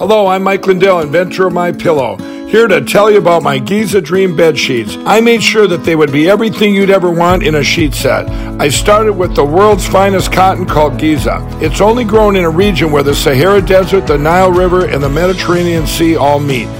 Hello, 0.00 0.28
I'm 0.28 0.44
Mike 0.44 0.66
Lindell, 0.66 1.00
inventor 1.00 1.46
of 1.46 1.52
My 1.52 1.72
Pillow. 1.72 2.16
Here 2.46 2.66
to 2.66 2.80
tell 2.80 3.10
you 3.10 3.18
about 3.18 3.42
my 3.42 3.58
Giza 3.58 4.00
Dream 4.00 4.34
bed 4.34 4.58
sheets. 4.58 4.96
I 5.00 5.20
made 5.20 5.42
sure 5.42 5.66
that 5.66 5.84
they 5.84 5.94
would 5.94 6.10
be 6.10 6.26
everything 6.26 6.74
you'd 6.74 6.88
ever 6.88 7.10
want 7.10 7.42
in 7.42 7.56
a 7.56 7.62
sheet 7.62 7.92
set. 7.92 8.26
I 8.58 8.70
started 8.70 9.12
with 9.12 9.34
the 9.34 9.44
world's 9.44 9.86
finest 9.86 10.32
cotton 10.32 10.64
called 10.64 10.98
Giza. 10.98 11.46
It's 11.60 11.82
only 11.82 12.04
grown 12.04 12.34
in 12.36 12.44
a 12.44 12.50
region 12.50 12.90
where 12.90 13.02
the 13.02 13.14
Sahara 13.14 13.60
Desert, 13.60 14.06
the 14.06 14.16
Nile 14.16 14.50
River, 14.50 14.86
and 14.86 15.02
the 15.02 15.10
Mediterranean 15.10 15.86
Sea 15.86 16.16
all 16.16 16.40
meet. 16.40 16.79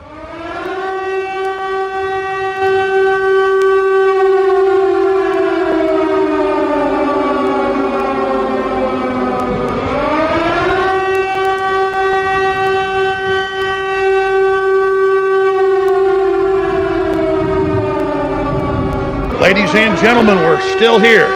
Ladies 19.41 19.73
and 19.73 19.97
gentlemen, 19.97 20.35
we're 20.35 20.61
still 20.77 20.99
here. 20.99 21.27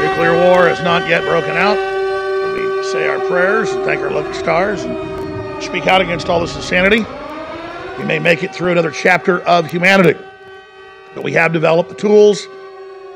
Nuclear 0.00 0.32
war 0.32 0.66
has 0.66 0.82
not 0.82 1.08
yet 1.08 1.22
broken 1.22 1.52
out. 1.52 1.76
We 1.76 2.82
say 2.82 3.06
our 3.06 3.24
prayers 3.28 3.70
and 3.70 3.84
thank 3.84 4.00
our 4.00 4.10
lucky 4.10 4.36
stars 4.36 4.82
and 4.82 5.62
speak 5.62 5.86
out 5.86 6.00
against 6.00 6.28
all 6.28 6.40
this 6.40 6.56
insanity. 6.56 7.06
We 7.98 8.04
may 8.04 8.18
make 8.18 8.42
it 8.42 8.52
through 8.52 8.72
another 8.72 8.90
chapter 8.90 9.42
of 9.42 9.70
humanity. 9.70 10.18
But 11.14 11.22
we 11.22 11.34
have 11.34 11.52
developed 11.52 11.88
the 11.88 11.94
tools 11.94 12.48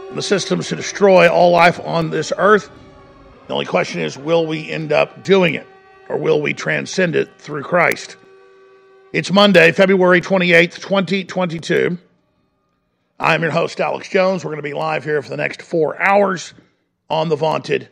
and 0.09 0.17
the 0.17 0.23
systems 0.23 0.69
to 0.69 0.77
destroy 0.77 1.29
all 1.29 1.51
life 1.51 1.81
on 1.81 2.11
this 2.11 2.33
earth. 2.39 2.71
The 3.49 3.53
only 3.53 3.67
question 3.67 4.01
is 4.01 4.17
will 4.17 4.47
we 4.47 4.71
end 4.71 4.93
up 4.93 5.25
doing 5.25 5.55
it 5.55 5.67
or 6.09 6.17
will 6.17 6.41
we 6.41 6.55
transcend 6.55 7.17
it 7.17 7.37
through 7.39 7.65
Christ? 7.65 8.15
It's 9.13 9.33
Monday, 9.33 9.73
February 9.73 10.21
28th, 10.21 10.77
2022. 10.77 11.99
I'm 13.23 13.43
your 13.43 13.51
host, 13.51 13.79
Alex 13.83 14.09
Jones. 14.09 14.43
We're 14.43 14.53
going 14.53 14.63
to 14.63 14.69
be 14.69 14.73
live 14.73 15.05
here 15.05 15.21
for 15.21 15.29
the 15.29 15.37
next 15.37 15.61
four 15.61 16.01
hours 16.01 16.55
on 17.11 17.29
the 17.29 17.37
vaunted, 17.37 17.91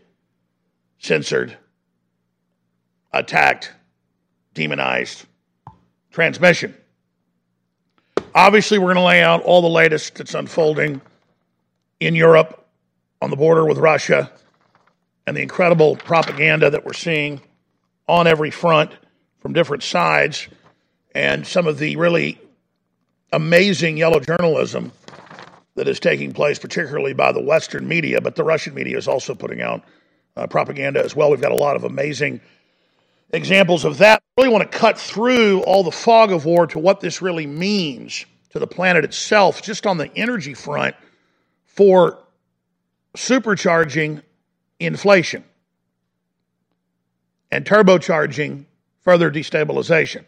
censored, 0.98 1.54
attacked, 3.12 3.70
demonized 4.54 5.26
transmission. 6.10 6.74
Obviously, 8.34 8.78
we're 8.78 8.94
going 8.94 8.96
to 8.96 9.02
lay 9.02 9.22
out 9.22 9.42
all 9.42 9.60
the 9.60 9.68
latest 9.68 10.14
that's 10.14 10.32
unfolding 10.32 11.02
in 12.00 12.14
Europe 12.14 12.66
on 13.20 13.28
the 13.28 13.36
border 13.36 13.66
with 13.66 13.76
Russia 13.76 14.32
and 15.26 15.36
the 15.36 15.42
incredible 15.42 15.96
propaganda 15.96 16.70
that 16.70 16.86
we're 16.86 16.94
seeing 16.94 17.38
on 18.08 18.26
every 18.26 18.50
front 18.50 18.92
from 19.40 19.52
different 19.52 19.82
sides 19.82 20.48
and 21.14 21.46
some 21.46 21.66
of 21.66 21.78
the 21.78 21.96
really 21.96 22.40
amazing 23.30 23.98
yellow 23.98 24.20
journalism 24.20 24.90
that 25.78 25.88
is 25.88 25.98
taking 25.98 26.32
place, 26.32 26.58
particularly 26.58 27.14
by 27.14 27.32
the 27.32 27.40
Western 27.40 27.88
media, 27.88 28.20
but 28.20 28.36
the 28.36 28.44
Russian 28.44 28.74
media 28.74 28.98
is 28.98 29.08
also 29.08 29.34
putting 29.34 29.62
out 29.62 29.82
uh, 30.36 30.46
propaganda 30.46 31.02
as 31.02 31.16
well. 31.16 31.30
We've 31.30 31.40
got 31.40 31.52
a 31.52 31.56
lot 31.56 31.76
of 31.76 31.84
amazing 31.84 32.40
examples 33.30 33.84
of 33.84 33.98
that. 33.98 34.22
I 34.36 34.42
really 34.42 34.52
want 34.52 34.70
to 34.70 34.78
cut 34.78 34.98
through 34.98 35.62
all 35.62 35.82
the 35.82 35.92
fog 35.92 36.32
of 36.32 36.44
war 36.44 36.66
to 36.68 36.78
what 36.78 37.00
this 37.00 37.22
really 37.22 37.46
means 37.46 38.26
to 38.50 38.58
the 38.58 38.66
planet 38.66 39.04
itself, 39.04 39.62
just 39.62 39.86
on 39.86 39.98
the 39.98 40.14
energy 40.16 40.54
front 40.54 40.96
for 41.66 42.18
supercharging 43.16 44.22
inflation 44.80 45.44
and 47.50 47.64
turbocharging 47.64 48.64
further 49.02 49.30
destabilization. 49.30 50.24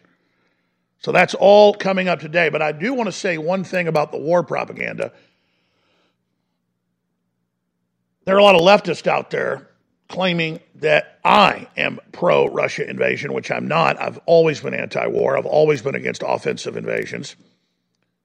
So 0.99 1.11
that's 1.11 1.33
all 1.33 1.73
coming 1.73 2.07
up 2.07 2.19
today. 2.19 2.49
But 2.49 2.61
I 2.61 2.71
do 2.71 2.93
want 2.93 3.07
to 3.07 3.11
say 3.11 3.37
one 3.37 3.63
thing 3.63 3.87
about 3.87 4.11
the 4.11 4.17
war 4.17 4.43
propaganda 4.43 5.11
there 8.25 8.35
are 8.35 8.39
a 8.39 8.43
lot 8.43 8.55
of 8.55 8.61
leftists 8.61 9.07
out 9.07 9.29
there 9.29 9.67
claiming 10.07 10.59
that 10.75 11.19
I 11.23 11.67
am 11.77 11.99
pro 12.11 12.47
Russia 12.47 12.87
invasion, 12.87 13.33
which 13.33 13.49
I'm 13.49 13.67
not. 13.67 13.99
I've 13.99 14.19
always 14.25 14.59
been 14.59 14.73
anti 14.73 15.07
war, 15.07 15.37
I've 15.37 15.45
always 15.45 15.81
been 15.81 15.95
against 15.95 16.23
offensive 16.25 16.77
invasions. 16.77 17.35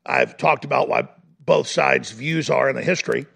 I've 0.04 0.36
talked 0.36 0.64
about 0.64 0.88
why 0.88 1.08
both 1.40 1.68
sides' 1.68 2.10
views 2.10 2.50
are 2.50 2.68
in 2.68 2.76
the 2.76 2.82
history. 2.82 3.26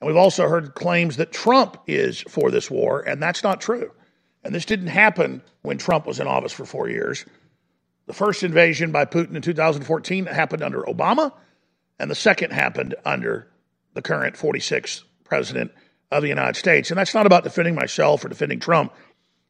And 0.00 0.06
we've 0.06 0.16
also 0.16 0.48
heard 0.48 0.74
claims 0.74 1.16
that 1.16 1.32
Trump 1.32 1.78
is 1.86 2.20
for 2.22 2.50
this 2.50 2.70
war, 2.70 3.00
and 3.00 3.22
that's 3.22 3.42
not 3.42 3.60
true. 3.60 3.90
And 4.44 4.54
this 4.54 4.64
didn't 4.64 4.88
happen 4.88 5.42
when 5.62 5.78
Trump 5.78 6.06
was 6.06 6.20
in 6.20 6.26
office 6.26 6.52
for 6.52 6.64
four 6.64 6.88
years. 6.88 7.24
The 8.06 8.12
first 8.12 8.42
invasion 8.42 8.92
by 8.92 9.04
Putin 9.04 9.34
in 9.34 9.42
2014 9.42 10.26
happened 10.26 10.62
under 10.62 10.82
Obama, 10.82 11.32
and 11.98 12.10
the 12.10 12.14
second 12.14 12.52
happened 12.52 12.94
under 13.04 13.48
the 13.94 14.02
current 14.02 14.36
46th 14.36 15.02
president 15.24 15.72
of 16.10 16.22
the 16.22 16.28
United 16.28 16.56
States. 16.56 16.90
And 16.90 16.98
that's 16.98 17.14
not 17.14 17.26
about 17.26 17.44
defending 17.44 17.74
myself 17.74 18.24
or 18.24 18.28
defending 18.28 18.60
Trump. 18.60 18.92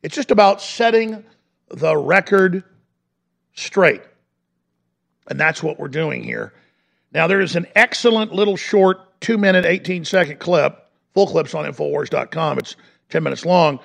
It's 0.02 0.14
just 0.14 0.30
about 0.30 0.60
setting 0.60 1.24
the 1.70 1.96
record 1.96 2.64
straight. 3.54 4.02
And 5.28 5.38
that's 5.38 5.62
what 5.62 5.78
we're 5.78 5.88
doing 5.88 6.22
here. 6.22 6.52
Now, 7.12 7.26
there 7.26 7.40
is 7.40 7.56
an 7.56 7.66
excellent 7.74 8.32
little 8.32 8.56
short 8.56 9.20
two 9.20 9.38
minute, 9.38 9.64
18 9.64 10.04
second 10.04 10.38
clip. 10.38 10.84
Full 11.14 11.26
clips 11.26 11.54
on 11.54 11.64
Infowars.com. 11.64 12.58
It's 12.58 12.76
10 13.10 13.22
minutes 13.22 13.44
long. 13.44 13.80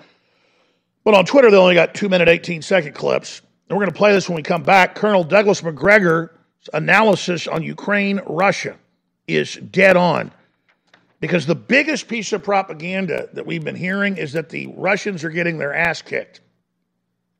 But 1.03 1.16
on 1.16 1.25
Twitter, 1.25 1.51
they 1.51 1.57
only 1.57 1.75
got 1.75 1.94
two 1.94 2.09
minute, 2.09 2.29
18 2.29 2.62
second 2.62 2.94
clips. 2.94 3.41
And 3.69 3.78
we're 3.78 3.85
going 3.85 3.94
to 3.94 3.97
play 3.97 4.13
this 4.13 4.29
when 4.29 4.35
we 4.35 4.44
come 4.44 4.63
back. 4.63 4.95
Colonel 4.95 5.23
Douglas 5.23 5.63
Macgregor's 5.63 6.29
analysis 6.73 7.47
on 7.47 7.63
Ukraine, 7.63 8.22
Russia 8.25 8.78
is 9.28 9.56
dead 9.56 9.97
on. 9.97 10.31
Because 11.23 11.45
the 11.45 11.56
biggest 11.56 12.09
piece 12.09 12.34
of 12.34 12.44
propaganda 12.44 13.29
that 13.31 13.45
we've 13.45 13.63
been 13.63 13.78
hearing 13.78 14.17
is 14.17 14.34
that 14.34 14.50
the 14.50 14.67
Russians 14.75 15.23
are 15.23 15.29
getting 15.29 15.57
their 15.57 15.73
ass 15.73 16.01
kicked. 16.01 16.41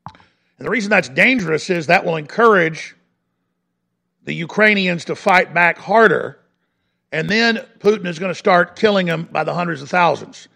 And 0.06 0.66
the 0.66 0.70
reason 0.70 0.88
that's 0.88 1.10
dangerous 1.10 1.68
is 1.68 1.88
that 1.88 2.06
will 2.06 2.16
encourage 2.16 2.96
the 4.22 4.32
Ukrainians 4.32 5.04
to 5.04 5.14
fight 5.14 5.52
back 5.52 5.76
harder. 5.76 6.38
And 7.12 7.28
then 7.28 7.56
Putin 7.78 8.06
is 8.06 8.18
going 8.18 8.30
to 8.30 8.34
start 8.34 8.74
killing 8.74 9.04
them 9.04 9.28
by 9.30 9.44
the 9.44 9.52
hundreds 9.52 9.82
of 9.82 9.90
thousands. 9.90 10.48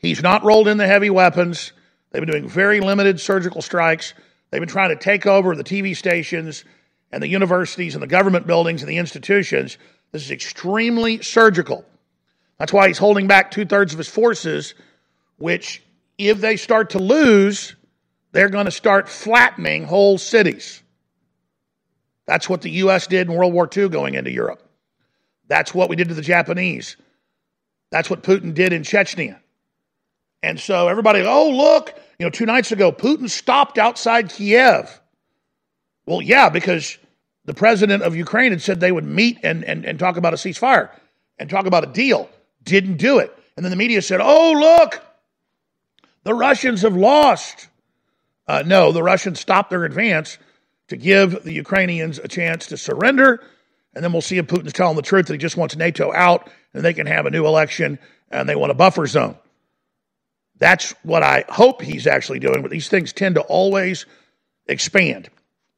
He's 0.00 0.20
not 0.20 0.42
rolled 0.42 0.66
in 0.66 0.76
the 0.76 0.88
heavy 0.88 1.08
weapons. 1.08 1.70
They've 2.10 2.20
been 2.20 2.32
doing 2.32 2.48
very 2.48 2.80
limited 2.80 3.20
surgical 3.20 3.62
strikes. 3.62 4.12
They've 4.50 4.60
been 4.60 4.68
trying 4.68 4.90
to 4.90 4.96
take 4.96 5.24
over 5.24 5.54
the 5.54 5.62
TV 5.62 5.96
stations 5.96 6.64
and 7.12 7.22
the 7.22 7.28
universities 7.28 7.94
and 7.94 8.02
the 8.02 8.08
government 8.08 8.48
buildings 8.48 8.82
and 8.82 8.90
the 8.90 8.98
institutions. 8.98 9.78
This 10.10 10.24
is 10.24 10.32
extremely 10.32 11.22
surgical. 11.22 11.84
That's 12.58 12.72
why 12.72 12.88
he's 12.88 12.98
holding 12.98 13.26
back 13.26 13.50
two 13.50 13.64
thirds 13.64 13.92
of 13.92 13.98
his 13.98 14.08
forces, 14.08 14.74
which, 15.36 15.82
if 16.18 16.40
they 16.40 16.56
start 16.56 16.90
to 16.90 16.98
lose, 16.98 17.76
they're 18.32 18.48
going 18.48 18.64
to 18.64 18.70
start 18.70 19.08
flattening 19.08 19.84
whole 19.84 20.18
cities. 20.18 20.82
That's 22.26 22.48
what 22.48 22.62
the 22.62 22.70
U.S. 22.70 23.06
did 23.06 23.28
in 23.28 23.34
World 23.34 23.52
War 23.52 23.68
II 23.74 23.88
going 23.88 24.14
into 24.14 24.30
Europe. 24.30 24.62
That's 25.48 25.72
what 25.72 25.88
we 25.88 25.96
did 25.96 26.08
to 26.08 26.14
the 26.14 26.22
Japanese. 26.22 26.96
That's 27.90 28.10
what 28.10 28.22
Putin 28.22 28.52
did 28.52 28.72
in 28.72 28.82
Chechnya. 28.82 29.38
And 30.42 30.58
so 30.58 30.88
everybody, 30.88 31.22
oh, 31.22 31.50
look, 31.50 31.94
you 32.18 32.26
know, 32.26 32.30
two 32.30 32.46
nights 32.46 32.72
ago, 32.72 32.92
Putin 32.92 33.30
stopped 33.30 33.78
outside 33.78 34.30
Kiev. 34.30 35.00
Well, 36.04 36.22
yeah, 36.22 36.48
because 36.48 36.98
the 37.44 37.54
president 37.54 38.02
of 38.02 38.16
Ukraine 38.16 38.52
had 38.52 38.62
said 38.62 38.80
they 38.80 38.92
would 38.92 39.04
meet 39.04 39.38
and, 39.42 39.64
and, 39.64 39.84
and 39.84 39.98
talk 39.98 40.16
about 40.16 40.34
a 40.34 40.36
ceasefire 40.36 40.90
and 41.38 41.48
talk 41.48 41.66
about 41.66 41.84
a 41.84 41.92
deal. 41.92 42.28
Didn't 42.66 42.98
do 42.98 43.20
it. 43.20 43.32
And 43.56 43.64
then 43.64 43.70
the 43.70 43.76
media 43.76 44.02
said, 44.02 44.20
oh, 44.20 44.52
look, 44.52 45.02
the 46.24 46.34
Russians 46.34 46.82
have 46.82 46.94
lost. 46.94 47.68
Uh, 48.46 48.62
no, 48.66 48.92
the 48.92 49.02
Russians 49.02 49.40
stopped 49.40 49.70
their 49.70 49.84
advance 49.84 50.36
to 50.88 50.96
give 50.96 51.42
the 51.42 51.52
Ukrainians 51.52 52.18
a 52.18 52.28
chance 52.28 52.66
to 52.66 52.76
surrender. 52.76 53.42
And 53.94 54.04
then 54.04 54.12
we'll 54.12 54.20
see 54.20 54.36
if 54.36 54.46
Putin's 54.46 54.72
telling 54.72 54.96
the 54.96 55.02
truth 55.02 55.26
that 55.26 55.34
he 55.34 55.38
just 55.38 55.56
wants 55.56 55.74
NATO 55.76 56.12
out 56.12 56.50
and 56.74 56.84
they 56.84 56.92
can 56.92 57.06
have 57.06 57.24
a 57.24 57.30
new 57.30 57.46
election 57.46 57.98
and 58.30 58.48
they 58.48 58.56
want 58.56 58.72
a 58.72 58.74
buffer 58.74 59.06
zone. 59.06 59.36
That's 60.58 60.92
what 61.02 61.22
I 61.22 61.44
hope 61.48 61.82
he's 61.82 62.06
actually 62.06 62.40
doing. 62.40 62.62
But 62.62 62.70
these 62.70 62.88
things 62.88 63.12
tend 63.12 63.36
to 63.36 63.42
always 63.42 64.04
expand. 64.66 65.30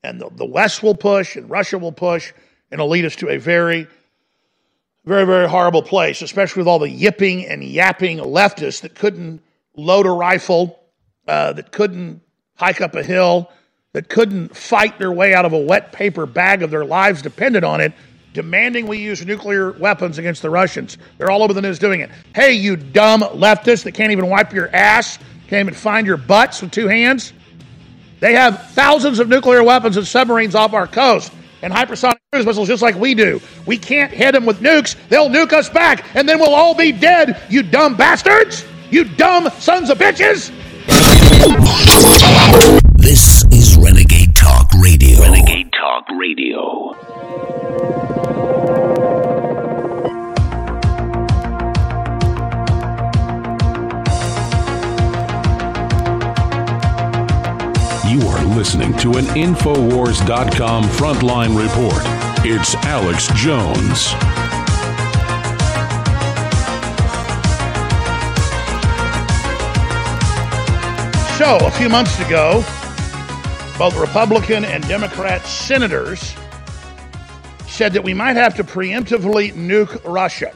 And 0.02 0.20
the, 0.20 0.30
the 0.30 0.46
West 0.46 0.82
will 0.82 0.94
push 0.94 1.36
and 1.36 1.48
Russia 1.50 1.78
will 1.78 1.92
push 1.92 2.32
and 2.70 2.80
it'll 2.80 2.88
lead 2.88 3.04
us 3.04 3.16
to 3.16 3.28
a 3.28 3.38
very, 3.38 3.86
very, 5.08 5.24
very 5.24 5.48
horrible 5.48 5.82
place, 5.82 6.20
especially 6.20 6.60
with 6.60 6.68
all 6.68 6.78
the 6.78 6.90
yipping 6.90 7.46
and 7.46 7.64
yapping 7.64 8.18
leftists 8.18 8.82
that 8.82 8.94
couldn't 8.94 9.40
load 9.74 10.04
a 10.04 10.10
rifle, 10.10 10.78
uh, 11.26 11.54
that 11.54 11.72
couldn't 11.72 12.20
hike 12.56 12.82
up 12.82 12.94
a 12.94 13.02
hill, 13.02 13.50
that 13.94 14.10
couldn't 14.10 14.54
fight 14.54 14.98
their 14.98 15.10
way 15.10 15.32
out 15.32 15.46
of 15.46 15.54
a 15.54 15.58
wet 15.58 15.92
paper 15.92 16.26
bag 16.26 16.62
of 16.62 16.70
their 16.70 16.84
lives 16.84 17.22
depended 17.22 17.64
on 17.64 17.80
it, 17.80 17.94
demanding 18.34 18.86
we 18.86 18.98
use 18.98 19.24
nuclear 19.24 19.72
weapons 19.72 20.18
against 20.18 20.42
the 20.42 20.50
Russians. 20.50 20.98
They're 21.16 21.30
all 21.30 21.42
over 21.42 21.54
the 21.54 21.62
news 21.62 21.78
doing 21.78 22.00
it. 22.00 22.10
Hey, 22.34 22.52
you 22.52 22.76
dumb 22.76 23.22
leftists 23.22 23.84
that 23.84 23.92
can't 23.92 24.12
even 24.12 24.28
wipe 24.28 24.52
your 24.52 24.68
ass, 24.76 25.18
can't 25.48 25.66
even 25.66 25.74
find 25.74 26.06
your 26.06 26.18
butts 26.18 26.60
with 26.60 26.70
two 26.70 26.86
hands. 26.86 27.32
They 28.20 28.34
have 28.34 28.72
thousands 28.72 29.20
of 29.20 29.28
nuclear 29.28 29.64
weapons 29.64 29.96
and 29.96 30.06
submarines 30.06 30.54
off 30.54 30.74
our 30.74 30.86
coast 30.86 31.32
and 31.62 31.72
hypersonic 31.72 32.18
cruise 32.32 32.46
missiles 32.46 32.68
just 32.68 32.82
like 32.82 32.94
we 32.96 33.14
do. 33.14 33.40
We 33.66 33.78
can't 33.78 34.12
hit 34.12 34.32
them 34.32 34.46
with 34.46 34.60
nukes. 34.60 34.96
They'll 35.08 35.28
nuke 35.28 35.52
us 35.52 35.68
back, 35.68 36.04
and 36.14 36.28
then 36.28 36.38
we'll 36.38 36.54
all 36.54 36.74
be 36.74 36.92
dead, 36.92 37.40
you 37.48 37.62
dumb 37.62 37.96
bastards! 37.96 38.64
You 38.90 39.04
dumb 39.04 39.50
sons 39.58 39.90
of 39.90 39.98
bitches! 39.98 40.50
This 42.96 43.44
is 43.52 43.76
Renegade 43.76 44.34
Talk 44.34 44.70
Radio. 44.80 45.20
Renegade 45.20 45.70
Talk 45.72 46.06
Radio. 46.18 46.94
Listening 58.58 58.92
to 58.94 59.12
an 59.12 59.24
Infowars.com 59.36 60.82
frontline 60.82 61.56
report. 61.56 62.02
It's 62.44 62.74
Alex 62.86 63.28
Jones. 63.36 64.08
So, 71.38 71.64
a 71.64 71.70
few 71.70 71.88
months 71.88 72.18
ago, 72.18 72.64
both 73.78 73.96
Republican 73.96 74.64
and 74.64 74.82
Democrat 74.88 75.46
senators 75.46 76.34
said 77.68 77.92
that 77.92 78.02
we 78.02 78.12
might 78.12 78.34
have 78.34 78.56
to 78.56 78.64
preemptively 78.64 79.52
nuke 79.52 80.04
Russia. 80.04 80.52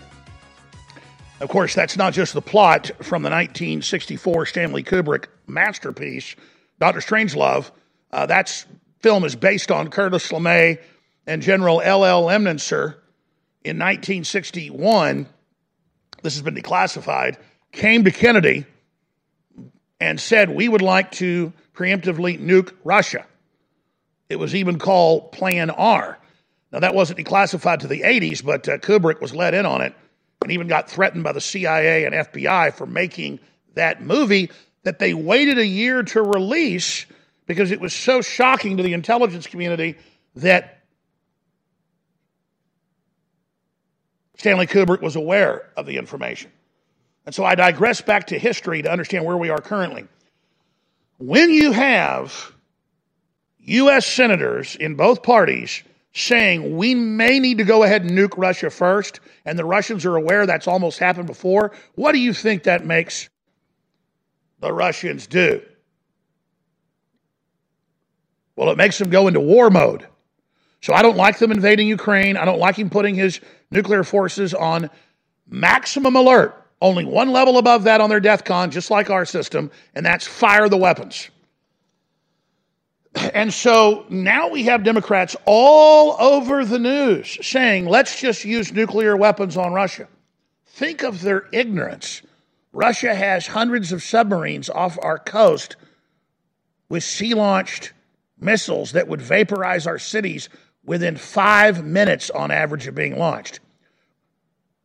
Of 1.38 1.48
course, 1.50 1.72
that's 1.76 1.96
not 1.96 2.14
just 2.14 2.34
the 2.34 2.42
plot 2.42 2.90
from 2.96 3.22
the 3.22 3.30
1964 3.30 4.46
Stanley 4.46 4.82
Kubrick 4.82 5.26
masterpiece, 5.46 6.34
Dr. 6.80 6.98
Strangelove. 6.98 7.70
Uh, 8.12 8.26
that 8.26 8.64
film 9.00 9.24
is 9.24 9.36
based 9.36 9.70
on 9.70 9.88
Curtis 9.88 10.30
LeMay 10.30 10.78
and 11.26 11.42
General 11.42 11.80
L.L. 11.80 12.24
Lemnitzer 12.24 12.96
in 13.64 13.78
1961. 13.78 15.26
This 16.22 16.34
has 16.34 16.42
been 16.42 16.54
declassified. 16.54 17.36
Came 17.72 18.04
to 18.04 18.10
Kennedy 18.10 18.66
and 20.00 20.20
said, 20.20 20.50
We 20.50 20.68
would 20.68 20.82
like 20.82 21.12
to 21.12 21.52
preemptively 21.74 22.38
nuke 22.38 22.72
Russia. 22.84 23.24
It 24.28 24.36
was 24.36 24.54
even 24.54 24.78
called 24.78 25.32
Plan 25.32 25.70
R. 25.70 26.18
Now, 26.72 26.80
that 26.80 26.94
wasn't 26.94 27.18
declassified 27.18 27.80
to 27.80 27.86
the 27.86 28.00
80s, 28.00 28.44
but 28.44 28.68
uh, 28.68 28.78
Kubrick 28.78 29.20
was 29.20 29.34
let 29.34 29.52
in 29.52 29.66
on 29.66 29.82
it 29.82 29.94
and 30.42 30.52
even 30.52 30.68
got 30.68 30.90
threatened 30.90 31.22
by 31.22 31.32
the 31.32 31.40
CIA 31.40 32.04
and 32.04 32.14
FBI 32.14 32.74
for 32.74 32.86
making 32.86 33.40
that 33.74 34.02
movie 34.02 34.50
that 34.82 34.98
they 34.98 35.14
waited 35.14 35.58
a 35.58 35.66
year 35.66 36.02
to 36.02 36.22
release 36.22 37.06
because 37.52 37.70
it 37.70 37.82
was 37.82 37.92
so 37.92 38.22
shocking 38.22 38.78
to 38.78 38.82
the 38.82 38.94
intelligence 38.94 39.46
community 39.46 39.94
that 40.36 40.78
Stanley 44.38 44.66
Kubrick 44.66 45.02
was 45.02 45.16
aware 45.16 45.70
of 45.76 45.84
the 45.84 45.98
information. 45.98 46.50
And 47.26 47.34
so 47.34 47.44
I 47.44 47.54
digress 47.54 48.00
back 48.00 48.28
to 48.28 48.38
history 48.38 48.80
to 48.80 48.90
understand 48.90 49.26
where 49.26 49.36
we 49.36 49.50
are 49.50 49.60
currently. 49.60 50.08
When 51.18 51.50
you 51.50 51.72
have 51.72 52.52
U.S. 53.58 54.06
senators 54.06 54.74
in 54.76 54.94
both 54.94 55.22
parties 55.22 55.82
saying 56.14 56.74
we 56.74 56.94
may 56.94 57.38
need 57.38 57.58
to 57.58 57.64
go 57.64 57.82
ahead 57.82 58.02
and 58.02 58.12
nuke 58.12 58.38
Russia 58.38 58.70
first, 58.70 59.20
and 59.44 59.58
the 59.58 59.64
Russians 59.66 60.06
are 60.06 60.16
aware 60.16 60.46
that's 60.46 60.66
almost 60.66 60.98
happened 60.98 61.26
before, 61.26 61.72
what 61.96 62.12
do 62.12 62.18
you 62.18 62.32
think 62.32 62.62
that 62.62 62.86
makes 62.86 63.28
the 64.60 64.72
Russians 64.72 65.26
do? 65.26 65.60
Well, 68.62 68.70
it 68.70 68.78
makes 68.78 68.96
them 68.96 69.10
go 69.10 69.26
into 69.26 69.40
war 69.40 69.70
mode. 69.70 70.06
So 70.82 70.94
I 70.94 71.02
don't 71.02 71.16
like 71.16 71.40
them 71.40 71.50
invading 71.50 71.88
Ukraine. 71.88 72.36
I 72.36 72.44
don't 72.44 72.60
like 72.60 72.76
him 72.76 72.90
putting 72.90 73.16
his 73.16 73.40
nuclear 73.72 74.04
forces 74.04 74.54
on 74.54 74.88
maximum 75.48 76.14
alert. 76.14 76.54
Only 76.80 77.04
one 77.04 77.32
level 77.32 77.58
above 77.58 77.82
that 77.84 78.00
on 78.00 78.08
their 78.08 78.20
DEFCON, 78.20 78.70
just 78.70 78.88
like 78.88 79.10
our 79.10 79.24
system, 79.24 79.72
and 79.96 80.06
that's 80.06 80.28
fire 80.28 80.68
the 80.68 80.76
weapons. 80.76 81.28
And 83.34 83.52
so 83.52 84.06
now 84.08 84.48
we 84.48 84.62
have 84.64 84.84
Democrats 84.84 85.34
all 85.44 86.16
over 86.20 86.64
the 86.64 86.78
news 86.78 87.44
saying, 87.44 87.86
let's 87.86 88.20
just 88.20 88.44
use 88.44 88.72
nuclear 88.72 89.16
weapons 89.16 89.56
on 89.56 89.72
Russia. 89.72 90.06
Think 90.66 91.02
of 91.02 91.20
their 91.20 91.48
ignorance. 91.52 92.22
Russia 92.72 93.12
has 93.12 93.48
hundreds 93.48 93.90
of 93.90 94.04
submarines 94.04 94.70
off 94.70 94.98
our 95.02 95.18
coast 95.18 95.74
with 96.88 97.02
sea 97.02 97.34
launched 97.34 97.92
missiles 98.42 98.92
that 98.92 99.08
would 99.08 99.22
vaporize 99.22 99.86
our 99.86 99.98
cities 99.98 100.48
within 100.84 101.16
five 101.16 101.84
minutes 101.84 102.30
on 102.30 102.50
average 102.50 102.86
of 102.86 102.94
being 102.94 103.16
launched 103.18 103.60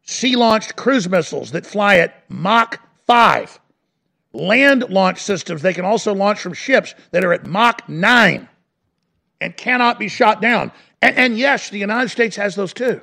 sea 0.08 0.36
launched 0.36 0.76
cruise 0.76 1.08
missiles 1.08 1.52
that 1.52 1.66
fly 1.66 1.98
at 1.98 2.24
Mach 2.30 2.80
5, 3.06 3.60
land 4.34 4.90
launch 4.90 5.22
systems 5.22 5.62
they 5.62 5.74
can 5.74 5.86
also 5.86 6.14
launch 6.14 6.40
from 6.40 6.54
ships 6.54 6.96
that 7.12 7.24
are 7.24 7.34
at 7.34 7.46
Mach 7.46 7.88
9 7.88 8.48
and 9.40 9.58
cannot 9.58 10.00
be 10.00 10.08
shot 10.08 10.42
down. 10.42 10.72
And, 11.02 11.16
and 11.18 11.38
yes, 11.38 11.70
the 11.70 11.78
United 11.78 12.10
States 12.10 12.36
has 12.38 12.56
those 12.56 12.74
too. 12.74 13.02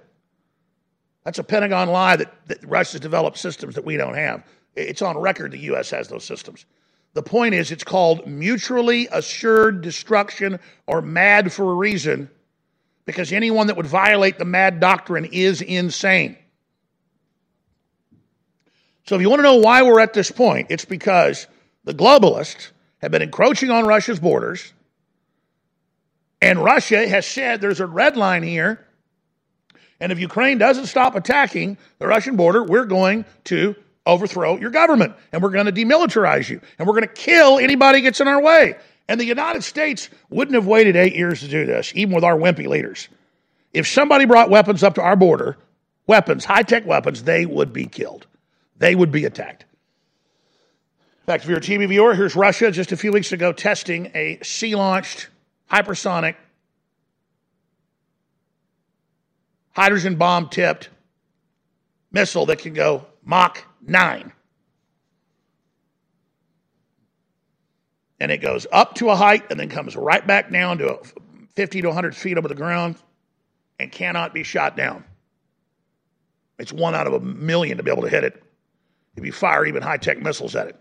That's 1.25 1.39
a 1.39 1.45
Pentagon 1.45 1.89
lie 1.89 2.17
that, 2.17 2.35
that 2.49 2.65
Russia's 2.67 3.01
developed 3.01 3.39
systems 3.39 3.77
that 3.77 3.85
we 3.85 3.97
don't 3.97 4.15
have. 4.15 4.43
It's 4.75 5.03
on 5.03 5.17
record 5.17 5.53
the 5.53 5.59
U.S. 5.59 5.91
has 5.91 6.09
those 6.09 6.25
systems. 6.25 6.67
The 7.15 7.23
point 7.23 7.55
is, 7.55 7.71
it's 7.71 7.85
called 7.85 8.27
mutually 8.27 9.09
assured 9.11 9.83
destruction 9.83 10.59
or 10.87 11.01
MAD 11.01 11.53
for 11.53 11.71
a 11.71 11.75
reason 11.75 12.29
because 13.07 13.33
anyone 13.33 13.69
that 13.69 13.77
would 13.77 13.87
violate 13.87 14.39
the 14.39 14.45
MAD 14.45 14.81
doctrine 14.81 15.25
is 15.27 15.63
insane. 15.63 16.37
So 19.07 19.15
if 19.15 19.21
you 19.21 19.31
want 19.31 19.41
to 19.41 19.45
know 19.45 19.57
why 19.57 19.83
we're 19.83 20.01
at 20.01 20.13
this 20.13 20.31
point, 20.31 20.69
it's 20.71 20.85
because 20.85 21.47
the 21.85 21.95
globalists 21.95 22.71
have 22.99 23.11
been 23.11 23.23
encroaching 23.23 23.71
on 23.71 23.87
Russia's 23.87 24.19
borders, 24.19 24.73
and 26.41 26.59
Russia 26.59 27.07
has 27.07 27.27
said 27.27 27.61
there's 27.61 27.81
a 27.81 27.87
red 27.87 28.17
line 28.17 28.43
here. 28.43 28.85
And 30.01 30.11
if 30.11 30.19
Ukraine 30.19 30.59
doesn't 30.59 30.87
stop 30.87 31.15
attacking 31.15 31.79
the 31.99 32.07
Russian 32.07 32.37
border, 32.37 32.65
we're 32.65 32.87
going 32.87 33.25
to 33.45 33.77
overthrow 34.07 34.59
your 34.59 34.71
government 34.71 35.15
and 35.33 35.43
we're 35.43 35.51
going 35.51 35.67
to 35.67 35.73
demilitarize 35.73 36.49
you 36.49 36.61
and 36.79 36.87
we're 36.87 36.95
going 36.95 37.09
to 37.09 37.15
kill 37.15 37.59
anybody 37.59 38.01
gets 38.01 38.21
in 38.21 38.29
our 38.29 38.43
way. 38.43 38.77
And 39.09 39.21
the 39.21 39.25
United 39.25 39.65
States 39.65 40.09
wouldn't 40.31 40.55
have 40.55 40.67
waited 40.67 40.97
eight 40.97 41.15
years 41.15 41.41
to 41.41 41.49
do 41.49 41.67
this, 41.67 41.93
even 41.95 42.15
with 42.15 42.25
our 42.25 42.37
wimpy 42.37 42.67
leaders. 42.67 43.09
If 43.73 43.87
somebody 43.87 44.25
brought 44.25 44.51
weapons 44.51 44.83
up 44.83 44.95
to 44.95 45.03
our 45.03 45.17
border, 45.17 45.59
weapons, 46.07 46.45
high 46.45 46.63
tech 46.63 46.87
weapons, 46.87 47.23
they 47.25 47.45
would 47.45 47.73
be 47.73 47.87
killed 47.87 48.27
they 48.79 48.95
would 48.95 49.13
be 49.13 49.25
attacked. 49.25 49.65
In 51.23 51.27
fact, 51.27 51.45
if 51.45 51.49
you're 51.49 51.59
a 51.59 51.63
TV 51.63 51.89
viewer, 51.89 52.15
here's 52.15 52.37
Russia 52.37 52.71
just 52.71 52.93
a 52.93 52.97
few 52.97 53.13
weeks 53.13 53.33
ago 53.33 53.53
testing 53.53 54.11
a 54.15 54.39
sea 54.43 54.75
launched 54.75 55.29
hypersonic 55.71 56.37
hydrogen 59.73 60.17
bomb 60.17 60.49
tipped 60.49 60.91
missile 62.13 62.47
that 62.47 62.59
can 62.59 62.75
go 62.75 63.07
Mach 63.25 63.65
9. 63.87 64.33
And 68.21 68.33
it 68.33 68.39
goes 68.39 68.67
up 68.73 68.95
to 68.97 69.11
a 69.11 69.17
height 69.17 69.45
and 69.51 69.59
then 69.59 69.69
comes 69.69 69.97
right 69.97 70.27
back 70.27 70.51
down 70.51 70.79
to 70.79 71.01
50 71.55 71.83
to 71.83 71.89
100 71.89 72.17
feet 72.17 72.39
over 72.39 72.49
the 72.49 72.55
ground 72.55 72.97
and 73.79 73.91
cannot 73.93 74.33
be 74.33 74.43
shot 74.43 74.77
down. 74.77 75.05
It's 76.59 76.73
one 76.73 76.95
out 76.95 77.07
of 77.07 77.13
a 77.13 77.21
million 77.21 77.79
to 77.79 77.83
be 77.83 77.91
able 77.91 78.03
to 78.03 78.09
hit 78.09 78.25
it 78.25 78.43
if 79.17 79.25
you 79.25 79.33
fire 79.33 79.67
even 79.67 79.83
high 79.83 79.97
tech 79.97 80.21
missiles 80.21 80.57
at 80.57 80.69
it 80.69 80.81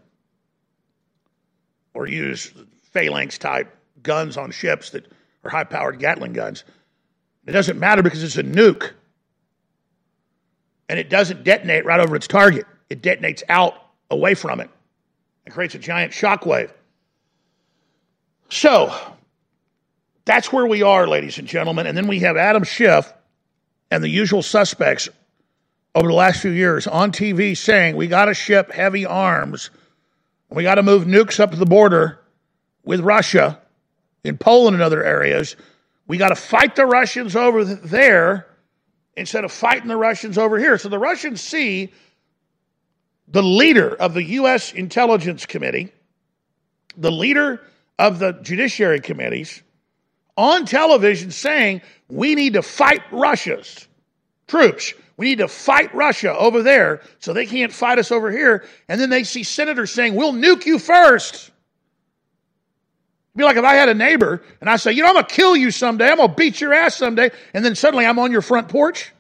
or 1.94 2.08
use 2.08 2.52
phalanx 2.92 3.38
type 3.38 3.76
guns 4.02 4.38
on 4.38 4.52
ships 4.52 4.92
that 4.92 5.12
are 5.44 5.50
high 5.50 5.64
powered 5.64 6.00
Gatling 6.00 6.34
guns. 6.34 6.64
It 7.46 7.52
doesn't 7.52 7.80
matter 7.80 8.02
because 8.02 8.24
it's 8.24 8.38
a 8.38 8.44
nuke. 8.44 8.92
And 10.90 11.00
it 11.00 11.10
doesn't 11.10 11.44
detonate 11.44 11.86
right 11.86 12.00
over 12.00 12.16
its 12.16 12.28
target, 12.28 12.66
it 12.94 13.02
detonates 13.02 13.42
out 13.50 13.74
away 14.12 14.36
from 14.36 14.60
it 14.60 14.70
and 15.46 15.54
creates 15.54 15.74
a 15.74 15.80
giant 15.80 16.14
shock 16.14 16.46
wave. 16.46 16.72
So, 18.50 18.96
that's 20.26 20.54
where 20.54 20.68
we 20.68 20.84
are, 20.84 21.08
ladies 21.08 21.40
and 21.40 21.48
gentlemen. 21.48 21.88
And 21.88 21.98
then 21.98 22.08
we 22.08 22.20
have 22.20 22.38
Adam 22.38 22.64
Schiff 22.64 23.12
and 23.90 24.04
the 24.04 24.10
usual 24.10 24.44
suspects 24.44 25.10
over 25.96 26.08
the 26.08 26.14
last 26.14 26.40
few 26.40 26.52
years 26.52 26.86
on 26.86 27.12
TV 27.12 27.58
saying 27.58 27.96
we 27.96 28.06
got 28.06 28.26
to 28.26 28.36
ship 28.36 28.72
heavy 28.72 29.08
arms. 29.08 29.72
We 30.52 30.62
got 30.62 30.76
to 30.76 30.84
move 30.84 31.06
nukes 31.06 31.40
up 31.40 31.50
to 31.50 31.58
the 31.58 31.66
border 31.66 32.20
with 32.86 33.00
Russia 33.00 33.60
in 34.24 34.38
Poland 34.38 34.76
and 34.76 34.84
other 34.84 35.04
areas. 35.04 35.56
We 36.06 36.20
got 36.20 36.30
to 36.30 36.36
fight 36.36 36.76
the 36.76 36.86
Russians 36.86 37.36
over 37.36 37.64
there 37.64 38.46
instead 39.18 39.46
of 39.46 39.52
fighting 39.52 39.88
the 39.88 39.98
Russians 39.98 40.38
over 40.38 40.60
here. 40.60 40.78
So 40.78 40.90
the 40.90 41.00
Russians 41.00 41.42
see 41.42 41.92
the 43.28 43.44
leader 43.44 43.96
of 43.96 44.14
the 44.14 44.24
U.S. 44.24 44.74
Intelligence 44.74 45.46
Committee, 45.46 45.92
the 46.98 47.12
leader 47.12 47.62
of 47.98 48.20
the 48.20 48.34
Judiciary 48.34 49.00
Committees, 49.00 49.62
on 50.36 50.66
television 50.66 51.32
saying 51.32 51.82
we 52.10 52.36
need 52.36 52.54
to 52.54 52.62
fight 52.62 53.02
Russia's 53.12 53.88
troops. 54.48 54.94
We 55.16 55.28
need 55.28 55.40
to 55.40 55.48
fight 55.48 55.94
Russia 55.94 56.36
over 56.36 56.64
there 56.64 57.02
so 57.20 57.34
they 57.34 57.46
can't 57.46 57.72
fight 57.72 58.00
us 58.00 58.12
over 58.12 58.32
here. 58.32 58.66
And 58.90 59.00
then 59.00 59.10
they 59.10 59.24
see 59.24 59.44
senators 59.44 59.92
saying, 59.92 60.16
We'll 60.16 60.34
nuke 60.34 60.66
you 60.66 60.80
first. 60.80 61.36
It'd 61.36 61.52
be 63.38 63.44
like 63.44 63.58
if 63.58 63.64
I 63.64 63.76
had 63.76 63.90
a 63.90 63.94
neighbor 63.94 64.44
and 64.60 64.70
I 64.70 64.78
say, 64.78 64.92
You 64.92 65.04
know, 65.04 65.10
I'm 65.10 65.16
going 65.16 65.26
to 65.26 65.34
kill 65.34 65.56
you 65.56 65.70
someday. 65.72 66.10
I'm 66.10 66.18
going 66.18 66.30
to 66.30 66.36
beat 66.36 66.60
your 66.60 66.74
ass 66.74 66.96
someday. 66.96 67.30
And 67.54 67.64
then 67.64 67.76
suddenly 67.76 68.06
I'm 68.06 68.20
on 68.20 68.32
your 68.32 68.42
front 68.42 68.70
porch. 68.70 69.12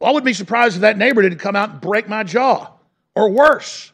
Well, 0.00 0.10
I 0.10 0.12
wouldn't 0.12 0.26
be 0.26 0.32
surprised 0.32 0.76
if 0.76 0.80
that 0.80 0.96
neighbor 0.96 1.22
didn't 1.22 1.38
come 1.38 1.54
out 1.54 1.70
and 1.70 1.80
break 1.80 2.08
my 2.08 2.24
jaw 2.24 2.72
or 3.14 3.30
worse. 3.30 3.92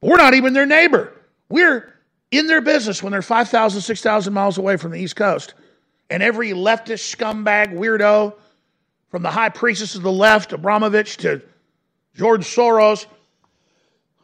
We're 0.00 0.16
not 0.16 0.34
even 0.34 0.52
their 0.52 0.66
neighbor. 0.66 1.12
We're 1.48 1.94
in 2.32 2.48
their 2.48 2.60
business 2.60 3.02
when 3.02 3.12
they're 3.12 3.22
5,000, 3.22 3.80
6,000 3.80 4.32
miles 4.32 4.58
away 4.58 4.76
from 4.76 4.90
the 4.90 4.98
East 4.98 5.16
Coast. 5.16 5.54
And 6.10 6.22
every 6.22 6.50
leftist 6.50 7.14
scumbag 7.16 7.72
weirdo, 7.72 8.34
from 9.10 9.22
the 9.22 9.30
high 9.30 9.48
priestess 9.48 9.94
of 9.94 10.02
the 10.02 10.12
left, 10.12 10.52
Abramovich, 10.52 11.18
to 11.18 11.40
George 12.14 12.44
Soros, 12.44 13.06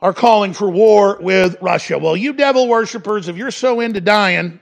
are 0.00 0.12
calling 0.12 0.52
for 0.52 0.68
war 0.68 1.18
with 1.20 1.56
Russia. 1.60 1.98
Well, 1.98 2.16
you 2.16 2.32
devil 2.32 2.66
worshippers, 2.66 3.28
if 3.28 3.36
you're 3.36 3.52
so 3.52 3.80
into 3.80 4.00
dying, 4.00 4.58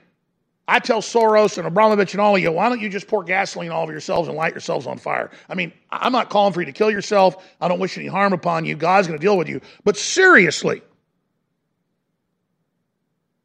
I 0.71 0.79
tell 0.79 1.01
Soros 1.01 1.57
and 1.57 1.67
Abramovich 1.67 2.13
and 2.13 2.21
all 2.21 2.37
of 2.37 2.41
you, 2.41 2.49
why 2.49 2.69
don't 2.69 2.79
you 2.79 2.87
just 2.87 3.05
pour 3.05 3.25
gasoline 3.25 3.71
all 3.71 3.83
over 3.83 3.91
yourselves 3.91 4.29
and 4.29 4.37
light 4.37 4.53
yourselves 4.53 4.87
on 4.87 4.97
fire? 4.97 5.29
I 5.49 5.53
mean, 5.53 5.73
I'm 5.91 6.13
not 6.13 6.29
calling 6.29 6.53
for 6.53 6.61
you 6.61 6.65
to 6.67 6.71
kill 6.71 6.89
yourself. 6.89 7.45
I 7.59 7.67
don't 7.67 7.79
wish 7.79 7.97
any 7.97 8.07
harm 8.07 8.31
upon 8.31 8.63
you. 8.63 8.77
God's 8.77 9.05
going 9.05 9.19
to 9.19 9.21
deal 9.21 9.37
with 9.37 9.49
you. 9.49 9.59
But 9.83 9.97
seriously, 9.97 10.81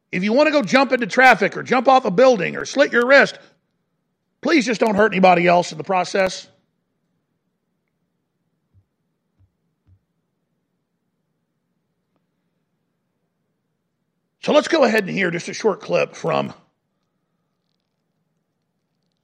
if 0.09 0.23
you 0.23 0.31
want 0.31 0.47
to 0.47 0.53
go 0.53 0.61
jump 0.61 0.93
into 0.93 1.05
traffic 1.05 1.57
or 1.57 1.63
jump 1.63 1.89
off 1.89 2.05
a 2.05 2.11
building 2.11 2.55
or 2.55 2.63
slit 2.63 2.93
your 2.93 3.05
wrist, 3.05 3.37
please 4.39 4.65
just 4.65 4.79
don't 4.79 4.95
hurt 4.95 5.11
anybody 5.11 5.47
else 5.47 5.73
in 5.73 5.77
the 5.77 5.83
process. 5.83 6.47
So 14.43 14.53
let's 14.53 14.69
go 14.69 14.85
ahead 14.85 15.03
and 15.03 15.09
hear 15.11 15.29
just 15.29 15.49
a 15.49 15.53
short 15.53 15.81
clip 15.81 16.15
from 16.15 16.53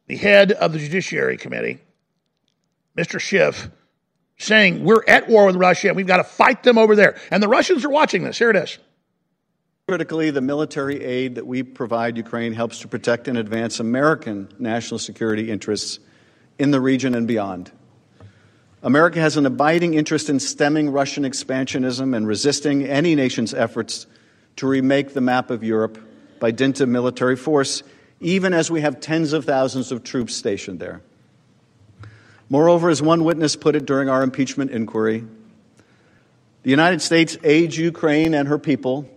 the 0.07 0.17
head 0.17 0.51
of 0.51 0.73
the 0.73 0.79
Judiciary 0.79 1.37
Committee, 1.37 1.79
Mr. 2.97 3.19
Schiff, 3.19 3.69
saying 4.37 4.83
we're 4.83 5.03
at 5.07 5.29
war 5.29 5.45
with 5.45 5.55
Russia 5.55 5.87
and 5.87 5.97
we've 5.97 6.07
got 6.07 6.17
to 6.17 6.23
fight 6.23 6.63
them 6.63 6.77
over 6.77 6.95
there. 6.95 7.17
And 7.31 7.41
the 7.41 7.47
Russians 7.47 7.85
are 7.85 7.89
watching 7.89 8.23
this. 8.23 8.37
Here 8.37 8.49
it 8.49 8.55
is. 8.55 8.77
Critically, 9.87 10.31
the 10.31 10.41
military 10.41 11.03
aid 11.03 11.35
that 11.35 11.45
we 11.45 11.61
provide 11.61 12.15
Ukraine 12.15 12.53
helps 12.53 12.79
to 12.79 12.87
protect 12.87 13.27
and 13.27 13.37
advance 13.37 13.79
American 13.79 14.47
national 14.57 14.97
security 14.97 15.51
interests 15.51 15.99
in 16.57 16.71
the 16.71 16.79
region 16.79 17.15
and 17.15 17.27
beyond. 17.27 17.71
America 18.81 19.19
has 19.19 19.37
an 19.37 19.45
abiding 19.45 19.93
interest 19.93 20.29
in 20.29 20.39
stemming 20.39 20.89
Russian 20.89 21.23
expansionism 21.23 22.15
and 22.15 22.27
resisting 22.27 22.85
any 22.85 23.15
nation's 23.15 23.53
efforts 23.53 24.07
to 24.57 24.67
remake 24.67 25.13
the 25.13 25.21
map 25.21 25.49
of 25.49 25.63
Europe 25.63 25.97
by 26.39 26.51
dint 26.51 26.81
of 26.81 26.89
military 26.89 27.35
force, 27.35 27.83
even 28.23 28.53
as 28.53 28.71
we 28.71 28.81
have 28.81 28.99
tens 28.99 29.33
of 29.33 29.45
thousands 29.45 29.91
of 29.91 30.03
troops 30.03 30.35
stationed 30.35 30.79
there. 30.79 31.01
Moreover, 32.49 32.89
as 32.89 33.01
one 33.01 33.23
witness 33.23 33.55
put 33.55 33.75
it 33.75 33.85
during 33.85 34.09
our 34.09 34.23
impeachment 34.23 34.71
inquiry, 34.71 35.25
the 36.63 36.69
United 36.69 37.01
States 37.01 37.37
aids 37.43 37.77
Ukraine 37.77 38.33
and 38.33 38.47
her 38.47 38.57
people 38.57 39.09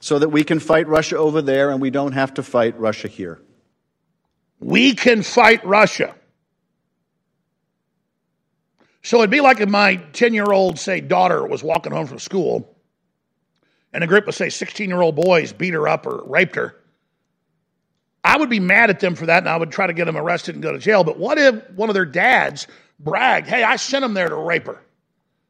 so 0.00 0.18
that 0.18 0.28
we 0.28 0.44
can 0.44 0.60
fight 0.60 0.86
Russia 0.86 1.16
over 1.16 1.42
there 1.42 1.70
and 1.70 1.80
we 1.80 1.90
don't 1.90 2.12
have 2.12 2.34
to 2.34 2.42
fight 2.42 2.78
Russia 2.78 3.08
here. 3.08 3.40
We 4.60 4.94
can 4.94 5.22
fight 5.22 5.64
Russia. 5.64 6.14
So 9.02 9.18
it'd 9.18 9.30
be 9.30 9.40
like 9.40 9.60
if 9.60 9.68
my 9.68 9.96
10 9.96 10.34
year 10.34 10.52
old, 10.52 10.78
say, 10.78 11.00
daughter 11.00 11.46
was 11.46 11.62
walking 11.62 11.92
home 11.92 12.06
from 12.06 12.18
school 12.18 12.76
and 13.92 14.04
a 14.04 14.06
group 14.06 14.28
of, 14.28 14.34
say, 14.34 14.50
16 14.50 14.88
year 14.88 15.00
old 15.00 15.16
boys 15.16 15.52
beat 15.52 15.74
her 15.74 15.88
up 15.88 16.06
or 16.06 16.22
raped 16.24 16.56
her. 16.56 16.76
I 18.28 18.36
would 18.36 18.50
be 18.50 18.60
mad 18.60 18.90
at 18.90 19.00
them 19.00 19.14
for 19.14 19.24
that 19.24 19.38
and 19.38 19.48
I 19.48 19.56
would 19.56 19.72
try 19.72 19.86
to 19.86 19.94
get 19.94 20.04
them 20.04 20.16
arrested 20.16 20.54
and 20.54 20.62
go 20.62 20.70
to 20.70 20.78
jail. 20.78 21.02
But 21.02 21.18
what 21.18 21.38
if 21.38 21.70
one 21.70 21.88
of 21.88 21.94
their 21.94 22.04
dads 22.04 22.66
bragged, 23.00 23.46
hey, 23.48 23.62
I 23.62 23.76
sent 23.76 24.04
him 24.04 24.12
there 24.12 24.28
to 24.28 24.36
rape 24.36 24.66
her? 24.66 24.78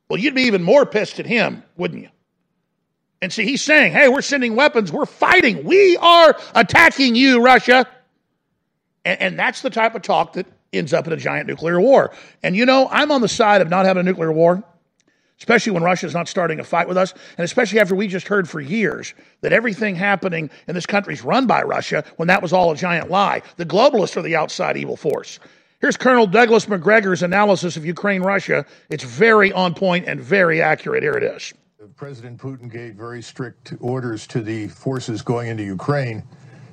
Well, 0.08 0.20
you'd 0.20 0.36
be 0.36 0.42
even 0.42 0.62
more 0.62 0.86
pissed 0.86 1.18
at 1.18 1.26
him, 1.26 1.64
wouldn't 1.76 2.02
you? 2.02 2.08
And 3.20 3.32
see, 3.32 3.44
he's 3.44 3.62
saying, 3.62 3.92
hey, 3.92 4.08
we're 4.08 4.22
sending 4.22 4.54
weapons, 4.54 4.92
we're 4.92 5.06
fighting, 5.06 5.64
we 5.64 5.96
are 5.96 6.38
attacking 6.54 7.16
you, 7.16 7.42
Russia. 7.42 7.84
And, 9.04 9.20
and, 9.20 9.38
that's 9.38 9.60
the 9.62 9.70
type 9.70 9.96
of 9.96 10.02
talk 10.02 10.34
that 10.34 10.46
ends 10.72 10.92
up 10.92 11.08
in 11.08 11.12
a 11.12 11.16
giant 11.16 11.48
nuclear 11.48 11.80
war. 11.80 12.12
And 12.44 12.54
you 12.54 12.64
know, 12.64 12.86
I'm 12.88 13.10
on 13.10 13.22
the 13.22 13.28
side 13.28 13.60
of 13.60 13.68
not 13.68 13.86
having 13.86 14.02
a 14.02 14.04
nuclear 14.04 14.30
war, 14.32 14.62
especially 15.38 15.72
when 15.72 15.82
Russia's 15.82 16.14
not 16.14 16.28
starting 16.28 16.60
a 16.60 16.64
fight 16.64 16.88
with 16.88 16.96
us, 16.96 17.14
and 17.36 17.44
especially 17.44 17.80
after 17.80 17.94
we 17.94 18.08
just 18.08 18.28
heard 18.28 18.48
for 18.48 18.60
years 18.60 19.14
that 19.40 19.52
everything 19.52 19.94
happening 19.94 20.50
in 20.66 20.74
this 20.74 20.86
country 20.86 21.14
is 21.14 21.22
run 21.22 21.46
by 21.46 21.62
Russia 21.62 22.04
when 22.16 22.28
that 22.28 22.42
was 22.42 22.52
all 22.52 22.72
a 22.72 22.76
giant 22.76 23.10
lie. 23.10 23.42
The 23.56 23.66
globalists 23.66 24.16
are 24.16 24.22
the 24.22 24.36
outside 24.36 24.76
evil 24.76 24.96
force. 24.96 25.38
Here's 25.80 25.96
Colonel 25.96 26.26
Douglas 26.26 26.68
Macgregor's 26.68 27.22
analysis 27.22 27.76
of 27.76 27.86
Ukraine 27.86 28.22
Russia. 28.22 28.66
It's 28.90 29.04
very 29.04 29.52
on 29.52 29.74
point 29.74 30.06
and 30.08 30.20
very 30.20 30.60
accurate. 30.60 31.04
Here 31.04 31.14
it 31.14 31.22
is. 31.22 31.54
President 31.94 32.38
Putin 32.38 32.70
gave 32.70 32.94
very 32.94 33.22
strict 33.22 33.74
orders 33.80 34.26
to 34.28 34.40
the 34.40 34.68
forces 34.68 35.22
going 35.22 35.48
into 35.48 35.64
Ukraine 35.64 36.22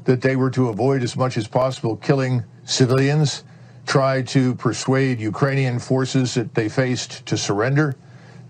that 0.04 0.22
they 0.22 0.36
were 0.36 0.52
to 0.52 0.70
avoid 0.70 1.02
as 1.02 1.16
much 1.16 1.38
as 1.38 1.48
possible 1.48 1.96
killing 1.96 2.44
civilians, 2.64 3.44
try 3.88 4.22
to 4.22 4.54
persuade 4.56 5.20
Ukrainian 5.20 5.80
forces 5.80 6.36
that 6.36 6.54
they 6.54 6.70
faced 6.70 7.26
to 7.26 7.38
surrender. 7.38 7.96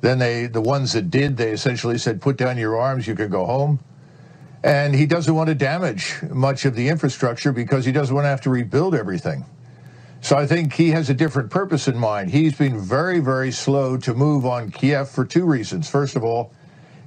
Then 0.01 0.19
they, 0.19 0.47
the 0.47 0.61
ones 0.61 0.93
that 0.93 1.09
did, 1.09 1.37
they 1.37 1.51
essentially 1.51 1.97
said, 1.97 2.21
"Put 2.21 2.37
down 2.37 2.57
your 2.57 2.77
arms, 2.77 3.07
you 3.07 3.15
can 3.15 3.29
go 3.29 3.45
home." 3.45 3.79
And 4.63 4.95
he 4.95 5.05
doesn't 5.05 5.33
want 5.33 5.49
to 5.49 5.55
damage 5.55 6.15
much 6.29 6.65
of 6.65 6.75
the 6.75 6.89
infrastructure 6.89 7.51
because 7.51 7.85
he 7.85 7.91
doesn't 7.91 8.13
want 8.13 8.25
to 8.25 8.29
have 8.29 8.41
to 8.41 8.49
rebuild 8.49 8.95
everything. 8.95 9.45
So 10.21 10.35
I 10.35 10.47
think 10.47 10.73
he 10.73 10.89
has 10.89 11.07
a 11.11 11.13
different 11.13 11.51
purpose 11.51 11.87
in 11.87 11.95
mind. 11.97 12.31
He's 12.31 12.55
been 12.57 12.79
very, 12.79 13.19
very 13.19 13.51
slow 13.51 13.95
to 13.97 14.13
move 14.15 14.43
on 14.43 14.71
Kiev 14.71 15.07
for 15.07 15.23
two 15.23 15.45
reasons. 15.45 15.87
First 15.87 16.15
of 16.15 16.23
all, 16.23 16.51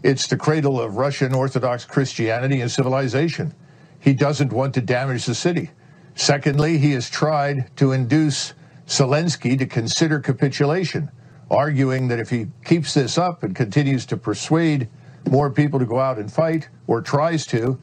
it's 0.04 0.28
the 0.28 0.36
cradle 0.36 0.80
of 0.80 0.96
Russian 0.96 1.34
Orthodox 1.34 1.84
Christianity 1.84 2.60
and 2.60 2.70
civilization. 2.70 3.52
He 3.98 4.12
doesn't 4.14 4.52
want 4.52 4.74
to 4.74 4.80
damage 4.80 5.26
the 5.26 5.34
city. 5.34 5.70
Secondly, 6.14 6.78
he 6.78 6.92
has 6.92 7.10
tried 7.10 7.76
to 7.76 7.90
induce 7.90 8.54
Zelensky 8.86 9.58
to 9.58 9.66
consider 9.66 10.20
capitulation, 10.20 11.10
arguing 11.50 12.08
that 12.08 12.18
if 12.18 12.30
he 12.30 12.46
keeps 12.64 12.94
this 12.94 13.18
up 13.18 13.42
and 13.42 13.54
continues 13.54 14.06
to 14.06 14.16
persuade 14.16 14.88
more 15.30 15.50
people 15.50 15.78
to 15.78 15.86
go 15.86 15.98
out 15.98 16.18
and 16.18 16.32
fight, 16.32 16.68
or 16.86 17.00
tries 17.00 17.46
to, 17.46 17.78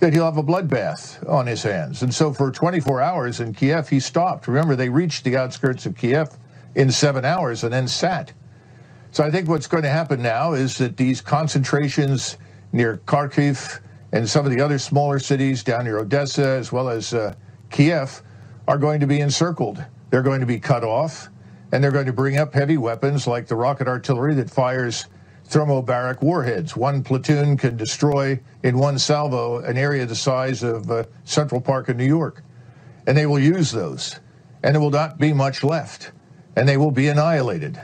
that 0.00 0.12
he'll 0.12 0.24
have 0.24 0.36
a 0.36 0.42
bloodbath 0.42 1.26
on 1.28 1.46
his 1.46 1.62
hands. 1.62 2.02
And 2.02 2.14
so 2.14 2.32
for 2.32 2.50
24 2.50 3.00
hours 3.00 3.40
in 3.40 3.54
Kiev, 3.54 3.88
he 3.88 4.00
stopped. 4.00 4.48
Remember, 4.48 4.76
they 4.76 4.88
reached 4.88 5.24
the 5.24 5.36
outskirts 5.36 5.86
of 5.86 5.96
Kiev 5.96 6.28
in 6.74 6.90
seven 6.90 7.24
hours 7.24 7.64
and 7.64 7.72
then 7.72 7.88
sat. 7.88 8.32
So 9.12 9.22
I 9.22 9.30
think 9.30 9.48
what's 9.48 9.68
going 9.68 9.84
to 9.84 9.90
happen 9.90 10.20
now 10.20 10.54
is 10.54 10.76
that 10.78 10.96
these 10.96 11.20
concentrations 11.20 12.36
near 12.72 12.98
Kharkiv 13.06 13.80
and 14.12 14.28
some 14.28 14.44
of 14.44 14.52
the 14.52 14.60
other 14.60 14.78
smaller 14.78 15.18
cities 15.18 15.62
down 15.62 15.84
near 15.84 15.98
Odessa, 15.98 16.46
as 16.46 16.72
well 16.72 16.88
as 16.88 17.14
uh, 17.14 17.34
Kiev, 17.70 18.22
are 18.66 18.78
going 18.78 19.00
to 19.00 19.06
be 19.06 19.20
encircled. 19.20 19.84
They're 20.10 20.22
going 20.22 20.40
to 20.40 20.46
be 20.46 20.58
cut 20.58 20.84
off, 20.84 21.28
and 21.74 21.82
they're 21.82 21.90
going 21.90 22.06
to 22.06 22.12
bring 22.12 22.38
up 22.38 22.54
heavy 22.54 22.76
weapons 22.76 23.26
like 23.26 23.48
the 23.48 23.56
rocket 23.56 23.88
artillery 23.88 24.32
that 24.32 24.48
fires 24.48 25.06
thermobaric 25.48 26.22
warheads. 26.22 26.76
One 26.76 27.02
platoon 27.02 27.56
can 27.56 27.76
destroy 27.76 28.38
in 28.62 28.78
one 28.78 28.96
salvo 28.96 29.58
an 29.58 29.76
area 29.76 30.06
the 30.06 30.14
size 30.14 30.62
of 30.62 30.88
uh, 30.88 31.02
Central 31.24 31.60
Park 31.60 31.88
in 31.88 31.96
New 31.96 32.06
York. 32.06 32.44
And 33.08 33.18
they 33.18 33.26
will 33.26 33.40
use 33.40 33.72
those. 33.72 34.20
And 34.62 34.72
there 34.72 34.80
will 34.80 34.90
not 34.90 35.18
be 35.18 35.32
much 35.32 35.64
left. 35.64 36.12
And 36.54 36.68
they 36.68 36.76
will 36.76 36.92
be 36.92 37.08
annihilated. 37.08 37.80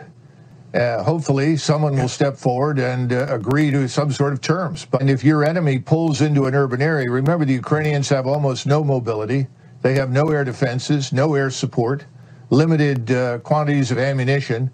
Uh, 0.73 1.03
hopefully, 1.03 1.57
someone 1.57 1.97
will 1.97 2.07
step 2.07 2.37
forward 2.37 2.79
and 2.79 3.13
uh, 3.13 3.27
agree 3.29 3.73
to 3.73 3.89
some 3.89 4.13
sort 4.13 4.33
of 4.33 4.41
terms. 4.41 4.85
But 4.85 5.11
if 5.11 5.25
your 5.25 5.45
enemy 5.45 5.81
pulls 5.81 6.21
into 6.21 6.47
an 6.47 6.55
urban 6.55 6.81
area, 6.81 7.11
remember 7.11 7.45
the 7.45 7.55
Ukrainians 7.55 8.09
have 8.11 8.29
almost 8.29 8.69
no 8.69 8.85
mobility. 8.85 9.49
They 9.83 9.95
have 9.95 10.13
no 10.13 10.29
air 10.29 10.45
defenses, 10.45 11.13
no 11.13 11.35
air 11.35 11.51
support, 11.51 12.05
limited 12.51 13.11
uh, 13.11 13.39
quantities 13.39 13.91
of 13.91 13.99
ammunition. 13.99 14.71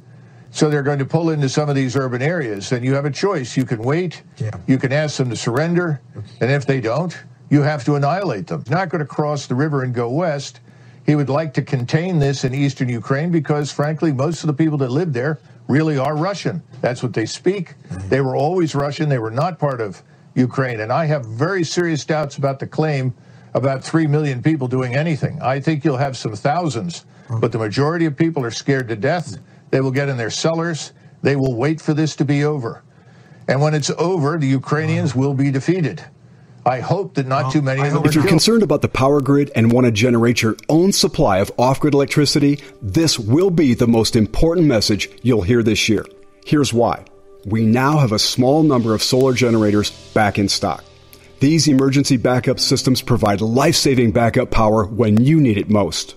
So 0.50 0.70
they're 0.70 0.82
going 0.82 0.98
to 0.98 1.04
pull 1.04 1.30
into 1.30 1.48
some 1.48 1.68
of 1.68 1.74
these 1.74 1.96
urban 1.96 2.22
areas, 2.22 2.72
and 2.72 2.84
you 2.84 2.94
have 2.94 3.04
a 3.04 3.10
choice. 3.10 3.56
You 3.56 3.64
can 3.64 3.82
wait, 3.82 4.22
yeah. 4.38 4.50
you 4.66 4.78
can 4.78 4.92
ask 4.92 5.18
them 5.18 5.28
to 5.30 5.36
surrender, 5.36 6.00
and 6.40 6.50
if 6.50 6.66
they 6.66 6.80
don't, 6.80 7.16
you 7.50 7.62
have 7.62 7.84
to 7.84 7.94
annihilate 7.94 8.46
them. 8.46 8.64
Not 8.68 8.88
going 8.88 9.00
to 9.00 9.06
cross 9.06 9.46
the 9.46 9.54
river 9.54 9.82
and 9.82 9.94
go 9.94 10.08
west. 10.08 10.60
He 11.04 11.14
would 11.14 11.28
like 11.28 11.54
to 11.54 11.62
contain 11.62 12.18
this 12.18 12.44
in 12.44 12.54
eastern 12.54 12.88
Ukraine 12.88 13.30
because, 13.30 13.70
frankly, 13.70 14.12
most 14.12 14.42
of 14.42 14.48
the 14.48 14.54
people 14.54 14.78
that 14.78 14.90
live 14.90 15.12
there 15.12 15.38
really 15.68 15.98
are 15.98 16.16
Russian. 16.16 16.62
That's 16.80 17.02
what 17.02 17.12
they 17.12 17.26
speak. 17.26 17.74
Mm-hmm. 17.88 18.08
They 18.08 18.20
were 18.20 18.34
always 18.34 18.74
Russian. 18.74 19.08
They 19.08 19.18
were 19.18 19.30
not 19.30 19.58
part 19.58 19.80
of 19.80 20.02
Ukraine. 20.34 20.80
And 20.80 20.92
I 20.92 21.06
have 21.06 21.24
very 21.24 21.64
serious 21.64 22.04
doubts 22.04 22.36
about 22.36 22.58
the 22.58 22.66
claim 22.66 23.14
about 23.54 23.82
3 23.82 24.06
million 24.06 24.42
people 24.42 24.68
doing 24.68 24.94
anything. 24.94 25.40
I 25.40 25.60
think 25.60 25.84
you'll 25.84 25.96
have 25.96 26.16
some 26.16 26.34
thousands, 26.34 27.06
but 27.28 27.52
the 27.52 27.58
majority 27.58 28.06
of 28.06 28.16
people 28.16 28.44
are 28.44 28.50
scared 28.50 28.88
to 28.88 28.96
death. 28.96 29.38
They 29.70 29.80
will 29.80 29.90
get 29.90 30.08
in 30.08 30.16
their 30.16 30.30
cellars. 30.30 30.92
They 31.22 31.36
will 31.36 31.54
wait 31.54 31.80
for 31.80 31.94
this 31.94 32.16
to 32.16 32.24
be 32.24 32.44
over. 32.44 32.82
And 33.48 33.60
when 33.60 33.74
it's 33.74 33.90
over, 33.90 34.38
the 34.38 34.46
Ukrainians 34.46 35.14
will 35.14 35.34
be 35.34 35.50
defeated. 35.50 36.04
I 36.64 36.80
hope 36.80 37.14
that 37.14 37.28
not 37.28 37.52
too 37.52 37.62
many 37.62 37.80
of 37.86 37.92
them 37.92 38.04
If 38.04 38.14
you're 38.14 38.24
killed. 38.24 38.30
concerned 38.30 38.62
about 38.64 38.82
the 38.82 38.88
power 38.88 39.20
grid 39.20 39.52
and 39.54 39.70
want 39.70 39.84
to 39.84 39.92
generate 39.92 40.42
your 40.42 40.56
own 40.68 40.90
supply 40.90 41.38
of 41.38 41.52
off 41.58 41.78
grid 41.78 41.94
electricity, 41.94 42.60
this 42.82 43.20
will 43.20 43.50
be 43.50 43.72
the 43.74 43.86
most 43.86 44.16
important 44.16 44.66
message 44.66 45.08
you'll 45.22 45.42
hear 45.42 45.62
this 45.62 45.88
year. 45.88 46.04
Here's 46.44 46.72
why. 46.72 47.04
We 47.44 47.64
now 47.64 47.98
have 47.98 48.10
a 48.10 48.18
small 48.18 48.64
number 48.64 48.94
of 48.94 49.02
solar 49.02 49.32
generators 49.32 49.92
back 50.12 50.40
in 50.40 50.48
stock. 50.48 50.84
These 51.38 51.68
emergency 51.68 52.16
backup 52.16 52.58
systems 52.58 53.00
provide 53.00 53.40
life 53.40 53.76
saving 53.76 54.10
backup 54.10 54.50
power 54.50 54.86
when 54.86 55.22
you 55.22 55.40
need 55.40 55.58
it 55.58 55.70
most. 55.70 56.16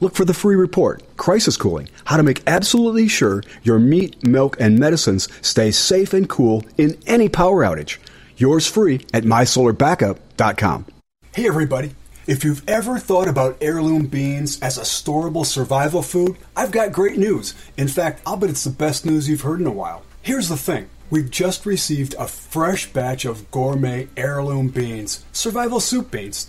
Look 0.00 0.14
for 0.14 0.24
the 0.24 0.34
free 0.34 0.56
report, 0.56 1.02
Crisis 1.18 1.58
Cooling, 1.58 1.88
how 2.04 2.16
to 2.16 2.22
make 2.22 2.42
absolutely 2.46 3.06
sure 3.06 3.42
your 3.62 3.78
meat, 3.78 4.26
milk, 4.26 4.56
and 4.58 4.78
medicines 4.78 5.28
stay 5.42 5.70
safe 5.70 6.14
and 6.14 6.28
cool 6.28 6.64
in 6.78 6.96
any 7.06 7.28
power 7.28 7.62
outage. 7.62 7.98
Yours 8.38 8.66
free 8.66 9.06
at 9.12 9.24
mysolarbackup.com. 9.24 10.86
Hey 11.34 11.46
everybody. 11.46 11.94
If 12.26 12.44
you've 12.44 12.66
ever 12.68 12.98
thought 12.98 13.28
about 13.28 13.58
heirloom 13.60 14.06
beans 14.06 14.58
as 14.60 14.78
a 14.78 14.82
storable 14.82 15.44
survival 15.44 16.02
food, 16.02 16.36
I've 16.56 16.70
got 16.70 16.92
great 16.92 17.18
news. 17.18 17.54
In 17.76 17.88
fact, 17.88 18.22
I'll 18.24 18.36
bet 18.36 18.50
it's 18.50 18.64
the 18.64 18.70
best 18.70 19.04
news 19.04 19.28
you've 19.28 19.42
heard 19.42 19.60
in 19.60 19.66
a 19.66 19.72
while. 19.72 20.02
Here's 20.22 20.48
the 20.48 20.56
thing. 20.56 20.88
We've 21.10 21.30
just 21.30 21.66
received 21.66 22.14
a 22.18 22.26
fresh 22.26 22.90
batch 22.92 23.24
of 23.24 23.50
gourmet 23.50 24.08
heirloom 24.16 24.68
beans, 24.68 25.24
survival 25.32 25.80
soup 25.80 26.10
beans. 26.10 26.48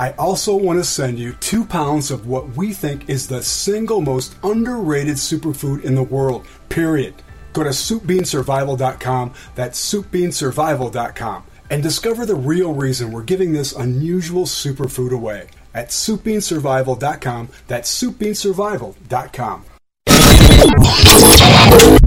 I 0.00 0.12
also 0.12 0.56
want 0.56 0.78
to 0.78 0.84
send 0.84 1.18
you 1.18 1.34
two 1.34 1.62
pounds 1.62 2.10
of 2.10 2.26
what 2.26 2.56
we 2.56 2.72
think 2.72 3.10
is 3.10 3.28
the 3.28 3.42
single 3.42 4.00
most 4.00 4.34
underrated 4.42 5.16
superfood 5.16 5.84
in 5.84 5.94
the 5.94 6.02
world, 6.02 6.46
period. 6.70 7.12
Go 7.52 7.64
to 7.64 7.68
soupbeansurvival.com, 7.68 9.34
that's 9.54 9.92
soupbeansurvival.com, 9.92 11.42
and 11.68 11.82
discover 11.82 12.24
the 12.24 12.34
real 12.34 12.72
reason 12.72 13.12
we're 13.12 13.22
giving 13.22 13.52
this 13.52 13.74
unusual 13.74 14.44
superfood 14.44 15.12
away 15.12 15.48
at 15.74 15.88
soupbeansurvival.com, 15.88 17.50
that's 17.66 18.02
soupbeansurvival.com. 18.02 19.64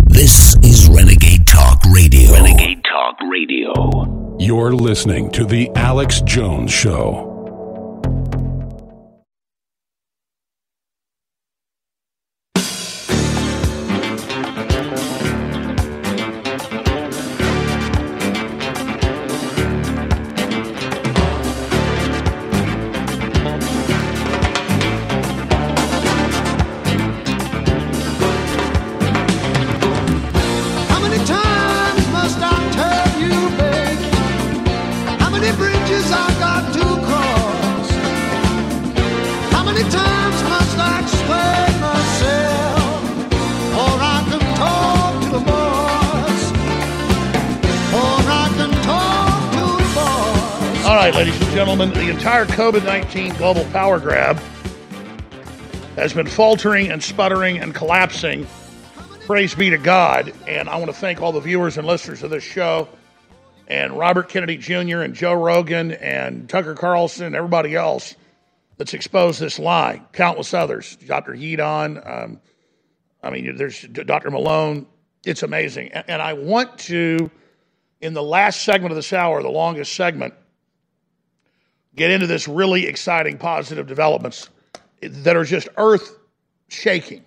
This 0.08 0.56
is 0.64 0.90
Renegade 0.90 1.46
Talk 1.46 1.84
Radio. 1.94 2.32
Renegade 2.32 2.84
Talk 2.86 3.18
Radio. 3.30 4.38
You're 4.40 4.74
listening 4.74 5.30
to 5.34 5.46
The 5.46 5.70
Alex 5.76 6.22
Jones 6.22 6.72
Show. 6.72 7.33
COVID 52.54 52.86
19 52.86 53.34
global 53.34 53.66
power 53.72 54.00
grab 54.00 54.38
has 55.96 56.14
been 56.14 56.28
faltering 56.28 56.92
and 56.92 57.02
sputtering 57.02 57.58
and 57.58 57.74
collapsing. 57.74 58.46
Praise 59.26 59.56
be 59.56 59.72
to 59.72 59.80
God. 59.80 60.32
And 60.48 60.70
I 60.70 60.76
want 60.76 60.86
to 60.92 60.94
thank 60.94 61.20
all 61.20 61.32
the 61.32 61.40
viewers 61.40 61.80
and 61.80 61.88
listeners 61.88 62.22
of 62.22 62.30
this 62.30 62.44
show, 62.44 62.88
and 63.68 63.98
Robert 63.98 64.30
Kennedy 64.30 64.58
Jr., 64.58 65.00
and 65.00 65.16
Joe 65.16 65.34
Rogan, 65.34 65.94
and 65.94 66.48
Tucker 66.48 66.76
Carlson, 66.76 67.26
and 67.26 67.36
everybody 67.36 67.76
else 67.76 68.14
that's 68.78 68.94
exposed 68.94 69.40
this 69.40 69.58
lie, 69.58 70.04
countless 70.12 70.54
others, 70.54 70.96
Dr. 70.98 71.34
Heedon, 71.34 71.98
um, 72.06 72.40
I 73.24 73.32
mean, 73.32 73.56
there's 73.56 73.82
Dr. 73.82 74.30
Malone. 74.30 74.86
It's 75.26 75.42
amazing. 75.42 75.92
And 75.92 76.22
I 76.22 76.34
want 76.34 76.78
to, 76.82 77.32
in 78.00 78.14
the 78.14 78.22
last 78.22 78.62
segment 78.62 78.92
of 78.92 78.96
this 78.96 79.12
hour, 79.12 79.42
the 79.42 79.50
longest 79.50 79.96
segment, 79.96 80.36
get 81.96 82.12
into 82.12 82.28
this 82.28 82.48
really 82.48 82.88
exciting 82.88 83.38
positive 83.38 83.88
developments 83.88 84.50
that 85.02 85.36
are 85.36 85.44
just 85.44 85.68
earth 85.78 86.18
shaking. 86.70 87.26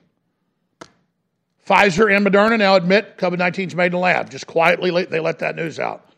Pfizer 1.67 2.15
and 2.15 2.27
Moderna 2.27 2.59
now 2.59 2.77
admit 2.77 3.19
COVID 3.19 3.39
19 3.39 3.69
is 3.69 3.75
made 3.75 3.87
in 3.87 3.95
a 3.95 3.99
lab. 3.99 4.31
Just 4.31 4.47
quietly, 4.47 5.05
they 5.05 5.21
let 5.21 5.41
that 5.41 5.57
news 5.57 5.79
out. 5.79 6.09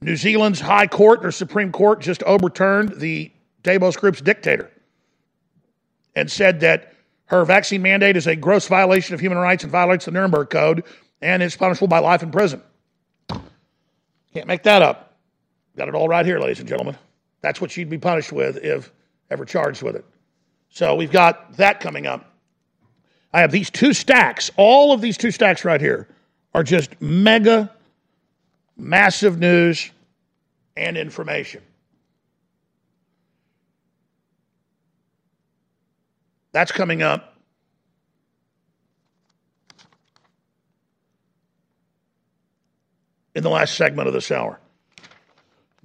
New 0.00 0.16
Zealand's 0.16 0.60
High 0.60 0.86
Court 0.86 1.24
or 1.24 1.32
Supreme 1.32 1.72
Court 1.72 2.00
just 2.00 2.22
overturned 2.24 3.00
the 3.00 3.32
Davos 3.62 3.96
Group's 3.96 4.20
dictator 4.20 4.70
and 6.14 6.30
said 6.30 6.60
that 6.60 6.94
Her 7.26 7.44
vaccine 7.44 7.80
mandate 7.82 8.16
is 8.16 8.26
a 8.26 8.36
gross 8.36 8.68
violation 8.68 9.14
of 9.14 9.20
human 9.20 9.38
rights 9.38 9.62
and 9.64 9.72
violates 9.72 10.04
the 10.04 10.10
Nuremberg 10.10 10.50
Code 10.50 10.84
and 11.22 11.42
is 11.42 11.56
punishable 11.56 11.88
by 11.88 12.00
life 12.00 12.22
in 12.22 12.30
prison. 12.30 12.62
Can't 14.34 14.46
make 14.46 14.64
that 14.64 14.82
up. 14.82 15.13
Got 15.76 15.88
it 15.88 15.94
all 15.94 16.08
right 16.08 16.24
here, 16.24 16.38
ladies 16.38 16.60
and 16.60 16.68
gentlemen. 16.68 16.96
That's 17.40 17.60
what 17.60 17.70
she'd 17.70 17.90
be 17.90 17.98
punished 17.98 18.32
with 18.32 18.58
if 18.58 18.92
ever 19.30 19.44
charged 19.44 19.82
with 19.82 19.96
it. 19.96 20.04
So 20.70 20.94
we've 20.94 21.10
got 21.10 21.56
that 21.56 21.80
coming 21.80 22.06
up. 22.06 22.30
I 23.32 23.40
have 23.40 23.50
these 23.50 23.70
two 23.70 23.92
stacks. 23.92 24.50
All 24.56 24.92
of 24.92 25.00
these 25.00 25.16
two 25.16 25.30
stacks 25.30 25.64
right 25.64 25.80
here 25.80 26.08
are 26.54 26.62
just 26.62 27.00
mega, 27.00 27.72
massive 28.76 29.38
news 29.38 29.90
and 30.76 30.96
information. 30.96 31.62
That's 36.52 36.70
coming 36.70 37.02
up. 37.02 37.32
In 43.34 43.42
the 43.42 43.50
last 43.50 43.74
segment 43.74 44.06
of 44.06 44.14
this 44.14 44.30
hour. 44.30 44.60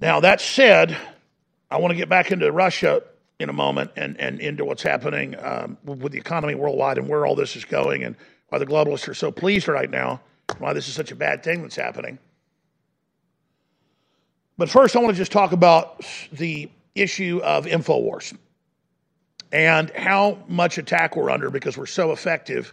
Now, 0.00 0.20
that 0.20 0.40
said, 0.40 0.96
I 1.70 1.76
want 1.76 1.92
to 1.92 1.96
get 1.96 2.08
back 2.08 2.32
into 2.32 2.50
Russia 2.50 3.02
in 3.38 3.50
a 3.50 3.52
moment 3.52 3.90
and, 3.96 4.18
and 4.18 4.40
into 4.40 4.64
what's 4.64 4.82
happening 4.82 5.36
um, 5.38 5.76
with 5.84 6.12
the 6.12 6.18
economy 6.18 6.54
worldwide 6.54 6.96
and 6.96 7.06
where 7.06 7.26
all 7.26 7.34
this 7.34 7.54
is 7.54 7.64
going 7.64 8.04
and 8.04 8.16
why 8.48 8.58
the 8.58 8.66
globalists 8.66 9.08
are 9.08 9.14
so 9.14 9.30
pleased 9.30 9.68
right 9.68 9.90
now, 9.90 10.20
why 10.58 10.72
this 10.72 10.88
is 10.88 10.94
such 10.94 11.12
a 11.12 11.16
bad 11.16 11.42
thing 11.42 11.62
that's 11.62 11.76
happening. 11.76 12.18
But 14.56 14.70
first, 14.70 14.96
I 14.96 15.00
want 15.00 15.14
to 15.14 15.18
just 15.18 15.32
talk 15.32 15.52
about 15.52 16.04
the 16.32 16.70
issue 16.94 17.40
of 17.42 17.66
InfoWars 17.66 18.36
and 19.52 19.90
how 19.90 20.38
much 20.48 20.78
attack 20.78 21.16
we're 21.16 21.30
under 21.30 21.50
because 21.50 21.76
we're 21.76 21.86
so 21.86 22.12
effective 22.12 22.72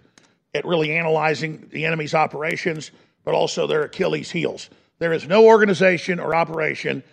at 0.53 0.65
really 0.65 0.93
analyzing 0.93 1.67
the 1.71 1.85
enemy's 1.85 2.13
operations, 2.13 2.91
but 3.23 3.33
also 3.33 3.67
their 3.67 3.83
Achilles' 3.83 4.31
heels. 4.31 4.69
There 4.99 5.13
is 5.13 5.27
no 5.27 5.45
organization 5.45 6.19
or 6.19 6.33
operation 6.33 7.03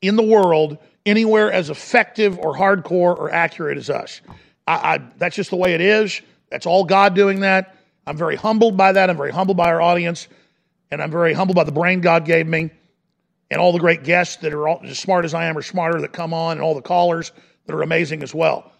in 0.00 0.16
the 0.16 0.22
world 0.22 0.78
anywhere 1.04 1.50
as 1.50 1.70
effective 1.70 2.38
or 2.38 2.54
hardcore 2.54 3.16
or 3.16 3.30
accurate 3.30 3.78
as 3.78 3.90
us. 3.90 4.20
I, 4.66 4.72
I, 4.72 4.98
that's 5.16 5.36
just 5.36 5.50
the 5.50 5.56
way 5.56 5.74
it 5.74 5.80
is. 5.80 6.20
That's 6.50 6.66
all 6.66 6.84
God 6.84 7.14
doing 7.14 7.40
that. 7.40 7.74
I'm 8.06 8.16
very 8.16 8.36
humbled 8.36 8.76
by 8.76 8.92
that. 8.92 9.10
I'm 9.10 9.16
very 9.16 9.32
humbled 9.32 9.56
by 9.56 9.66
our 9.66 9.82
audience, 9.82 10.28
and 10.90 11.02
I'm 11.02 11.10
very 11.10 11.34
humbled 11.34 11.56
by 11.56 11.64
the 11.64 11.72
brain 11.72 12.00
God 12.00 12.24
gave 12.24 12.46
me, 12.46 12.70
and 13.50 13.60
all 13.60 13.72
the 13.72 13.78
great 13.78 14.02
guests 14.02 14.36
that 14.36 14.52
are 14.54 14.68
all, 14.68 14.80
as 14.82 14.98
smart 14.98 15.24
as 15.24 15.34
I 15.34 15.46
am 15.46 15.58
or 15.58 15.62
smarter 15.62 16.00
that 16.00 16.12
come 16.12 16.32
on, 16.32 16.52
and 16.52 16.60
all 16.62 16.74
the 16.74 16.82
callers 16.82 17.32
that 17.66 17.74
are 17.74 17.82
amazing 17.82 18.22
as 18.22 18.34
well. 18.34 18.72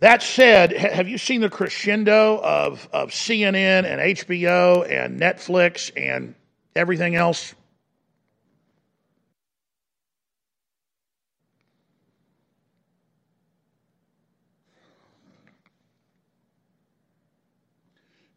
That 0.00 0.22
said, 0.22 0.72
have 0.72 1.08
you 1.08 1.16
seen 1.16 1.40
the 1.40 1.48
crescendo 1.48 2.38
of, 2.42 2.86
of 2.92 3.10
CNN 3.10 3.86
and 3.86 4.18
HBO 4.18 4.86
and 4.86 5.18
Netflix 5.18 5.90
and 5.96 6.34
everything 6.76 7.14
else? 7.14 7.54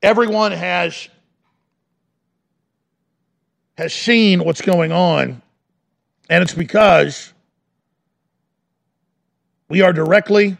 Everyone 0.08 0.54
has 0.54 1.10
has 3.78 3.93
seen 3.93 4.41
what's 4.41 4.62
going 4.62 4.93
on, 4.93 5.41
and 6.30 6.41
it's 6.41 6.54
because 6.54 7.34
we 9.67 9.82
are 9.82 9.91
directly 9.91 10.56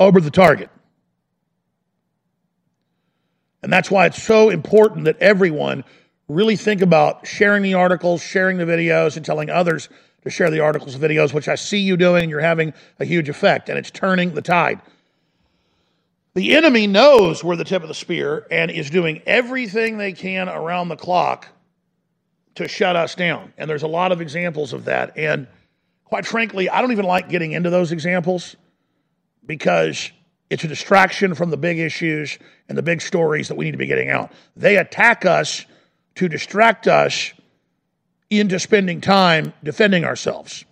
over 0.00 0.18
the 0.18 0.30
target. 0.30 0.70
And 3.62 3.70
that's 3.70 3.90
why 3.90 4.06
it's 4.06 4.22
so 4.22 4.48
important 4.48 5.04
that 5.04 5.18
everyone 5.18 5.84
really 6.26 6.56
think 6.56 6.80
about 6.80 7.26
sharing 7.26 7.62
the 7.62 7.74
articles, 7.74 8.22
sharing 8.22 8.56
the 8.56 8.64
videos, 8.64 9.18
and 9.18 9.26
telling 9.26 9.50
others 9.50 9.90
to 10.22 10.30
share 10.30 10.48
the 10.48 10.60
articles 10.60 10.96
videos, 10.96 11.34
which 11.34 11.48
I 11.48 11.56
see 11.56 11.80
you 11.80 11.98
doing, 11.98 12.30
you're 12.30 12.40
having 12.40 12.72
a 12.98 13.04
huge 13.04 13.28
effect, 13.28 13.68
and 13.68 13.78
it's 13.78 13.90
turning 13.90 14.32
the 14.32 14.40
tide. 14.40 14.80
The 16.34 16.56
enemy 16.56 16.86
knows 16.86 17.44
we're 17.44 17.56
the 17.56 17.64
tip 17.64 17.82
of 17.82 17.88
the 17.88 17.94
spear 17.94 18.46
and 18.50 18.70
is 18.70 18.88
doing 18.88 19.20
everything 19.26 19.98
they 19.98 20.12
can 20.12 20.48
around 20.48 20.88
the 20.88 20.96
clock 20.96 21.48
to 22.54 22.68
shut 22.68 22.96
us 22.96 23.14
down. 23.14 23.52
And 23.58 23.68
there's 23.68 23.82
a 23.82 23.88
lot 23.88 24.12
of 24.12 24.20
examples 24.20 24.72
of 24.72 24.86
that. 24.86 25.18
And 25.18 25.46
quite 26.04 26.26
frankly, 26.26 26.70
I 26.70 26.80
don't 26.80 26.92
even 26.92 27.04
like 27.04 27.28
getting 27.28 27.52
into 27.52 27.70
those 27.70 27.92
examples 27.92 28.56
because 29.44 30.10
it's 30.48 30.64
a 30.64 30.68
distraction 30.68 31.34
from 31.34 31.50
the 31.50 31.56
big 31.56 31.78
issues 31.78 32.38
and 32.68 32.78
the 32.78 32.82
big 32.82 33.02
stories 33.02 33.48
that 33.48 33.56
we 33.56 33.66
need 33.66 33.72
to 33.72 33.78
be 33.78 33.86
getting 33.86 34.10
out. 34.10 34.32
They 34.56 34.76
attack 34.76 35.26
us 35.26 35.66
to 36.14 36.28
distract 36.28 36.88
us 36.88 37.32
into 38.30 38.58
spending 38.58 39.02
time 39.02 39.52
defending 39.62 40.04
ourselves. 40.04 40.64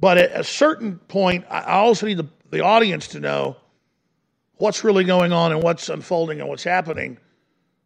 But 0.00 0.18
at 0.18 0.38
a 0.38 0.44
certain 0.44 0.98
point, 0.98 1.46
I 1.48 1.76
also 1.76 2.06
need 2.06 2.18
the 2.18 2.28
the 2.54 2.62
audience 2.62 3.08
to 3.08 3.20
know 3.20 3.56
what's 4.56 4.84
really 4.84 5.04
going 5.04 5.32
on 5.32 5.52
and 5.52 5.62
what's 5.62 5.88
unfolding 5.88 6.40
and 6.40 6.48
what's 6.48 6.64
happening 6.64 7.18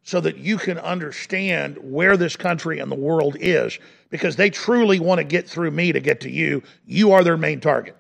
so 0.03 0.21
that 0.21 0.37
you 0.37 0.59
can 0.59 0.79
understand 0.79 1.79
where 1.81 2.17
this 2.17 2.37
country 2.37 2.79
and 2.79 2.93
the 2.93 2.97
world 2.97 3.37
is 3.41 3.79
because 4.11 4.37
they 4.37 4.51
truly 4.51 5.01
want 5.01 5.19
to 5.19 5.25
get 5.25 5.49
through 5.49 5.71
me 5.71 5.93
to 5.93 6.01
get 6.01 6.21
to 6.21 6.31
you. 6.31 6.63
You 6.87 7.13
are 7.13 7.25
their 7.25 7.37
main 7.37 7.61
target. 7.61 7.97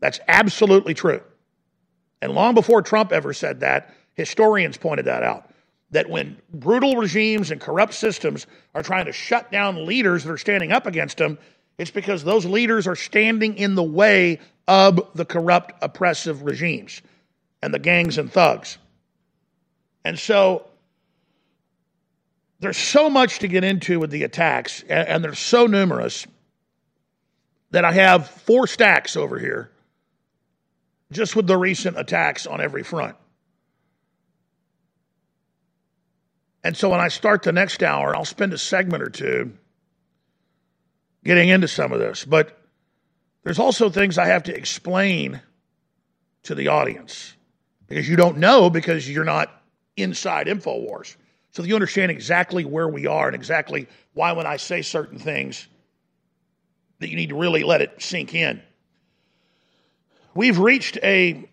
That's 0.00 0.18
absolutely 0.28 0.94
true. 0.94 1.20
And 2.22 2.32
long 2.32 2.54
before 2.54 2.82
Trump 2.82 3.12
ever 3.12 3.32
said 3.32 3.60
that, 3.60 3.94
historians 4.14 4.76
pointed 4.76 5.06
that 5.06 5.22
out. 5.22 5.50
That 5.90 6.08
when 6.08 6.36
brutal 6.52 6.96
regimes 6.96 7.50
and 7.50 7.60
corrupt 7.60 7.94
systems 7.94 8.46
are 8.74 8.82
trying 8.82 9.06
to 9.06 9.12
shut 9.12 9.52
down 9.52 9.86
leaders 9.86 10.24
that 10.24 10.32
are 10.32 10.38
standing 10.38 10.72
up 10.72 10.86
against 10.86 11.18
them, 11.18 11.38
it's 11.78 11.90
because 11.90 12.24
those 12.24 12.44
leaders 12.44 12.86
are 12.86 12.96
standing 12.96 13.56
in 13.56 13.74
the 13.74 13.82
way 13.82 14.40
of 14.68 15.00
the 15.14 15.24
corrupt, 15.24 15.72
oppressive 15.82 16.42
regimes 16.42 17.00
and 17.62 17.72
the 17.72 17.78
gangs 17.78 18.18
and 18.18 18.30
thugs. 18.30 18.76
And 20.04 20.18
so 20.18 20.66
there's 22.60 22.76
so 22.76 23.08
much 23.08 23.38
to 23.40 23.48
get 23.48 23.64
into 23.64 23.98
with 23.98 24.10
the 24.10 24.24
attacks, 24.24 24.84
and, 24.88 25.24
they're 25.24 25.34
so 25.34 25.66
numerous 25.66 26.26
that 27.70 27.84
I 27.84 27.92
have 27.92 28.28
four 28.28 28.66
stacks 28.66 29.16
over 29.16 29.38
here 29.38 29.70
just 31.12 31.34
with 31.34 31.46
the 31.46 31.56
recent 31.56 31.98
attacks 31.98 32.46
on 32.46 32.60
every 32.60 32.82
front. 32.82 33.16
And 36.62 36.76
so 36.76 36.90
when 36.90 37.00
I 37.00 37.08
start 37.08 37.42
the 37.42 37.52
next 37.52 37.82
hour, 37.82 38.14
I'll 38.14 38.26
spend 38.26 38.52
a 38.52 38.58
segment 38.58 39.02
or 39.02 39.08
two 39.08 39.52
getting 41.24 41.48
into 41.48 41.68
some 41.68 41.92
of 41.92 42.00
this. 42.00 42.26
But 42.26 42.58
there's 43.48 43.58
also 43.58 43.88
things 43.88 44.18
I 44.18 44.26
have 44.26 44.42
to 44.42 44.54
explain 44.54 45.40
to 46.42 46.54
the 46.54 46.68
audience 46.68 47.34
because 47.86 48.06
you 48.06 48.14
don't 48.14 48.36
know 48.36 48.68
because 48.68 49.08
you're 49.08 49.24
not 49.24 49.50
inside 49.96 50.48
InfoWars. 50.48 51.16
So 51.52 51.62
you 51.62 51.74
understand 51.74 52.10
exactly 52.10 52.66
where 52.66 52.88
we 52.88 53.06
are 53.06 53.26
and 53.26 53.34
exactly 53.34 53.88
why, 54.12 54.32
when 54.32 54.46
I 54.46 54.58
say 54.58 54.82
certain 54.82 55.18
things, 55.18 55.66
that 56.98 57.08
you 57.08 57.16
need 57.16 57.30
to 57.30 57.36
really 57.38 57.62
let 57.62 57.80
it 57.80 58.02
sink 58.02 58.34
in. 58.34 58.60
We've 60.34 60.58
reached 60.58 60.98
a 61.02 61.48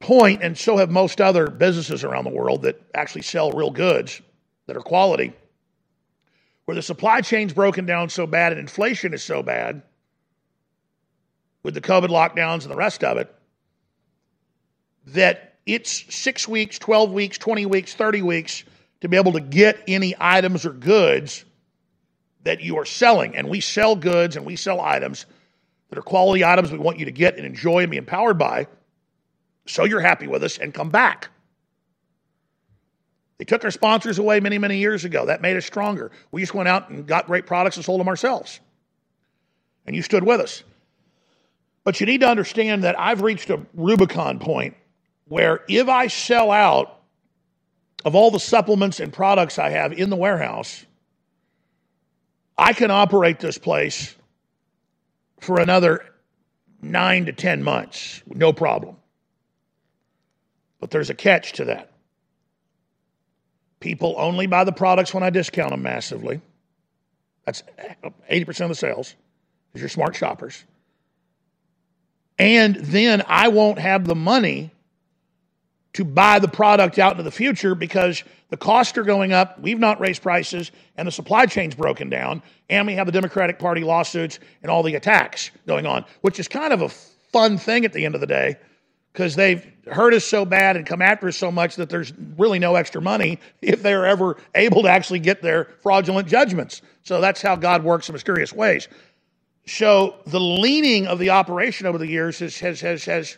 point, 0.00 0.42
and 0.42 0.58
so 0.58 0.78
have 0.78 0.90
most 0.90 1.20
other 1.20 1.46
businesses 1.46 2.02
around 2.02 2.24
the 2.24 2.30
world 2.34 2.62
that 2.62 2.82
actually 2.92 3.22
sell 3.22 3.52
real 3.52 3.70
goods 3.70 4.20
that 4.66 4.76
are 4.76 4.82
quality 4.82 5.32
where 6.64 6.74
the 6.74 6.82
supply 6.82 7.20
chain's 7.20 7.52
broken 7.52 7.86
down 7.86 8.08
so 8.08 8.26
bad 8.26 8.50
and 8.50 8.60
inflation 8.60 9.14
is 9.14 9.22
so 9.22 9.44
bad 9.44 9.82
with 11.62 11.74
the 11.74 11.80
COVID 11.80 12.08
lockdowns 12.08 12.62
and 12.62 12.70
the 12.70 12.76
rest 12.76 13.04
of 13.04 13.18
it 13.18 13.34
that 15.08 15.56
it's 15.66 16.14
six 16.14 16.46
weeks, 16.46 16.78
12 16.78 17.12
weeks, 17.12 17.38
20 17.38 17.66
weeks, 17.66 17.94
30 17.94 18.22
weeks 18.22 18.64
to 19.00 19.08
be 19.08 19.16
able 19.16 19.32
to 19.32 19.40
get 19.40 19.82
any 19.86 20.14
items 20.18 20.66
or 20.66 20.72
goods 20.72 21.44
that 22.44 22.60
you 22.60 22.78
are 22.78 22.84
selling. 22.84 23.36
And 23.36 23.48
we 23.48 23.60
sell 23.60 23.96
goods 23.96 24.36
and 24.36 24.44
we 24.44 24.56
sell 24.56 24.80
items 24.80 25.26
that 25.90 25.98
are 25.98 26.02
quality 26.02 26.44
items 26.44 26.70
we 26.70 26.78
want 26.78 26.98
you 26.98 27.06
to 27.06 27.12
get 27.12 27.36
and 27.36 27.46
enjoy 27.46 27.82
and 27.82 27.90
be 27.90 27.96
empowered 27.96 28.38
by 28.38 28.66
so 29.66 29.84
you're 29.84 30.00
happy 30.00 30.26
with 30.26 30.42
us 30.42 30.58
and 30.58 30.72
come 30.72 30.90
back. 30.90 31.28
They 33.38 33.44
took 33.44 33.64
our 33.64 33.70
sponsors 33.70 34.18
away 34.18 34.40
many, 34.40 34.58
many 34.58 34.78
years 34.78 35.04
ago. 35.04 35.26
That 35.26 35.42
made 35.42 35.56
us 35.56 35.64
stronger. 35.64 36.10
We 36.32 36.40
just 36.40 36.54
went 36.54 36.68
out 36.68 36.90
and 36.90 37.06
got 37.06 37.26
great 37.26 37.46
products 37.46 37.76
and 37.76 37.84
sold 37.84 38.00
them 38.00 38.08
ourselves. 38.08 38.58
And 39.86 39.94
you 39.94 40.02
stood 40.02 40.24
with 40.24 40.40
us. 40.40 40.64
But 41.88 42.00
you 42.00 42.06
need 42.06 42.20
to 42.20 42.28
understand 42.28 42.84
that 42.84 43.00
I've 43.00 43.22
reached 43.22 43.48
a 43.48 43.62
Rubicon 43.72 44.40
point 44.40 44.76
where 45.24 45.62
if 45.70 45.88
I 45.88 46.08
sell 46.08 46.50
out 46.50 47.00
of 48.04 48.14
all 48.14 48.30
the 48.30 48.38
supplements 48.38 49.00
and 49.00 49.10
products 49.10 49.58
I 49.58 49.70
have 49.70 49.94
in 49.94 50.10
the 50.10 50.16
warehouse, 50.16 50.84
I 52.58 52.74
can 52.74 52.90
operate 52.90 53.40
this 53.40 53.56
place 53.56 54.14
for 55.40 55.60
another 55.60 56.04
nine 56.82 57.24
to 57.24 57.32
10 57.32 57.62
months, 57.62 58.22
no 58.26 58.52
problem. 58.52 58.96
But 60.80 60.90
there's 60.90 61.08
a 61.08 61.14
catch 61.14 61.54
to 61.54 61.64
that. 61.64 61.90
People 63.80 64.14
only 64.18 64.46
buy 64.46 64.64
the 64.64 64.72
products 64.72 65.14
when 65.14 65.22
I 65.22 65.30
discount 65.30 65.70
them 65.70 65.80
massively. 65.80 66.42
That's 67.46 67.62
80% 68.30 68.60
of 68.60 68.68
the 68.68 68.74
sales, 68.74 69.14
because 69.68 69.80
you're 69.80 69.88
smart 69.88 70.16
shoppers. 70.16 70.66
And 72.38 72.76
then 72.76 73.22
I 73.26 73.48
won't 73.48 73.78
have 73.78 74.04
the 74.06 74.14
money 74.14 74.70
to 75.94 76.04
buy 76.04 76.38
the 76.38 76.48
product 76.48 76.98
out 76.98 77.12
into 77.12 77.24
the 77.24 77.30
future 77.30 77.74
because 77.74 78.22
the 78.50 78.56
costs 78.56 78.96
are 78.96 79.02
going 79.02 79.32
up. 79.32 79.60
We've 79.60 79.78
not 79.78 80.00
raised 80.00 80.22
prices, 80.22 80.70
and 80.96 81.08
the 81.08 81.12
supply 81.12 81.46
chain's 81.46 81.74
broken 81.74 82.08
down. 82.08 82.42
And 82.70 82.86
we 82.86 82.94
have 82.94 83.06
the 83.06 83.12
Democratic 83.12 83.58
Party 83.58 83.82
lawsuits 83.82 84.38
and 84.62 84.70
all 84.70 84.82
the 84.82 84.94
attacks 84.94 85.50
going 85.66 85.86
on, 85.86 86.04
which 86.20 86.38
is 86.38 86.46
kind 86.46 86.72
of 86.72 86.82
a 86.82 86.88
fun 86.88 87.58
thing 87.58 87.84
at 87.84 87.92
the 87.92 88.04
end 88.04 88.14
of 88.14 88.20
the 88.20 88.26
day 88.26 88.56
because 89.12 89.34
they've 89.34 89.66
hurt 89.90 90.14
us 90.14 90.24
so 90.24 90.44
bad 90.44 90.76
and 90.76 90.86
come 90.86 91.02
after 91.02 91.26
us 91.28 91.36
so 91.36 91.50
much 91.50 91.76
that 91.76 91.90
there's 91.90 92.12
really 92.36 92.58
no 92.58 92.76
extra 92.76 93.02
money 93.02 93.40
if 93.62 93.82
they're 93.82 94.06
ever 94.06 94.36
able 94.54 94.82
to 94.82 94.88
actually 94.88 95.18
get 95.18 95.42
their 95.42 95.64
fraudulent 95.82 96.28
judgments. 96.28 96.82
So 97.02 97.20
that's 97.20 97.42
how 97.42 97.56
God 97.56 97.82
works 97.82 98.08
in 98.08 98.12
mysterious 98.12 98.52
ways. 98.52 98.86
So 99.68 100.16
the 100.26 100.40
leaning 100.40 101.06
of 101.06 101.18
the 101.18 101.30
operation 101.30 101.86
over 101.86 101.98
the 101.98 102.06
years 102.06 102.38
has, 102.38 102.58
has, 102.60 102.80
has, 102.80 103.04
has 103.04 103.36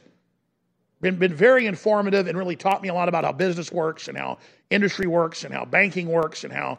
been, 1.00 1.16
been 1.16 1.34
very 1.34 1.66
informative 1.66 2.28
and 2.28 2.38
really 2.38 2.54
taught 2.54 2.82
me 2.82 2.88
a 2.88 2.94
lot 2.94 3.08
about 3.08 3.24
how 3.24 3.32
business 3.32 3.72
works 3.72 4.06
and 4.06 4.16
how 4.16 4.38
industry 4.70 5.08
works 5.08 5.42
and 5.42 5.52
how 5.52 5.64
banking 5.64 6.06
works 6.06 6.44
and 6.44 6.52
how 6.52 6.78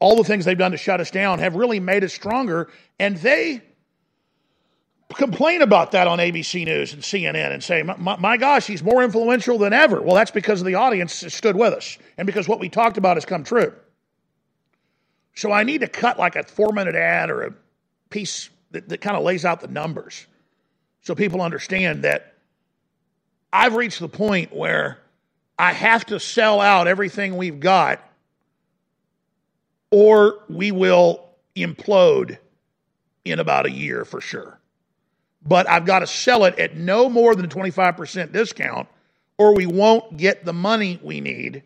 all 0.00 0.16
the 0.16 0.24
things 0.24 0.44
they've 0.44 0.58
done 0.58 0.72
to 0.72 0.76
shut 0.76 1.00
us 1.00 1.12
down 1.12 1.38
have 1.38 1.54
really 1.54 1.78
made 1.78 2.02
us 2.02 2.12
stronger. 2.12 2.70
And 2.98 3.16
they 3.18 3.62
complain 5.14 5.62
about 5.62 5.92
that 5.92 6.08
on 6.08 6.18
ABC 6.18 6.64
News 6.64 6.92
and 6.92 7.00
CNN 7.00 7.52
and 7.52 7.62
say, 7.62 7.84
my, 7.84 8.16
my, 8.16 8.36
gosh, 8.36 8.66
he's 8.66 8.82
more 8.82 9.04
influential 9.04 9.58
than 9.58 9.72
ever. 9.72 10.02
Well, 10.02 10.16
that's 10.16 10.32
because 10.32 10.64
the 10.64 10.74
audience 10.74 11.14
stood 11.32 11.54
with 11.54 11.72
us 11.72 11.98
and 12.16 12.26
because 12.26 12.48
what 12.48 12.58
we 12.58 12.68
talked 12.68 12.96
about 12.96 13.16
has 13.16 13.24
come 13.24 13.44
true. 13.44 13.72
So 15.36 15.52
I 15.52 15.62
need 15.62 15.82
to 15.82 15.88
cut 15.88 16.18
like 16.18 16.34
a 16.34 16.42
four 16.42 16.72
minute 16.72 16.96
ad 16.96 17.30
or 17.30 17.42
a 17.44 17.54
piece 18.10 18.50
that, 18.70 18.88
that 18.88 19.00
kind 19.00 19.16
of 19.16 19.22
lays 19.22 19.44
out 19.44 19.60
the 19.60 19.68
numbers 19.68 20.26
so 21.02 21.14
people 21.14 21.40
understand 21.40 22.04
that 22.04 22.34
I've 23.52 23.74
reached 23.74 24.00
the 24.00 24.08
point 24.08 24.54
where 24.54 24.98
I 25.58 25.72
have 25.72 26.04
to 26.06 26.20
sell 26.20 26.60
out 26.60 26.86
everything 26.86 27.36
we've 27.36 27.60
got 27.60 28.04
or 29.90 30.40
we 30.48 30.70
will 30.70 31.28
implode 31.56 32.38
in 33.24 33.38
about 33.38 33.66
a 33.66 33.70
year 33.70 34.04
for 34.04 34.20
sure. 34.20 34.60
But 35.46 35.68
I've 35.68 35.86
got 35.86 36.00
to 36.00 36.06
sell 36.06 36.44
it 36.44 36.58
at 36.58 36.76
no 36.76 37.08
more 37.08 37.34
than 37.34 37.46
a 37.46 37.48
25% 37.48 38.32
discount 38.32 38.88
or 39.38 39.54
we 39.54 39.66
won't 39.66 40.16
get 40.16 40.44
the 40.44 40.52
money 40.52 41.00
we 41.02 41.20
need 41.20 41.62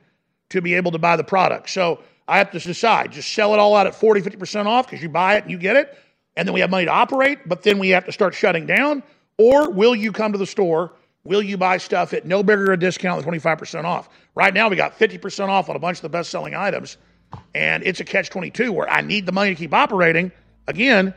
to 0.50 0.60
be 0.60 0.74
able 0.74 0.92
to 0.92 0.98
buy 0.98 1.16
the 1.16 1.24
product. 1.24 1.70
So 1.70 2.00
I 2.28 2.38
have 2.38 2.52
to 2.52 2.60
decide 2.60 3.12
just 3.12 3.32
sell 3.32 3.54
it 3.54 3.58
all 3.58 3.74
out 3.74 3.86
at 3.86 3.94
40, 3.94 4.20
50% 4.20 4.66
off 4.66 4.86
because 4.86 5.02
you 5.02 5.08
buy 5.08 5.36
it 5.36 5.42
and 5.42 5.50
you 5.50 5.58
get 5.58 5.76
it 5.76 5.98
and 6.36 6.46
then 6.46 6.52
we 6.52 6.60
have 6.60 6.70
money 6.70 6.86
to 6.86 6.90
operate, 6.90 7.46
but 7.46 7.62
then 7.62 7.78
we 7.78 7.90
have 7.90 8.06
to 8.06 8.12
start 8.12 8.34
shutting 8.34 8.66
down? 8.66 9.02
Or 9.38 9.70
will 9.70 9.94
you 9.94 10.12
come 10.12 10.32
to 10.32 10.38
the 10.38 10.46
store? 10.46 10.92
Will 11.24 11.42
you 11.42 11.56
buy 11.56 11.78
stuff 11.78 12.12
at 12.12 12.26
no 12.26 12.42
bigger 12.42 12.72
a 12.72 12.78
discount 12.78 13.24
than 13.24 13.32
25% 13.32 13.84
off? 13.84 14.08
Right 14.34 14.52
now, 14.52 14.68
we 14.68 14.76
got 14.76 14.98
50% 14.98 15.48
off 15.48 15.68
on 15.68 15.76
a 15.76 15.78
bunch 15.78 15.98
of 15.98 16.02
the 16.02 16.08
best 16.08 16.30
selling 16.30 16.54
items, 16.54 16.96
and 17.54 17.82
it's 17.84 18.00
a 18.00 18.04
catch 18.04 18.30
22 18.30 18.72
where 18.72 18.88
I 18.88 19.02
need 19.02 19.26
the 19.26 19.32
money 19.32 19.50
to 19.50 19.54
keep 19.54 19.72
operating 19.72 20.32
again, 20.66 21.14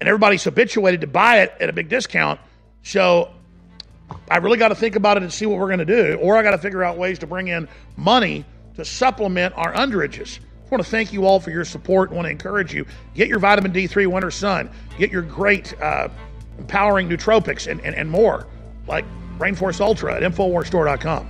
and 0.00 0.08
everybody's 0.08 0.44
habituated 0.44 1.02
to 1.02 1.06
buy 1.06 1.40
it 1.40 1.54
at 1.60 1.68
a 1.68 1.72
big 1.72 1.88
discount. 1.88 2.40
So 2.82 3.30
I 4.30 4.38
really 4.38 4.58
got 4.58 4.68
to 4.68 4.74
think 4.74 4.96
about 4.96 5.16
it 5.16 5.22
and 5.22 5.32
see 5.32 5.46
what 5.46 5.58
we're 5.58 5.66
going 5.66 5.78
to 5.80 5.84
do, 5.84 6.18
or 6.20 6.36
I 6.36 6.42
got 6.42 6.52
to 6.52 6.58
figure 6.58 6.82
out 6.82 6.96
ways 6.96 7.18
to 7.20 7.26
bring 7.26 7.48
in 7.48 7.68
money 7.96 8.44
to 8.76 8.84
supplement 8.84 9.54
our 9.56 9.72
underages. 9.72 10.38
I 10.68 10.74
want 10.74 10.84
to 10.84 10.90
thank 10.90 11.14
you 11.14 11.24
all 11.24 11.40
for 11.40 11.50
your 11.50 11.64
support. 11.64 12.10
I 12.10 12.14
want 12.14 12.26
to 12.26 12.30
encourage 12.30 12.74
you. 12.74 12.84
Get 13.14 13.26
your 13.26 13.38
vitamin 13.38 13.72
D3 13.72 14.06
Winter 14.06 14.30
Sun. 14.30 14.70
Get 14.98 15.10
your 15.10 15.22
great 15.22 15.72
uh, 15.80 16.08
empowering 16.58 17.08
nootropics 17.08 17.70
and, 17.70 17.80
and, 17.80 17.94
and 17.94 18.10
more, 18.10 18.46
like 18.86 19.06
Rainforest 19.38 19.80
Ultra 19.80 20.16
at 20.16 20.22
InfoWarsStore.com. 20.22 21.26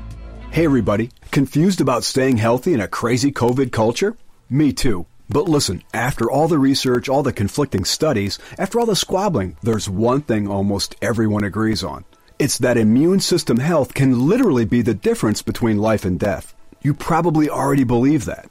Hey, 0.51 0.64
everybody. 0.64 1.12
Confused 1.31 1.81
about 1.81 2.03
staying 2.03 2.38
healthy 2.38 2.72
in 2.72 2.81
a 2.81 2.88
crazy 2.88 3.31
COVID 3.31 3.70
culture? 3.70 4.16
Me 4.51 4.72
too. 4.72 5.07
But 5.29 5.48
listen, 5.48 5.85
after 5.94 6.29
all 6.29 6.48
the 6.48 6.59
research, 6.59 7.09
all 7.09 7.22
the 7.22 7.33
conflicting 7.33 7.85
studies, 7.85 8.40
after 8.59 8.81
all 8.81 8.87
the 8.87 8.96
squabbling, 8.96 9.57
there's 9.62 9.88
one 9.88 10.22
thing 10.22 10.48
almost 10.48 10.96
everyone 11.01 11.44
agrees 11.44 11.85
on. 11.85 12.05
It's 12.40 12.59
that 12.59 12.77
immune 12.77 13.20
system 13.20 13.59
health 13.59 13.94
can 13.94 14.27
literally 14.27 14.64
be 14.64 14.83
the 14.83 14.94
difference 14.94 15.42
between 15.42 15.79
life 15.79 16.05
and 16.05 16.18
death. 16.18 16.55
You 16.83 16.94
probably 16.94 17.51
already 17.51 17.85
believe 17.85 18.24
that. 18.24 18.51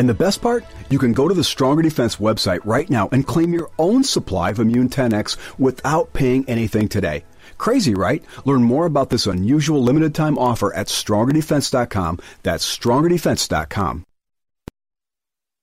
And 0.00 0.08
the 0.08 0.14
best 0.14 0.40
part? 0.40 0.64
You 0.88 0.98
can 0.98 1.12
go 1.12 1.28
to 1.28 1.34
the 1.34 1.44
Stronger 1.44 1.82
Defense 1.82 2.16
website 2.16 2.60
right 2.64 2.88
now 2.88 3.10
and 3.12 3.26
claim 3.26 3.52
your 3.52 3.70
own 3.78 4.02
supply 4.02 4.48
of 4.48 4.58
Immune 4.58 4.88
10X 4.88 5.36
without 5.58 6.14
paying 6.14 6.48
anything 6.48 6.88
today. 6.88 7.22
Crazy, 7.58 7.94
right? 7.94 8.24
Learn 8.46 8.62
more 8.62 8.86
about 8.86 9.10
this 9.10 9.26
unusual 9.26 9.82
limited 9.82 10.14
time 10.14 10.38
offer 10.38 10.72
at 10.72 10.86
strongerdefense.com. 10.86 12.18
That's 12.42 12.78
strongerdefense.com. 12.78 14.06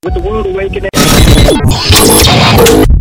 With 0.04 0.13
the 0.13 0.19
world 0.19 0.45
awakening. 0.45 0.91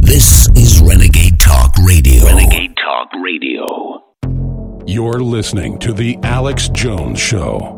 This 0.01 0.49
is 0.57 0.81
Renegade 0.81 1.39
Talk 1.39 1.77
Radio. 1.85 2.25
Renegade 2.25 2.75
Talk 2.79 3.11
Radio. 3.23 4.87
You're 4.87 5.21
listening 5.21 5.79
to 5.81 5.93
The 5.93 6.17
Alex 6.23 6.71
Jones 6.71 7.21
Show. 7.21 7.76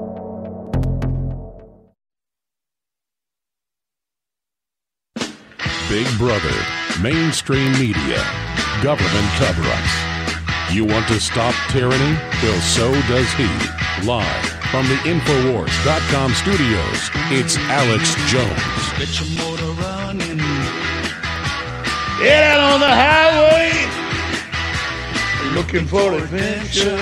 Big 5.88 6.07
Brother, 6.18 6.55
mainstream 7.01 7.72
media, 7.72 8.22
government 8.83 9.27
cover 9.40 9.62
ups. 9.64 9.94
You 10.70 10.85
want 10.85 11.09
to 11.09 11.18
stop 11.18 11.55
tyranny? 11.70 12.14
Well, 12.42 12.61
so 12.61 12.92
does 13.09 13.33
he. 13.33 13.48
Live 14.05 14.44
from 14.70 14.87
the 14.87 14.96
Infowars.com 15.09 16.35
studios, 16.35 17.11
it's 17.33 17.57
Alex 17.72 18.14
Jones. 18.31 18.53
Get 18.98 19.18
your 19.18 19.31
motor 19.40 19.72
running. 19.81 20.37
Get 22.20 22.44
out 22.44 22.61
on 22.74 22.81
the 22.81 22.92
highway. 22.92 23.72
Looking 25.55 25.87
for 25.87 26.12
adventure. 26.12 27.01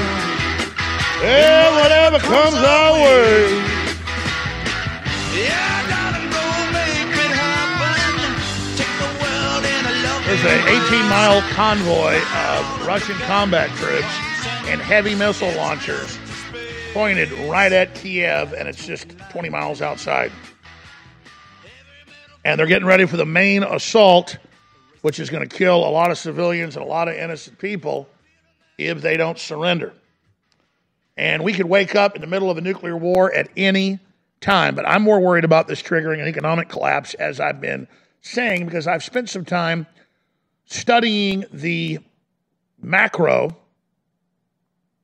Yeah, 1.23 1.83
whatever 1.83 2.19
comes 2.21 2.55
our 2.55 2.93
way. 3.03 3.51
Yeah, 5.35 5.66
There's 10.27 10.41
an 10.41 10.69
18 10.69 11.09
mile 11.09 11.41
convoy 11.53 12.17
of 12.17 12.87
Russian 12.87 13.15
combat 13.19 13.71
troops 13.77 14.03
and 14.67 14.81
heavy 14.81 15.15
missile 15.15 15.53
launchers 15.53 16.19
pointed 16.93 17.31
right 17.49 17.71
at 17.71 17.95
Kiev, 17.95 18.53
and 18.53 18.67
it's 18.67 18.85
just 18.85 19.17
20 19.31 19.51
miles 19.51 19.81
outside. 19.81 20.33
And 22.45 22.59
they're 22.59 22.67
getting 22.67 22.89
ready 22.89 23.07
for 23.07 23.17
the 23.17 23.25
main 23.25 23.63
assault, 23.63 24.37
which 25.03 25.21
is 25.21 25.31
going 25.31 25.49
to 25.49 25.57
kill 25.57 25.77
a 25.77 25.91
lot 25.91 26.11
of 26.11 26.19
civilians 26.19 26.75
and 26.75 26.85
a 26.85 26.89
lot 26.89 27.07
of 27.07 27.15
innocent 27.15 27.61
people 27.61 28.09
if 28.79 29.03
they 29.03 29.17
don't 29.17 29.39
surrender. 29.39 29.93
And 31.17 31.45
we 31.45 31.53
could 31.53 31.67
wake 31.67 31.95
up 31.95 32.17
in 32.17 32.21
the 32.21 32.27
middle 32.27 32.51
of 32.51 32.59
a 32.59 32.63
nuclear 32.63 32.97
war 32.97 33.33
at 33.33 33.49
any 33.57 34.01
time, 34.41 34.75
but 34.75 34.89
I'm 34.89 35.03
more 35.03 35.21
worried 35.21 35.45
about 35.45 35.69
this 35.69 35.81
triggering 35.81 36.21
an 36.21 36.27
economic 36.27 36.69
collapse, 36.69 37.15
as 37.15 37.39
I've 37.39 37.61
been 37.61 37.87
saying, 38.23 38.65
because 38.65 38.89
I've 38.89 39.05
spent 39.05 39.31
some 39.31 39.45
time 39.45 39.87
studying 40.67 41.45
the 41.53 41.99
macro 42.81 43.57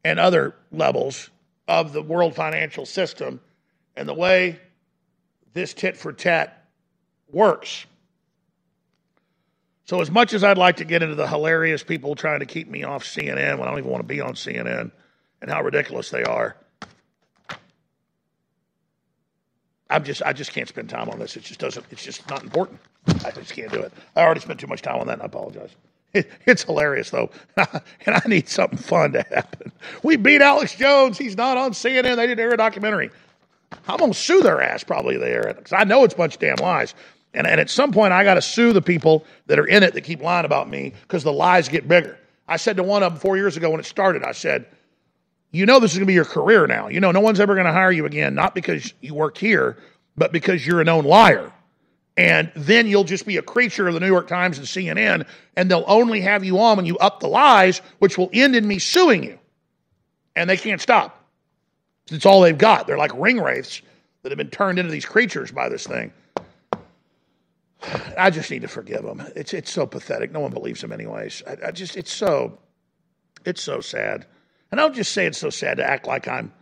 and 0.05 0.19
other 0.21 0.55
levels 0.71 1.31
of 1.69 1.93
the 1.93 2.03
world 2.03 2.35
financial 2.35 2.85
system 2.85 3.41
and 3.97 4.09
the 4.09 4.15
way 4.15 4.59
this 5.55 5.73
tit 5.75 5.97
for 5.97 6.13
tat 6.13 6.67
works. 7.31 7.87
So, 9.85 10.01
as 10.01 10.11
much 10.11 10.33
as 10.33 10.45
I'd 10.45 10.59
like 10.59 10.77
to 10.77 10.85
get 10.85 11.03
into 11.03 11.15
the 11.15 11.27
hilarious 11.27 11.83
people 11.83 12.15
trying 12.15 12.41
to 12.41 12.47
keep 12.47 12.69
me 12.69 12.85
off 12.85 13.05
CNN 13.05 13.59
when 13.59 13.69
I 13.69 13.71
don't 13.71 13.79
even 13.81 13.91
want 13.91 14.03
to 14.03 14.09
be 14.09 14.21
on 14.21 14.35
CNN 14.35 14.91
and 15.41 15.51
how 15.51 15.63
ridiculous 15.63 16.11
they 16.11 16.23
are, 16.23 16.57
I'm 19.91 20.05
just 20.05 20.23
I 20.23 20.33
just 20.33 20.53
can't 20.53 20.69
spend 20.69 20.89
time 20.89 21.09
on 21.09 21.19
this. 21.19 21.37
It 21.37 21.43
just 21.43 21.61
doesn't. 21.61 21.85
It's 21.91 22.05
just 22.05 22.29
not 22.29 22.43
important. 22.43 22.81
I 23.25 23.31
just 23.31 23.55
can't 23.55 23.71
do 23.71 23.81
it. 23.81 23.93
I 24.17 24.23
already 24.23 24.41
spent 24.41 24.61
too 24.61 24.67
much 24.67 24.83
time 24.83 25.01
on 25.01 25.07
that. 25.09 25.15
and 25.15 25.23
I 25.23 25.27
apologize. 25.27 25.71
It, 26.15 26.31
it's 26.47 26.63
hilarious 26.65 27.11
though, 27.11 27.31
and 27.57 28.15
I 28.15 28.23
need 28.27 28.49
something 28.49 28.79
fun 28.79 29.13
to 29.13 29.23
happen. 29.31 29.73
We 30.03 30.17
beat 30.17 30.41
Alex 30.41 30.75
Jones. 30.75 31.19
He's 31.19 31.37
not 31.37 31.57
on 31.57 31.73
CNN. 31.73 32.17
They 32.17 32.27
didn't 32.27 32.41
air 32.41 32.53
a 32.53 32.57
documentary. 32.57 33.11
I'm 33.89 33.99
gonna 33.99 34.15
sue 34.15 34.43
their 34.43 34.61
ass 34.63 34.85
probably 34.85 35.17
there 35.17 35.55
because 35.57 35.73
I 35.73 35.85
know 35.85 36.05
it's 36.05 36.15
a 36.15 36.17
bunch 36.17 36.35
of 36.35 36.41
damn 36.41 36.57
lies. 36.57 36.95
And, 37.35 37.47
and 37.47 37.61
at 37.61 37.71
some 37.71 37.93
point, 37.93 38.13
I 38.13 38.25
got 38.25 38.35
to 38.35 38.43
sue 38.43 38.73
the 38.73 38.83
people 38.83 39.25
that 39.47 39.59
are 39.59 39.67
in 39.67 39.83
it 39.83 39.95
that 39.95 40.03
keep 40.03 40.21
lying 40.21 40.45
about 40.45 40.69
me 40.69 40.93
because 41.03 41.25
the 41.25 41.33
lies 41.33 41.69
get 41.69 41.89
bigger. 41.89 42.19
I 42.49 42.57
said 42.57 42.77
to 42.77 42.83
one 42.83 43.03
of 43.03 43.13
them 43.13 43.21
four 43.21 43.37
years 43.37 43.57
ago 43.57 43.71
when 43.71 43.81
it 43.81 43.87
started, 43.87 44.23
I 44.23 44.33
said, 44.33 44.67
You 45.53 45.67
know, 45.67 45.79
this 45.79 45.93
is 45.93 45.99
going 45.99 46.07
to 46.07 46.11
be 46.11 46.15
your 46.15 46.25
career 46.25 46.67
now. 46.67 46.89
You 46.89 47.01
know, 47.01 47.13
no 47.13 47.21
one's 47.21 47.39
ever 47.39 47.55
going 47.55 47.67
to 47.67 47.73
hire 47.73 47.93
you 47.93 48.07
again, 48.07 48.35
not 48.35 48.55
because 48.55 48.93
you 49.01 49.15
worked 49.15 49.39
here, 49.39 49.77
but 50.17 50.33
because 50.33 50.67
you're 50.67 50.81
a 50.81 50.85
known 50.85 51.05
liar. 51.05 51.53
And 52.17 52.51
then 52.55 52.87
you'll 52.87 53.05
just 53.05 53.27
be 53.27 53.37
a 53.37 53.43
creature 53.43 53.87
of 53.89 53.95
the 53.95 54.01
New 54.01 54.07
York 54.07 54.29
Times 54.29 54.59
and 54.59 54.67
CNN, 54.67 55.27
and 55.57 55.71
they'll 55.71 55.85
only 55.87 56.21
have 56.23 56.45
you 56.45 56.59
on 56.59 56.77
when 56.77 56.87
you 56.87 56.99
up 56.99 57.21
the 57.21 57.29
lies, 57.29 57.81
which 58.01 58.19
will 58.19 58.31
end 58.33 58.57
in 58.57 58.67
me 58.67 58.79
suing 58.79 59.23
you. 59.25 59.39
And 60.35 60.49
they 60.49 60.57
can't 60.57 60.81
stop. 60.81 61.23
It's 62.11 62.27
all 62.27 62.41
they've 62.41 62.57
got. 62.57 62.87
They're 62.87 62.99
like 62.99 63.13
ring 63.15 63.41
wraiths 63.41 63.83
that 64.23 64.31
have 64.31 64.39
been 64.39 64.51
turned 64.51 64.79
into 64.79 64.91
these 64.91 65.05
creatures 65.05 65.51
by 65.51 65.69
this 65.69 65.87
thing. 65.87 66.13
I 68.17 68.31
just 68.31 68.51
need 68.51 68.63
to 68.63 68.69
forgive 68.69 69.03
them. 69.03 69.23
It's 69.35 69.53
it's 69.53 69.73
so 69.73 69.87
pathetic. 69.87 70.31
No 70.31 70.41
one 70.41 70.53
believes 70.53 70.81
them 70.81 70.93
anyways. 70.93 71.43
I, 71.47 71.69
I 71.69 71.71
just 71.73 71.97
it's 71.97 72.13
so 72.13 72.59
it's 73.45 73.63
so 73.63 73.81
sad. 73.81 74.27
And 74.73 74.81
I 74.81 74.85
don't 74.85 74.95
just 74.95 75.13
say 75.13 75.27
it's 75.27 75.39
so 75.39 75.51
sad 75.51 75.77
to 75.77 75.89
act 75.89 76.09
like 76.09 76.27
I'm 76.27 76.53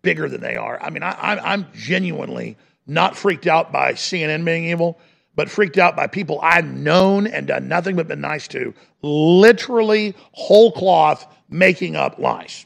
bigger 0.00 0.28
than 0.28 0.40
they 0.40 0.56
are. 0.56 0.80
I 0.82 0.88
mean, 0.88 1.02
I, 1.02 1.14
I'm, 1.20 1.40
I'm 1.42 1.66
genuinely 1.74 2.56
not 2.86 3.16
freaked 3.16 3.46
out 3.46 3.70
by 3.70 3.92
CNN 3.92 4.44
being 4.46 4.64
evil, 4.64 4.98
but 5.34 5.50
freaked 5.50 5.76
out 5.76 5.94
by 5.94 6.06
people 6.06 6.40
I've 6.42 6.64
known 6.64 7.26
and 7.26 7.46
done 7.46 7.68
nothing 7.68 7.96
but 7.96 8.08
been 8.08 8.22
nice 8.22 8.48
to, 8.48 8.72
literally 9.02 10.14
whole 10.32 10.72
cloth 10.72 11.26
making 11.50 11.96
up 11.96 12.18
lies. 12.18 12.64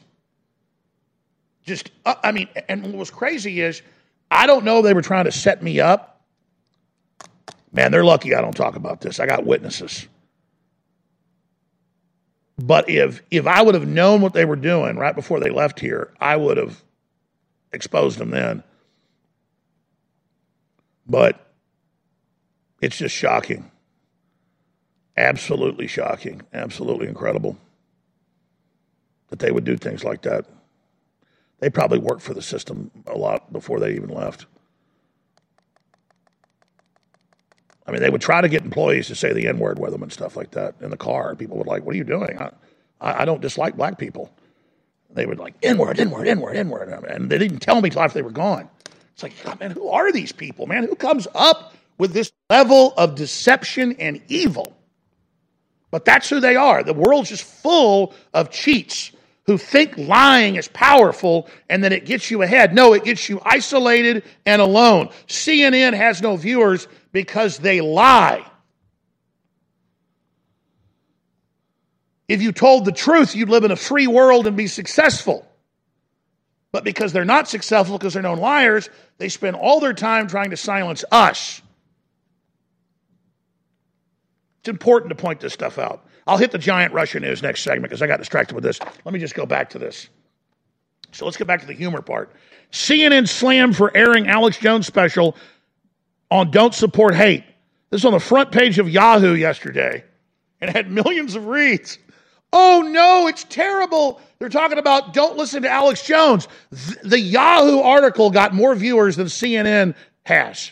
Just, 1.65 1.91
uh, 2.05 2.15
I 2.23 2.31
mean, 2.31 2.47
and 2.69 2.83
what 2.83 2.93
was 2.93 3.09
crazy 3.11 3.59
is 3.59 3.81
I 4.31 4.47
don't 4.47 4.63
know 4.63 4.81
they 4.81 4.93
were 4.93 5.01
trying 5.01 5.25
to 5.25 5.31
set 5.33 5.61
me 5.61 5.81
up 5.81 6.15
Man, 7.75 7.91
they're 7.91 8.05
lucky 8.05 8.33
I 8.33 8.41
don't 8.41 8.55
talk 8.55 8.77
about 8.77 9.01
this. 9.01 9.19
I 9.19 9.25
got 9.25 9.45
witnesses. 9.45 10.07
But 12.57 12.89
if 12.89 13.21
if 13.31 13.47
I 13.47 13.61
would 13.61 13.75
have 13.75 13.87
known 13.87 14.21
what 14.21 14.33
they 14.33 14.45
were 14.45 14.55
doing 14.55 14.97
right 14.97 15.15
before 15.15 15.39
they 15.39 15.49
left 15.49 15.79
here, 15.79 16.13
I 16.19 16.37
would 16.37 16.57
have 16.57 16.83
exposed 17.73 18.17
them 18.17 18.31
then. 18.31 18.63
But 21.05 21.39
it's 22.81 22.97
just 22.97 23.15
shocking. 23.15 23.71
Absolutely 25.17 25.87
shocking. 25.87 26.41
Absolutely 26.53 27.07
incredible 27.07 27.57
that 29.29 29.39
they 29.39 29.51
would 29.51 29.65
do 29.65 29.77
things 29.77 30.03
like 30.03 30.21
that. 30.23 30.45
They 31.59 31.69
probably 31.69 31.99
worked 31.99 32.21
for 32.21 32.33
the 32.33 32.41
system 32.41 32.91
a 33.07 33.17
lot 33.17 33.51
before 33.51 33.79
they 33.79 33.93
even 33.95 34.09
left. 34.09 34.45
I 37.87 37.91
mean, 37.91 38.01
they 38.01 38.09
would 38.09 38.21
try 38.21 38.41
to 38.41 38.49
get 38.49 38.63
employees 38.63 39.07
to 39.07 39.15
say 39.15 39.33
the 39.33 39.47
N 39.47 39.59
word 39.59 39.77
with 39.79 39.91
them 39.91 40.03
and 40.03 40.11
stuff 40.11 40.35
like 40.35 40.51
that 40.51 40.75
in 40.81 40.89
the 40.89 40.97
car. 40.97 41.35
People 41.35 41.57
would 41.57 41.67
like, 41.67 41.83
"What 41.85 41.93
are 41.93 41.97
you 41.97 42.03
doing?" 42.03 42.37
I, 42.39 42.51
I 42.99 43.25
don't 43.25 43.41
dislike 43.41 43.75
black 43.77 43.97
people. 43.97 44.31
They 45.11 45.25
would 45.25 45.39
like 45.39 45.55
N 45.63 45.77
word, 45.77 45.99
N 45.99 46.09
word, 46.09 46.27
N 46.27 46.39
word, 46.39 46.55
N 46.55 46.69
word, 46.69 46.89
and 46.89 47.29
they 47.29 47.37
didn't 47.37 47.59
tell 47.59 47.81
me 47.81 47.89
till 47.89 48.01
after 48.01 48.19
they 48.19 48.23
were 48.23 48.31
gone. 48.31 48.69
It's 49.13 49.23
like, 49.23 49.41
God, 49.43 49.59
man, 49.61 49.71
who 49.71 49.87
are 49.87 50.11
these 50.11 50.33
people, 50.33 50.67
man? 50.67 50.83
Who 50.83 50.95
comes 50.95 51.25
up 51.33 51.73
with 51.97 52.11
this 52.11 52.33
level 52.49 52.93
of 52.97 53.15
deception 53.15 53.95
and 53.97 54.21
evil? 54.27 54.75
But 55.89 56.03
that's 56.03 56.27
who 56.27 56.41
they 56.41 56.57
are. 56.57 56.83
The 56.83 56.93
world's 56.93 57.29
just 57.29 57.45
full 57.45 58.13
of 58.33 58.51
cheats 58.51 59.11
who 59.45 59.57
think 59.57 59.97
lying 59.97 60.57
is 60.57 60.67
powerful 60.67 61.47
and 61.69 61.83
that 61.83 61.93
it 61.93 62.05
gets 62.05 62.29
you 62.29 62.41
ahead. 62.41 62.73
No, 62.73 62.91
it 62.91 63.05
gets 63.05 63.29
you 63.29 63.39
isolated 63.45 64.23
and 64.45 64.61
alone. 64.61 65.09
CNN 65.27 65.93
has 65.93 66.21
no 66.21 66.35
viewers 66.35 66.89
because 67.15 67.59
they 67.59 67.79
lie. 67.79 68.45
If 72.27 72.41
you 72.41 72.51
told 72.51 72.83
the 72.83 72.91
truth, 72.91 73.37
you'd 73.37 73.47
live 73.47 73.63
in 73.63 73.71
a 73.71 73.77
free 73.77 74.05
world 74.05 74.47
and 74.47 74.57
be 74.57 74.67
successful. 74.67 75.47
But 76.73 76.83
because 76.83 77.13
they're 77.13 77.23
not 77.23 77.47
successful, 77.47 77.97
because 77.97 78.15
they're 78.15 78.21
known 78.21 78.39
liars, 78.39 78.89
they 79.17 79.29
spend 79.29 79.55
all 79.55 79.79
their 79.79 79.93
time 79.93 80.27
trying 80.27 80.49
to 80.49 80.57
silence 80.57 81.05
us. 81.09 81.61
It's 84.59 84.67
important 84.67 85.11
to 85.11 85.15
point 85.15 85.39
this 85.39 85.53
stuff 85.53 85.79
out. 85.79 86.05
I'll 86.27 86.37
hit 86.37 86.51
the 86.51 86.57
giant 86.57 86.91
Russia 86.91 87.21
news 87.21 87.41
next 87.41 87.61
segment 87.61 87.83
because 87.83 88.01
I 88.01 88.07
got 88.07 88.19
distracted 88.19 88.55
with 88.55 88.65
this. 88.65 88.77
Let 89.05 89.13
me 89.13 89.19
just 89.19 89.35
go 89.35 89.45
back 89.45 89.69
to 89.69 89.79
this. 89.79 90.09
So 91.13 91.23
let's 91.23 91.37
get 91.37 91.47
back 91.47 91.61
to 91.61 91.65
the 91.65 91.71
humor 91.71 92.01
part. 92.01 92.33
CNN 92.73 93.29
slammed 93.29 93.77
for 93.77 93.95
airing 93.95 94.27
Alex 94.27 94.57
Jones 94.57 94.85
special 94.85 95.37
on 96.35 96.51
Don't 96.51 96.73
Support 96.73 97.15
Hate. 97.15 97.43
This 97.89 98.01
is 98.01 98.05
on 98.05 98.11
the 98.11 98.19
front 98.19 98.51
page 98.51 98.77
of 98.77 98.89
Yahoo 98.89 99.35
yesterday 99.35 100.03
and 100.59 100.69
had 100.69 100.91
millions 100.91 101.35
of 101.35 101.47
reads. 101.47 101.97
Oh 102.51 102.83
no, 102.85 103.27
it's 103.27 103.45
terrible. 103.45 104.21
They're 104.39 104.49
talking 104.49 104.77
about 104.77 105.13
don't 105.13 105.37
listen 105.37 105.63
to 105.63 105.69
Alex 105.69 106.05
Jones. 106.05 106.47
The 107.03 107.19
Yahoo 107.19 107.79
article 107.79 108.31
got 108.31 108.53
more 108.53 108.75
viewers 108.75 109.15
than 109.15 109.27
CNN 109.27 109.95
has. 110.23 110.71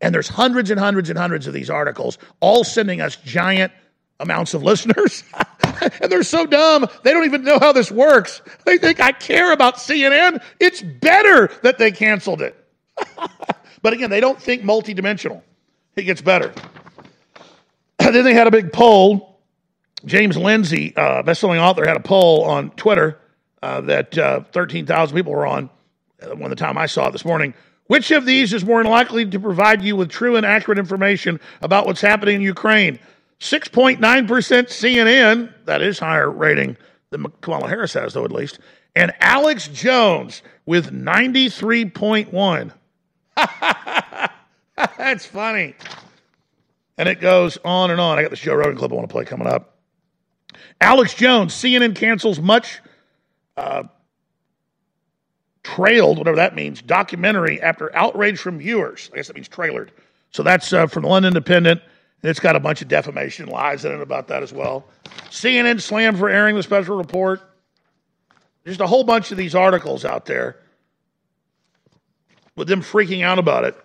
And 0.00 0.14
there's 0.14 0.28
hundreds 0.28 0.70
and 0.70 0.80
hundreds 0.80 1.10
and 1.10 1.18
hundreds 1.18 1.46
of 1.46 1.52
these 1.52 1.68
articles, 1.68 2.16
all 2.40 2.64
sending 2.64 3.02
us 3.02 3.16
giant 3.16 3.72
amounts 4.18 4.54
of 4.54 4.62
listeners. 4.62 5.24
and 6.00 6.10
they're 6.10 6.22
so 6.22 6.46
dumb, 6.46 6.86
they 7.02 7.12
don't 7.12 7.26
even 7.26 7.44
know 7.44 7.58
how 7.58 7.72
this 7.72 7.90
works. 7.90 8.40
They 8.64 8.78
think 8.78 8.98
I 8.98 9.12
care 9.12 9.52
about 9.52 9.76
CNN. 9.76 10.42
It's 10.58 10.80
better 10.80 11.50
that 11.62 11.76
they 11.76 11.90
canceled 11.90 12.40
it. 12.40 12.56
but 13.82 13.92
again, 13.92 14.10
they 14.10 14.20
don't 14.20 14.40
think 14.40 14.62
multidimensional. 14.62 15.42
It 15.96 16.02
gets 16.02 16.22
better. 16.22 16.52
then 17.98 18.24
they 18.24 18.34
had 18.34 18.46
a 18.46 18.50
big 18.50 18.72
poll. 18.72 19.38
James 20.04 20.36
Lindsay, 20.36 20.94
uh, 20.96 21.22
best-selling 21.22 21.60
author, 21.60 21.86
had 21.86 21.96
a 21.96 22.00
poll 22.00 22.44
on 22.44 22.70
Twitter 22.70 23.18
uh, 23.62 23.82
that 23.82 24.16
uh, 24.16 24.40
13,000 24.52 25.16
people 25.16 25.32
were 25.32 25.46
on 25.46 25.68
uh, 26.22 26.34
when 26.36 26.50
the 26.50 26.56
time 26.56 26.78
I 26.78 26.86
saw 26.86 27.08
it 27.08 27.12
this 27.12 27.24
morning. 27.24 27.54
Which 27.86 28.10
of 28.12 28.24
these 28.24 28.52
is 28.52 28.64
more 28.64 28.84
likely 28.84 29.26
to 29.26 29.40
provide 29.40 29.82
you 29.82 29.96
with 29.96 30.10
true 30.10 30.36
and 30.36 30.46
accurate 30.46 30.78
information 30.78 31.40
about 31.60 31.86
what's 31.86 32.00
happening 32.00 32.36
in 32.36 32.42
Ukraine? 32.42 33.00
6.9% 33.40 33.98
CNN, 33.98 35.52
that 35.64 35.82
is 35.82 35.98
higher 35.98 36.30
rating 36.30 36.76
than 37.10 37.26
Kamala 37.40 37.68
Harris 37.68 37.94
has, 37.94 38.14
though, 38.14 38.24
at 38.24 38.30
least. 38.30 38.60
And 38.94 39.12
Alex 39.20 39.66
Jones 39.68 40.42
with 40.66 40.92
93.1. 40.92 42.72
That's 44.76 45.26
funny. 45.26 45.74
And 46.98 47.08
it 47.08 47.20
goes 47.20 47.58
on 47.64 47.90
and 47.90 48.00
on. 48.00 48.18
I 48.18 48.22
got 48.22 48.30
this 48.30 48.40
Joe 48.40 48.54
Rogan 48.54 48.76
clip 48.76 48.92
I 48.92 48.94
want 48.94 49.08
to 49.08 49.12
play 49.12 49.24
coming 49.24 49.46
up. 49.46 49.76
Alex 50.80 51.14
Jones, 51.14 51.54
CNN 51.54 51.94
cancels 51.94 52.40
much 52.40 52.80
uh, 53.56 53.84
trailed, 55.62 56.18
whatever 56.18 56.36
that 56.36 56.54
means, 56.54 56.82
documentary 56.82 57.60
after 57.60 57.94
outrage 57.94 58.38
from 58.38 58.58
viewers. 58.58 59.10
I 59.12 59.16
guess 59.16 59.28
that 59.28 59.36
means 59.36 59.48
trailered. 59.48 59.88
So 60.30 60.42
that's 60.42 60.72
uh, 60.72 60.86
from 60.86 61.02
the 61.02 61.08
London 61.08 61.30
Independent. 61.30 61.80
And 62.22 62.30
It's 62.30 62.40
got 62.40 62.56
a 62.56 62.60
bunch 62.60 62.82
of 62.82 62.88
defamation 62.88 63.46
lies 63.46 63.84
in 63.84 63.92
it 63.92 64.00
about 64.00 64.28
that 64.28 64.42
as 64.42 64.52
well. 64.52 64.84
CNN 65.30 65.80
slammed 65.80 66.18
for 66.18 66.28
airing 66.28 66.56
the 66.56 66.62
special 66.62 66.96
report. 66.96 67.40
Just 68.66 68.80
a 68.80 68.86
whole 68.86 69.04
bunch 69.04 69.30
of 69.30 69.38
these 69.38 69.54
articles 69.54 70.04
out 70.04 70.26
there 70.26 70.56
with 72.60 72.68
them 72.68 72.82
freaking 72.82 73.24
out 73.24 73.40
about 73.40 73.64
it. 73.64 73.76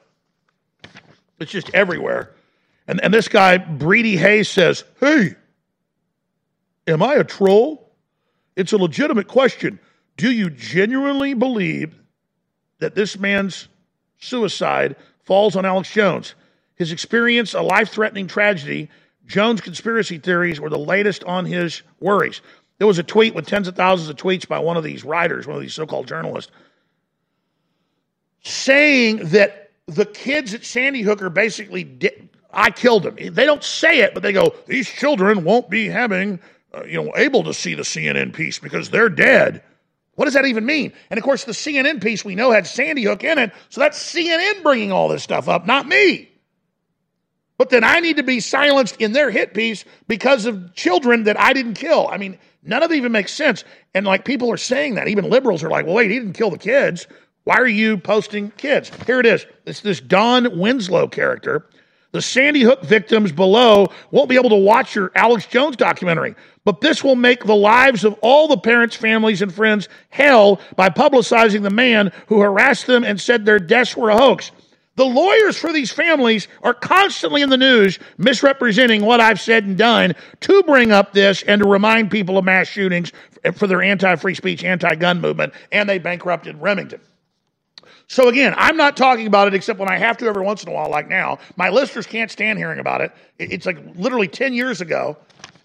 It's 1.39 1.51
just 1.51 1.73
everywhere. 1.73 2.31
And, 2.87 3.03
and 3.03 3.11
this 3.11 3.27
guy, 3.27 3.57
Breedy 3.57 4.15
Hayes, 4.17 4.47
says, 4.47 4.83
Hey, 4.99 5.33
am 6.85 7.01
I 7.01 7.15
a 7.15 7.23
troll? 7.23 7.91
It's 8.55 8.71
a 8.71 8.77
legitimate 8.77 9.27
question. 9.27 9.79
Do 10.17 10.31
you 10.31 10.51
genuinely 10.51 11.33
believe 11.33 11.95
that 12.77 12.93
this 12.93 13.17
man's 13.17 13.67
suicide 14.19 14.95
falls 15.23 15.55
on 15.55 15.65
Alex 15.65 15.91
Jones? 15.91 16.35
his 16.75 16.91
experience, 16.91 17.53
a 17.53 17.61
life 17.61 17.89
threatening 17.89 18.27
tragedy, 18.27 18.89
Jones' 19.25 19.61
conspiracy 19.61 20.17
theories 20.17 20.59
were 20.59 20.69
the 20.69 20.77
latest 20.77 21.23
on 21.23 21.45
his 21.45 21.81
worries. 21.99 22.41
There 22.77 22.87
was 22.87 22.99
a 22.99 23.03
tweet 23.03 23.33
with 23.33 23.47
tens 23.47 23.67
of 23.67 23.75
thousands 23.75 24.09
of 24.09 24.17
tweets 24.17 24.47
by 24.47 24.59
one 24.59 24.77
of 24.77 24.83
these 24.83 25.03
writers, 25.03 25.47
one 25.47 25.55
of 25.55 25.61
these 25.61 25.73
so 25.73 25.87
called 25.87 26.07
journalists, 26.07 26.51
saying 28.45 29.29
that 29.29 29.71
the 29.87 30.05
kids 30.05 30.53
at 30.53 30.63
Sandy 30.63 31.01
Hook 31.01 31.21
are 31.21 31.29
basically, 31.29 31.83
di- 31.83 32.29
I 32.51 32.69
killed 32.69 33.03
them. 33.03 33.15
They 33.15 33.45
don't 33.45 33.63
say 33.63 33.99
it, 33.99 34.13
but 34.13 34.23
they 34.23 34.33
go, 34.33 34.55
these 34.67 34.87
children 34.87 35.43
won't 35.43 35.69
be 35.69 35.87
having, 35.87 36.39
uh, 36.73 36.83
you 36.85 37.03
know, 37.03 37.11
able 37.15 37.43
to 37.43 37.53
see 37.53 37.73
the 37.73 37.83
CNN 37.83 38.33
piece 38.33 38.59
because 38.59 38.89
they're 38.89 39.09
dead. 39.09 39.63
What 40.13 40.25
does 40.25 40.35
that 40.35 40.45
even 40.45 40.65
mean? 40.65 40.93
And 41.09 41.17
of 41.17 41.23
course, 41.23 41.43
the 41.43 41.51
CNN 41.51 42.01
piece 42.01 42.23
we 42.23 42.35
know 42.35 42.51
had 42.51 42.67
Sandy 42.67 43.03
Hook 43.03 43.23
in 43.23 43.37
it, 43.37 43.51
so 43.69 43.81
that's 43.81 43.99
CNN 44.13 44.63
bringing 44.63 44.91
all 44.91 45.09
this 45.09 45.23
stuff 45.23 45.49
up, 45.49 45.65
not 45.65 45.87
me. 45.87 46.29
But 47.57 47.69
then 47.69 47.83
I 47.83 47.99
need 47.99 48.17
to 48.17 48.23
be 48.23 48.39
silenced 48.39 48.97
in 48.97 49.13
their 49.13 49.31
hit 49.31 49.53
piece 49.53 49.85
because 50.07 50.45
of 50.45 50.73
children 50.75 51.23
that 51.23 51.39
I 51.39 51.53
didn't 51.53 51.75
kill. 51.75 52.07
I 52.07 52.17
mean, 52.17 52.37
none 52.63 52.83
of 52.83 52.91
it 52.91 52.95
even 52.95 53.11
makes 53.11 53.33
sense. 53.33 53.63
And 53.93 54.05
like 54.05 54.25
people 54.25 54.51
are 54.51 54.57
saying 54.57 54.95
that, 54.95 55.07
even 55.07 55.29
liberals 55.29 55.63
are 55.63 55.69
like, 55.69 55.85
well, 55.85 55.95
wait, 55.95 56.11
he 56.11 56.19
didn't 56.19 56.33
kill 56.33 56.51
the 56.51 56.57
kids. 56.57 57.07
Why 57.45 57.57
are 57.57 57.67
you 57.67 57.97
posting 57.97 58.49
kids? 58.51 58.91
Here 59.05 59.19
it 59.19 59.25
is. 59.27 59.45
It's 59.65 59.81
this 59.81 60.01
Don 60.01 60.57
Winslow 60.57 61.07
character. 61.07 61.67
The 62.11 62.21
Sandy 62.21 62.61
Hook 62.61 62.83
victims 62.83 63.31
below 63.31 63.91
won't 64.09 64.29
be 64.29 64.35
able 64.35 64.49
to 64.49 64.55
watch 64.55 64.95
your 64.95 65.11
Alex 65.15 65.45
Jones 65.45 65.75
documentary, 65.75 66.33
but 66.63 66.81
this 66.81 67.03
will 67.03 67.15
make 67.15 67.43
the 67.43 67.55
lives 67.55 68.03
of 68.03 68.17
all 68.21 68.47
the 68.47 68.57
parents, 68.57 68.95
families, 68.95 69.43
and 69.43 69.53
friends 69.53 69.89
hell 70.09 70.59
by 70.75 70.89
publicizing 70.89 71.61
the 71.61 71.69
man 71.69 72.11
who 72.27 72.39
harassed 72.39 72.87
them 72.87 73.03
and 73.03 73.21
said 73.21 73.45
their 73.45 73.59
deaths 73.59 73.95
were 73.95 74.09
a 74.09 74.17
hoax. 74.17 74.51
The 74.95 75.05
lawyers 75.05 75.57
for 75.57 75.71
these 75.71 75.91
families 75.91 76.47
are 76.63 76.73
constantly 76.73 77.43
in 77.43 77.49
the 77.49 77.57
news 77.57 77.99
misrepresenting 78.17 79.03
what 79.05 79.19
I've 79.19 79.41
said 79.41 79.65
and 79.65 79.77
done 79.77 80.15
to 80.39 80.63
bring 80.63 80.91
up 80.91 81.13
this 81.13 81.43
and 81.43 81.61
to 81.61 81.67
remind 81.67 82.09
people 82.09 82.39
of 82.39 82.45
mass 82.45 82.67
shootings 82.67 83.11
for 83.53 83.67
their 83.67 83.83
anti 83.83 84.15
free 84.15 84.33
speech, 84.33 84.63
anti 84.63 84.95
gun 84.95 85.21
movement, 85.21 85.53
and 85.71 85.87
they 85.87 85.99
bankrupted 85.99 86.59
Remington. 86.59 87.01
So 88.07 88.27
again, 88.27 88.53
I'm 88.57 88.77
not 88.77 88.95
talking 88.95 89.27
about 89.27 89.47
it 89.47 89.53
except 89.53 89.79
when 89.79 89.89
I 89.89 89.97
have 89.97 90.17
to 90.17 90.27
every 90.27 90.43
once 90.43 90.63
in 90.63 90.69
a 90.69 90.71
while, 90.71 90.89
like 90.89 91.09
now. 91.09 91.39
My 91.55 91.69
listeners 91.69 92.05
can't 92.05 92.29
stand 92.29 92.59
hearing 92.59 92.79
about 92.79 93.01
it. 93.01 93.11
It's 93.39 93.65
like 93.65 93.77
literally 93.95 94.27
10 94.27 94.53
years 94.53 94.81
ago. 94.81 95.17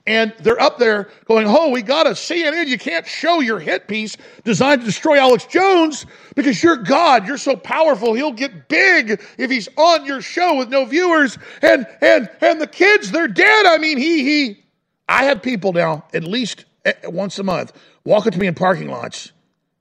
And 0.06 0.32
they're 0.40 0.60
up 0.60 0.78
there 0.78 1.10
going, 1.26 1.46
Oh, 1.46 1.68
we 1.68 1.82
got 1.82 2.06
a 2.06 2.10
CNN. 2.10 2.66
You 2.66 2.78
can't 2.78 3.06
show 3.06 3.40
your 3.40 3.60
hit 3.60 3.86
piece 3.86 4.16
designed 4.44 4.80
to 4.80 4.86
destroy 4.86 5.18
Alex 5.18 5.44
Jones 5.44 6.06
because 6.34 6.62
you're 6.62 6.78
God. 6.78 7.26
You're 7.26 7.36
so 7.36 7.54
powerful. 7.54 8.14
He'll 8.14 8.32
get 8.32 8.68
big 8.68 9.22
if 9.36 9.50
he's 9.50 9.68
on 9.76 10.06
your 10.06 10.22
show 10.22 10.56
with 10.56 10.70
no 10.70 10.86
viewers. 10.86 11.36
And 11.60 11.86
and 12.00 12.30
and 12.40 12.60
the 12.60 12.66
kids, 12.66 13.10
they're 13.10 13.28
dead. 13.28 13.66
I 13.66 13.76
mean, 13.76 13.98
he 13.98 14.24
he 14.24 14.64
I 15.06 15.24
have 15.24 15.42
people 15.42 15.74
now, 15.74 16.06
at 16.14 16.24
least 16.24 16.64
eh, 16.86 16.94
once 17.04 17.38
a 17.38 17.42
month, 17.42 17.72
walk 18.04 18.26
up 18.26 18.32
to 18.32 18.38
me 18.38 18.46
in 18.46 18.54
parking 18.54 18.88
lots 18.88 19.32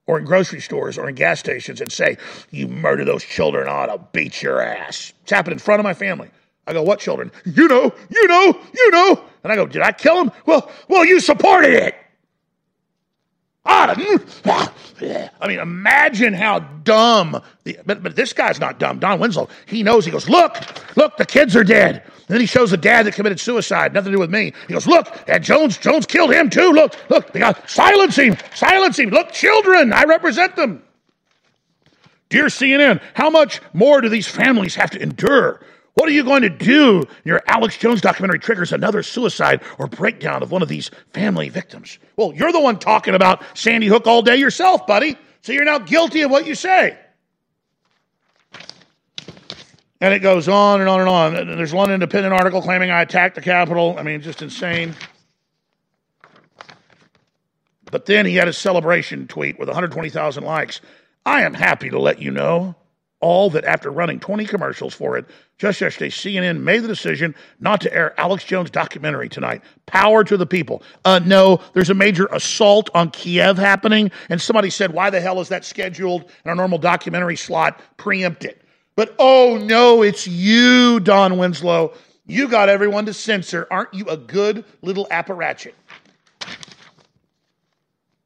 or 0.09 0.17
in 0.17 0.25
grocery 0.25 0.59
stores 0.59 0.97
or 0.97 1.07
in 1.07 1.13
gas 1.13 1.39
stations 1.39 1.79
and 1.79 1.91
say, 1.91 2.17
You 2.49 2.67
murder 2.67 3.05
those 3.05 3.23
children, 3.23 3.67
I 3.67 3.71
ought 3.71 3.85
to 3.85 3.99
beat 4.11 4.41
your 4.41 4.59
ass. 4.59 5.13
It's 5.21 5.31
happened 5.31 5.53
in 5.53 5.59
front 5.59 5.79
of 5.79 5.83
my 5.83 5.93
family. 5.93 6.31
I 6.65 6.73
go, 6.73 6.81
What 6.81 6.99
children? 6.99 7.31
You 7.45 7.67
know, 7.67 7.93
you 8.09 8.27
know, 8.27 8.59
you 8.73 8.89
know. 8.89 9.23
And 9.43 9.53
I 9.53 9.55
go, 9.55 9.67
Did 9.67 9.83
I 9.83 9.91
kill 9.91 10.15
them? 10.15 10.31
Well, 10.47 10.71
well, 10.87 11.05
you 11.05 11.19
supported 11.19 11.73
it. 11.73 11.95
Mm, 13.69 15.29
I 15.39 15.47
mean, 15.47 15.59
imagine 15.59 16.33
how 16.33 16.59
dumb. 16.59 17.41
The, 17.63 17.79
but, 17.85 18.03
but 18.03 18.15
this 18.15 18.33
guy's 18.33 18.59
not 18.59 18.79
dumb. 18.79 18.99
Don 18.99 19.19
Winslow, 19.19 19.47
he 19.65 19.83
knows. 19.83 20.05
He 20.05 20.11
goes, 20.11 20.27
Look, 20.27 20.57
look, 20.97 21.17
the 21.17 21.25
kids 21.25 21.55
are 21.55 21.63
dead. 21.63 22.03
And 22.05 22.35
then 22.35 22.41
he 22.41 22.45
shows 22.45 22.71
the 22.71 22.77
dad 22.77 23.05
that 23.05 23.13
committed 23.13 23.39
suicide, 23.39 23.93
nothing 23.93 24.11
to 24.11 24.15
do 24.17 24.19
with 24.19 24.31
me. 24.31 24.53
He 24.67 24.73
goes, 24.73 24.87
Look, 24.87 25.25
Dad 25.25 25.43
Jones, 25.43 25.77
Jones 25.77 26.05
killed 26.05 26.31
him 26.33 26.49
too. 26.49 26.71
Look, 26.71 26.95
look, 27.09 27.31
they 27.31 27.39
got 27.39 27.69
silence 27.69 28.15
him, 28.15 28.37
silence 28.53 28.99
him. 28.99 29.09
Look, 29.09 29.31
children, 29.31 29.93
I 29.93 30.03
represent 30.03 30.55
them. 30.55 30.83
Dear 32.29 32.45
CNN, 32.45 33.01
how 33.15 33.29
much 33.29 33.61
more 33.73 34.01
do 34.01 34.09
these 34.09 34.27
families 34.27 34.75
have 34.75 34.91
to 34.91 35.01
endure? 35.01 35.61
What 35.99 36.07
are 36.07 36.13
you 36.13 36.23
going 36.23 36.43
to 36.43 36.49
do? 36.49 37.05
Your 37.25 37.41
Alex 37.45 37.75
Jones 37.75 37.99
documentary 37.99 38.39
triggers 38.39 38.71
another 38.71 39.03
suicide 39.03 39.59
or 39.77 39.87
breakdown 39.87 40.41
of 40.41 40.49
one 40.49 40.61
of 40.61 40.69
these 40.69 40.89
family 41.11 41.49
victims. 41.49 41.99
Well, 42.15 42.33
you're 42.33 42.53
the 42.53 42.59
one 42.61 42.79
talking 42.79 43.15
about 43.15 43.43
Sandy 43.53 43.87
Hook 43.87 44.07
all 44.07 44.21
day 44.21 44.37
yourself, 44.37 44.87
buddy. 44.87 45.17
So 45.41 45.51
you're 45.51 45.65
now 45.65 45.79
guilty 45.79 46.21
of 46.21 46.31
what 46.31 46.47
you 46.47 46.55
say. 46.55 46.97
And 49.99 50.13
it 50.13 50.19
goes 50.19 50.47
on 50.47 50.79
and 50.79 50.89
on 50.89 51.01
and 51.01 51.09
on. 51.09 51.57
There's 51.57 51.73
one 51.73 51.91
independent 51.91 52.33
article 52.33 52.61
claiming 52.61 52.91
I 52.91 53.01
attacked 53.01 53.35
the 53.35 53.41
Capitol. 53.41 53.97
I 53.99 54.03
mean, 54.03 54.21
just 54.21 54.41
insane. 54.41 54.95
But 57.91 58.05
then 58.05 58.25
he 58.25 58.35
had 58.35 58.47
a 58.47 58.53
celebration 58.53 59.27
tweet 59.27 59.59
with 59.59 59.67
120,000 59.67 60.45
likes. 60.45 60.79
I 61.25 61.41
am 61.41 61.53
happy 61.53 61.89
to 61.89 61.99
let 61.99 62.21
you 62.21 62.31
know 62.31 62.75
all 63.19 63.49
that 63.49 63.65
after 63.65 63.91
running 63.91 64.21
20 64.21 64.45
commercials 64.45 64.93
for 64.93 65.17
it 65.17 65.25
just 65.59 65.81
yesterday, 65.81 66.09
CNN 66.09 66.61
made 66.61 66.83
the 66.83 66.87
decision 66.87 67.35
not 67.59 67.81
to 67.81 67.93
air 67.93 68.17
Alex 68.17 68.45
Jones' 68.45 68.69
documentary 68.71 69.27
tonight. 69.27 69.61
Power 69.87 70.23
to 70.23 70.37
the 70.37 70.45
people. 70.45 70.81
Uh, 71.03 71.19
no, 71.19 71.59
there's 71.73 71.89
a 71.89 71.93
major 71.93 72.27
assault 72.27 72.89
on 72.93 73.11
Kiev 73.11 73.57
happening, 73.57 74.09
and 74.29 74.41
somebody 74.41 74.69
said, 74.69 74.93
"Why 74.93 75.09
the 75.09 75.19
hell 75.19 75.41
is 75.41 75.49
that 75.49 75.65
scheduled 75.65 76.23
in 76.45 76.49
our 76.49 76.55
normal 76.55 76.77
documentary 76.77 77.35
slot? 77.35 77.81
Preempt 77.97 78.45
it." 78.45 78.61
But 78.95 79.13
oh 79.19 79.59
no, 79.61 80.01
it's 80.01 80.25
you, 80.25 81.01
Don 81.01 81.37
Winslow. 81.37 81.93
You 82.25 82.47
got 82.47 82.69
everyone 82.69 83.05
to 83.07 83.13
censor. 83.13 83.67
Aren't 83.69 83.93
you 83.93 84.05
a 84.05 84.15
good 84.15 84.63
little 84.81 85.07
apparatchik? 85.11 85.73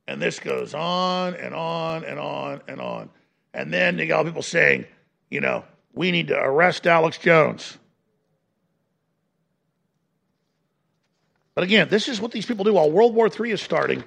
And 0.08 0.22
this 0.22 0.40
goes 0.40 0.76
on 0.76 1.34
and 1.34 1.56
on 1.56 2.04
and 2.04 2.20
on 2.20 2.62
and 2.68 2.80
on. 2.80 3.10
And 3.56 3.74
then 3.74 3.98
you 3.98 4.06
got 4.06 4.26
people 4.26 4.44
saying, 4.44 4.86
you 5.32 5.42
know, 5.42 5.64
we 5.94 6.12
need 6.12 6.30
to 6.30 6.40
arrest 6.40 6.88
Alex 6.88 7.18
Jones. 7.18 7.78
But 11.56 11.64
again, 11.64 11.88
this 11.90 12.08
is 12.08 12.20
what 12.20 12.32
these 12.32 12.46
people 12.46 12.66
do 12.66 12.74
while 12.74 12.90
World 12.90 13.14
War 13.14 13.30
III 13.30 13.52
is 13.52 13.62
starting. 13.62 14.04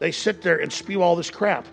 They 0.00 0.10
sit 0.10 0.42
there 0.42 0.56
and 0.56 0.72
spew 0.72 1.02
all 1.02 1.14
this 1.14 1.30
crap. 1.30 1.66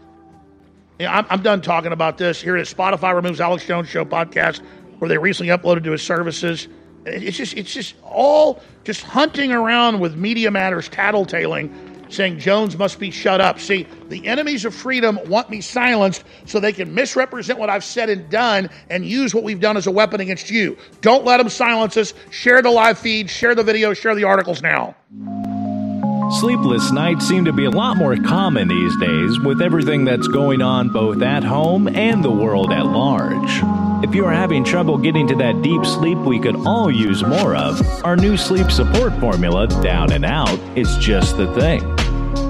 Know, 0.99 1.07
I'm, 1.07 1.25
I'm 1.29 1.41
done 1.41 1.61
talking 1.61 1.91
about 1.91 2.17
this. 2.17 2.41
Here 2.41 2.55
it 2.55 2.61
is 2.61 2.73
Spotify 2.73 3.15
removes 3.15 3.41
Alex 3.41 3.65
Jones 3.65 3.89
Show 3.89 4.05
podcast, 4.05 4.61
where 4.99 5.09
they 5.09 5.17
recently 5.17 5.51
uploaded 5.55 5.83
to 5.85 5.91
his 5.91 6.01
services. 6.01 6.67
It's 7.05 7.37
just, 7.37 7.55
it's 7.55 7.73
just 7.73 7.95
all 8.03 8.61
just 8.83 9.01
hunting 9.03 9.51
around 9.51 9.99
with 9.99 10.15
Media 10.15 10.51
Matters 10.51 10.89
tattletaling 10.89 11.86
saying 12.09 12.39
Jones 12.39 12.77
must 12.77 12.99
be 12.99 13.11
shut 13.11 13.41
up. 13.41 13.59
See, 13.59 13.87
the 14.09 14.25
enemies 14.27 14.65
of 14.65 14.73
freedom 14.73 15.19
want 15.25 15.49
me 15.49 15.61
silenced 15.61 16.23
so 16.45 16.59
they 16.59 16.73
can 16.73 16.93
misrepresent 16.93 17.59
what 17.59 17.69
I've 17.69 17.83
said 17.83 18.09
and 18.09 18.29
done 18.29 18.69
and 18.89 19.05
use 19.05 19.33
what 19.33 19.43
we've 19.43 19.59
done 19.59 19.77
as 19.77 19.87
a 19.87 19.91
weapon 19.91 20.21
against 20.21 20.49
you. 20.49 20.77
Don't 21.01 21.25
let 21.25 21.37
them 21.37 21.49
silence 21.49 21.97
us. 21.97 22.13
Share 22.29 22.61
the 22.61 22.71
live 22.71 22.97
feed, 22.97 23.29
share 23.29 23.55
the 23.55 23.63
video, 23.63 23.93
share 23.93 24.15
the 24.15 24.23
articles 24.23 24.61
now. 24.61 24.95
Sleepless 26.39 26.91
nights 26.91 27.25
seem 27.25 27.45
to 27.45 27.53
be 27.53 27.65
a 27.65 27.69
lot 27.69 27.95
more 27.95 28.17
common 28.17 28.67
these 28.67 28.97
days 28.97 29.39
with 29.39 29.61
everything 29.61 30.03
that's 30.03 30.27
going 30.27 30.61
on 30.61 30.89
both 30.89 31.21
at 31.21 31.43
home 31.43 31.87
and 31.87 32.23
the 32.23 32.31
world 32.31 32.71
at 32.71 32.85
large. 32.85 33.86
If 34.03 34.13
you 34.13 34.25
are 34.25 34.31
having 34.31 34.63
trouble 34.63 34.99
getting 34.99 35.27
to 35.27 35.35
that 35.37 35.63
deep 35.63 35.83
sleep 35.83 36.19
we 36.19 36.39
could 36.39 36.55
all 36.67 36.91
use 36.91 37.23
more 37.23 37.55
of, 37.55 37.81
our 38.03 38.15
new 38.15 38.37
sleep 38.37 38.69
support 38.69 39.11
formula, 39.19 39.67
Down 39.81 40.11
and 40.11 40.23
Out, 40.23 40.59
is 40.77 40.95
just 40.97 41.35
the 41.35 41.51
thing. 41.55 41.81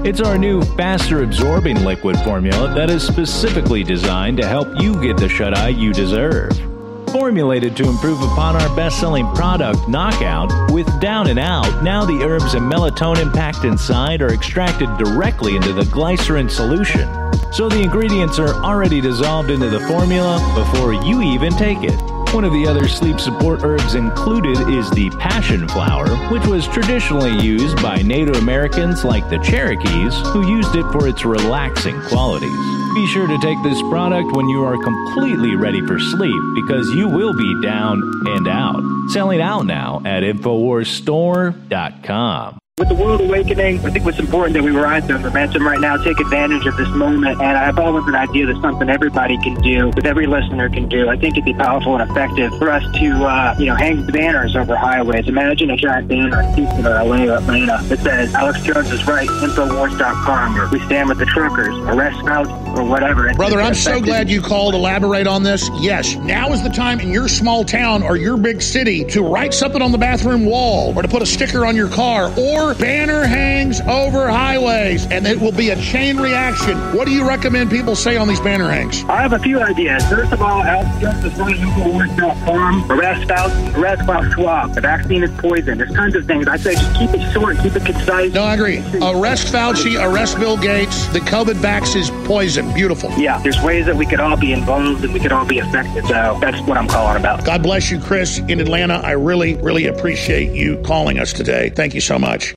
It's 0.06 0.20
our 0.20 0.38
new 0.38 0.62
faster 0.76 1.24
absorbing 1.24 1.86
liquid 1.86 2.18
formula 2.20 2.74
that 2.76 2.89
is 2.89 3.02
specifically 3.02 3.82
designed 3.82 4.38
to 4.38 4.45
help 4.45 4.68
you 4.82 5.02
get 5.02 5.16
the 5.16 5.30
shut 5.30 5.58
eye 5.58 5.70
you 5.70 5.93
deserve. 5.93 6.66
Formulated 7.12 7.76
to 7.78 7.88
improve 7.88 8.22
upon 8.22 8.55
our 8.55 8.76
best 8.76 8.99
selling 8.99 9.26
product, 9.34 9.88
Knockout, 9.88 10.72
with 10.72 10.88
Down 10.99 11.28
and 11.28 11.39
Out, 11.39 11.82
now 11.84 12.05
the 12.05 12.24
herbs 12.24 12.53
and 12.53 12.72
melatonin 12.72 13.34
packed 13.34 13.64
inside 13.64 14.22
are 14.22 14.34
extracted 14.34 14.89
directly 14.97 15.55
into 15.55 15.74
the 15.74 15.86
glycerin 15.86 16.49
solution. 16.49 17.08
So 17.53 17.70
the 17.70 17.82
ingredients 17.82 18.39
are 18.39 18.53
already 18.64 18.99
dissolved 18.99 19.49
into 19.49 19.70
the 19.70 19.80
formula 19.88 20.38
before 20.53 20.93
you 20.93 21.22
even 21.22 21.53
take 21.53 21.82
it. 21.82 21.97
One 22.34 22.43
of 22.43 22.51
the 22.51 22.68
other 22.68 22.89
sleep 22.89 23.22
support 23.22 23.64
herbs 23.64 23.95
included 23.95 24.70
is 24.70 24.89
the 24.91 25.10
passion 25.12 25.68
flower, 25.70 26.10
which 26.30 26.45
was 26.45 26.68
traditionally 26.68 27.39
used 27.39 27.82
by 27.82 28.01
Native 28.01 28.36
Americans 28.36 29.05
like 29.05 29.30
the 29.30 29.39
Cherokees, 29.39 30.14
who 30.34 30.45
used 30.45 30.76
it 30.76 30.84
for 30.91 31.08
its 31.08 31.24
relaxing 31.24 31.99
qualities. 32.01 32.87
Be 32.98 33.06
sure 33.06 33.28
to 33.28 33.38
take 33.38 33.62
this 33.62 33.80
product 33.84 34.36
when 34.36 34.50
you 34.50 34.66
are 34.66 34.76
completely 34.76 35.56
ready 35.56 35.86
for 35.86 36.00
sleep 36.00 36.41
because 36.56 36.89
you 36.95 37.08
will 37.08 37.32
be 37.32 37.62
down 37.62 38.02
and 38.26 38.48
out. 38.48 38.82
Selling 39.12 39.39
out 39.39 39.68
now 39.68 40.02
at 40.04 40.24
InfoWarsStore.com. 40.24 42.58
With 42.80 42.90
the 42.90 42.94
world 42.94 43.22
awakening, 43.22 43.84
I 43.84 43.90
think 43.90 44.06
what's 44.06 44.20
important 44.20 44.54
that 44.54 44.62
we 44.62 44.70
ride 44.70 45.08
the 45.08 45.18
momentum 45.18 45.66
right 45.66 45.80
now, 45.80 45.98
take 45.98 46.20
advantage 46.20 46.68
of 46.68 46.78
this 46.78 46.90
moment. 46.90 47.42
And 47.42 47.58
I've 47.58 47.80
always 47.80 48.06
an 48.06 48.14
idea 48.14 48.46
that 48.46 48.62
something 48.62 48.88
everybody 48.88 49.36
can 49.40 49.56
do, 49.62 49.90
that 49.94 50.06
every 50.06 50.28
listener 50.28 50.70
can 50.70 50.88
do. 50.88 51.10
I 51.10 51.18
think 51.18 51.34
it'd 51.34 51.46
be 51.46 51.56
powerful 51.56 51.98
and 51.98 52.08
effective 52.08 52.56
for 52.60 52.70
us 52.70 52.84
to, 53.00 53.26
uh, 53.26 53.56
you 53.58 53.66
know, 53.66 53.74
hang 53.74 54.06
banners 54.06 54.56
over 54.56 54.76
highways. 54.76 55.28
Imagine 55.28 55.72
a 55.72 55.76
giant 55.76 56.08
banner 56.08 56.40
in 56.40 56.54
Houston 56.54 56.86
or 56.86 57.04
LA 57.04 57.24
or 57.24 57.38
Atlanta 57.38 57.82
that 57.86 57.98
says, 57.98 58.36
Alex 58.36 58.62
Jones 58.62 58.92
is 58.92 59.08
right, 59.08 59.28
Infowars.com, 59.28 60.62
or 60.62 60.70
we 60.70 60.80
stand 60.86 61.10
with 61.10 61.18
the 61.18 61.26
truckers, 61.26 61.76
arrest 61.80 62.20
scouts, 62.20 62.52
or 62.78 62.84
whatever. 62.84 63.34
Brother, 63.34 63.60
I'm 63.60 63.74
so 63.74 64.00
glad 64.00 64.30
you 64.30 64.40
called. 64.40 64.76
Elaborate 64.76 65.26
on 65.26 65.42
this. 65.42 65.68
Yes, 65.80 66.14
now 66.18 66.54
is 66.54 66.62
the 66.62 66.70
time 66.70 67.00
in 67.00 67.12
your 67.12 67.28
small 67.28 67.64
town 67.64 68.04
or 68.04 68.18
your 68.18 68.38
big 68.38 68.62
city 68.62 69.04
to 69.06 69.24
write 69.24 69.56
something 69.56 69.82
on 69.82 69.92
the 69.92 69.98
bathroom 69.98 70.46
wall 70.46 70.96
or 70.96 71.02
to 71.02 71.08
put 71.08 71.24
a 71.24 71.26
sticker 71.26 71.66
on 71.66 71.76
your 71.76 71.90
car 71.90 72.32
or 72.38 72.66
Your 72.68 72.76
banner 72.76 73.24
hangs 73.24 73.80
over 73.80 74.28
highways, 74.28 75.05
and 75.05 75.26
it 75.26 75.39
will 75.39 75.53
be 75.53 75.70
a 75.70 75.82
chain 75.82 76.18
reaction. 76.18 76.78
What 76.93 77.05
do 77.05 77.13
you 77.13 77.26
recommend 77.26 77.72
people 77.72 77.95
say 77.95 78.18
on 78.18 78.28
these 78.28 78.41
banner 78.41 78.70
hangs? 78.70 79.05
I 79.05 79.22
have 79.22 79.32
a 79.32 79.39
few 79.39 79.61
ideas. 79.61 80.05
First 80.09 80.34
of 80.34 80.41
all, 80.41 80.61
outskirts 80.63 81.24
of 81.24 82.45
farm, 82.45 82.91
arrest 82.91 83.32
out, 83.32 83.51
arrest 83.78 84.03
Schwab. 84.34 84.74
The 84.76 84.82
vaccine 84.82 85.24
is 85.24 85.32
poison. 85.39 85.78
There's 85.78 85.93
tons 85.93 86.13
of 86.18 86.26
things. 86.26 86.49
I 86.49 86.57
say 86.57 86.74
just 86.74 86.93
keep 86.97 87.11
it 87.11 87.32
short, 87.32 87.57
keep 87.59 87.74
it 87.74 87.86
concise. 87.86 88.34
No, 88.34 88.43
I 88.43 88.55
agree. 88.55 88.80
Arrest 89.01 89.47
Fauci, 89.47 89.95
arrest 89.97 90.38
Bill 90.38 90.57
Gates. 90.57 91.07
The 91.07 91.22
COVID 91.22 91.55
vax 91.55 91.95
is 91.95 92.09
poison. 92.28 92.74
Beautiful. 92.74 93.11
Yeah, 93.11 93.41
there's 93.43 93.61
ways 93.61 93.86
that 93.86 93.95
we 93.95 94.05
could 94.05 94.20
all 94.20 94.36
be 94.36 94.51
involved 94.51 95.05
and 95.05 95.13
we 95.13 95.22
could 95.22 95.32
all 95.32 95.45
be 95.45 95.59
affected. 95.59 96.05
So 96.07 96.38
that's 96.41 96.59
what 96.68 96.78
I'm 96.78 96.89
calling 96.89 97.15
about. 97.15 97.45
God 97.45 97.63
bless 97.63 97.89
you, 97.89 98.01
Chris, 98.01 98.39
in 98.39 98.59
Atlanta. 98.59 98.95
I 98.95 99.11
really, 99.11 99.55
really 99.55 99.88
appreciate 99.88 100.53
you 100.53 100.82
calling 100.86 101.18
us 101.18 101.32
today. 101.32 101.70
Thank 101.70 101.93
you 101.93 102.01
so 102.01 102.20
much. 102.20 102.57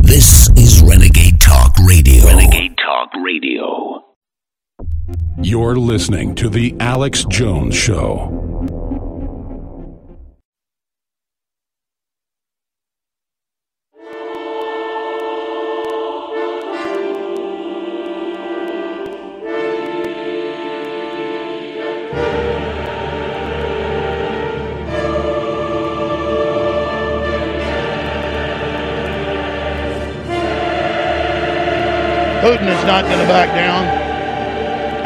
This 0.00 0.48
is 0.56 0.80
Renegade 0.80 1.38
Talk 1.38 1.76
Radio. 1.86 2.24
Renegade 2.24 2.74
Talk 2.78 3.10
Radio. 3.22 4.06
You're 5.42 5.76
listening 5.76 6.34
to 6.36 6.48
The 6.48 6.74
Alex 6.80 7.26
Jones 7.28 7.76
Show. 7.76 8.77
Putin 32.48 32.74
is 32.74 32.84
not 32.86 33.04
going 33.04 33.18
to 33.18 33.26
back 33.26 33.54
down, 33.54 33.84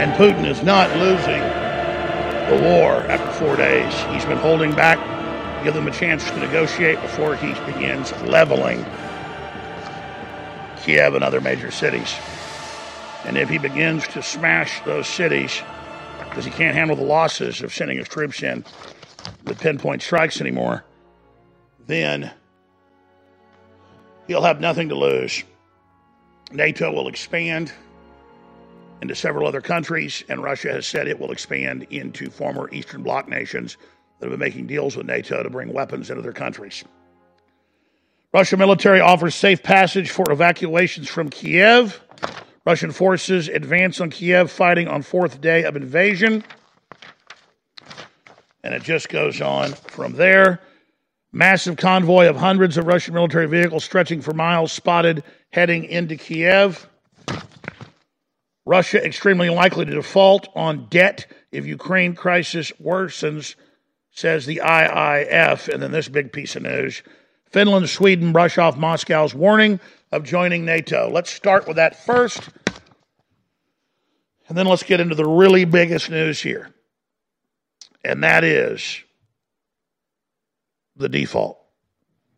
and 0.01 0.13
Putin 0.13 0.47
is 0.47 0.63
not 0.63 0.89
losing 0.97 1.41
the 2.49 2.65
war 2.69 3.03
after 3.11 3.33
four 3.33 3.57
days. 3.57 3.93
He's 4.13 4.25
been 4.25 4.39
holding 4.39 4.73
back, 4.77 4.97
give 5.65 5.75
them 5.75 5.89
a 5.89 5.91
chance 5.91 6.25
to 6.31 6.37
negotiate 6.39 7.03
before 7.03 7.35
he 7.35 7.53
begins 7.67 8.13
leveling 8.23 8.87
Kiev 10.85 11.17
and 11.17 11.25
other 11.25 11.41
major 11.41 11.73
cities. 11.73 12.15
And 13.25 13.37
if 13.37 13.49
he 13.49 13.59
begins 13.59 14.07
to 14.09 14.23
smash 14.23 14.81
those 14.85 15.09
cities, 15.09 15.61
because 16.29 16.45
he 16.45 16.53
can't 16.53 16.77
handle 16.77 16.95
the 16.95 17.03
losses 17.03 17.61
of 17.61 17.75
sending 17.75 17.99
his 17.99 18.07
troops 18.07 18.45
in 18.45 18.65
with 19.47 19.59
pinpoint 19.59 20.03
strikes 20.03 20.41
anymore, 20.41 20.85
then 21.89 22.31
he'll 24.29 24.43
have 24.43 24.61
nothing 24.61 24.91
to 24.91 24.95
lose. 24.95 25.43
NATO 26.55 26.93
will 26.93 27.09
expand 27.09 27.73
into 29.01 29.15
several 29.15 29.49
other 29.49 29.61
countries, 29.61 30.23
and 30.29 30.43
Russia 30.43 30.73
has 30.73 30.87
said 30.87 31.09
it 31.09 31.19
will 31.19 31.33
expand 31.33 31.87
into 31.91 32.31
former 32.31 32.71
Eastern 32.73 33.03
Bloc 33.03 33.29
nations 33.29 33.77
that 34.19 34.27
have 34.27 34.39
been 34.39 34.47
making 34.47 34.69
deals 34.69 34.97
with 34.97 35.07
NATO 35.07 35.43
to 35.43 35.51
bring 35.51 35.73
weapons 35.73 36.09
into 36.09 36.23
their 36.23 36.33
countries. 36.33 36.85
Russian 38.33 38.59
military 38.61 39.01
offers 39.01 39.35
safe 39.35 39.63
passage 39.63 40.11
for 40.11 40.31
evacuations 40.31 41.09
from 41.09 41.29
Kiev. 41.29 42.01
Russian 42.65 42.93
forces 42.93 43.49
advance 43.49 44.01
on 44.01 44.11
Kiev, 44.11 44.51
fighting 44.51 44.87
on 44.87 45.03
fourth 45.03 45.41
day 45.41 45.65
of 45.65 45.75
invasion. 45.75 46.45
And 48.63 48.73
it 48.73 48.85
just 48.85 49.09
goes 49.09 49.41
on 49.41 49.73
from 49.73 50.13
there. 50.13 50.61
Massive 51.33 51.77
convoy 51.77 52.29
of 52.29 52.37
hundreds 52.37 52.79
of 52.79 52.87
Russian 52.87 53.15
military 53.15 53.47
vehicles 53.47 53.85
stretching 53.85 54.21
for 54.21 54.33
miles 54.33 54.71
spotted 54.71 55.25
heading 55.53 55.85
into 55.85 56.17
Kiev. 56.17 56.89
Russia 58.65 59.05
extremely 59.05 59.51
likely 59.51 59.85
to 59.85 59.95
default 59.95 60.49
on 60.55 60.87
debt 60.89 61.27
if 61.51 61.67
Ukraine 61.67 62.15
crisis 62.15 62.73
worsens, 62.83 63.55
says 64.11 64.47
the 64.47 64.61
IIF. 64.65 65.69
And 65.69 65.83
then 65.83 65.93
this 65.93 66.09
big 66.09 66.33
piece 66.33 66.57
of 66.57 66.63
news 66.63 67.03
Finland, 67.51 67.89
Sweden 67.91 68.33
brush 68.33 68.57
off 68.57 68.77
Moscow's 68.77 69.35
warning 69.35 69.79
of 70.11 70.25
joining 70.25 70.65
NATO. 70.65 71.11
Let's 71.11 71.31
start 71.31 71.67
with 71.67 71.77
that 71.77 72.03
first. 72.05 72.49
And 74.49 74.57
then 74.57 74.67
let's 74.67 74.83
get 74.83 75.01
into 75.01 75.15
the 75.15 75.29
really 75.29 75.65
biggest 75.65 76.11
news 76.11 76.41
here. 76.41 76.71
And 78.05 78.25
that 78.25 78.43
is 78.43 79.03
the 80.97 81.09
default. 81.09 81.59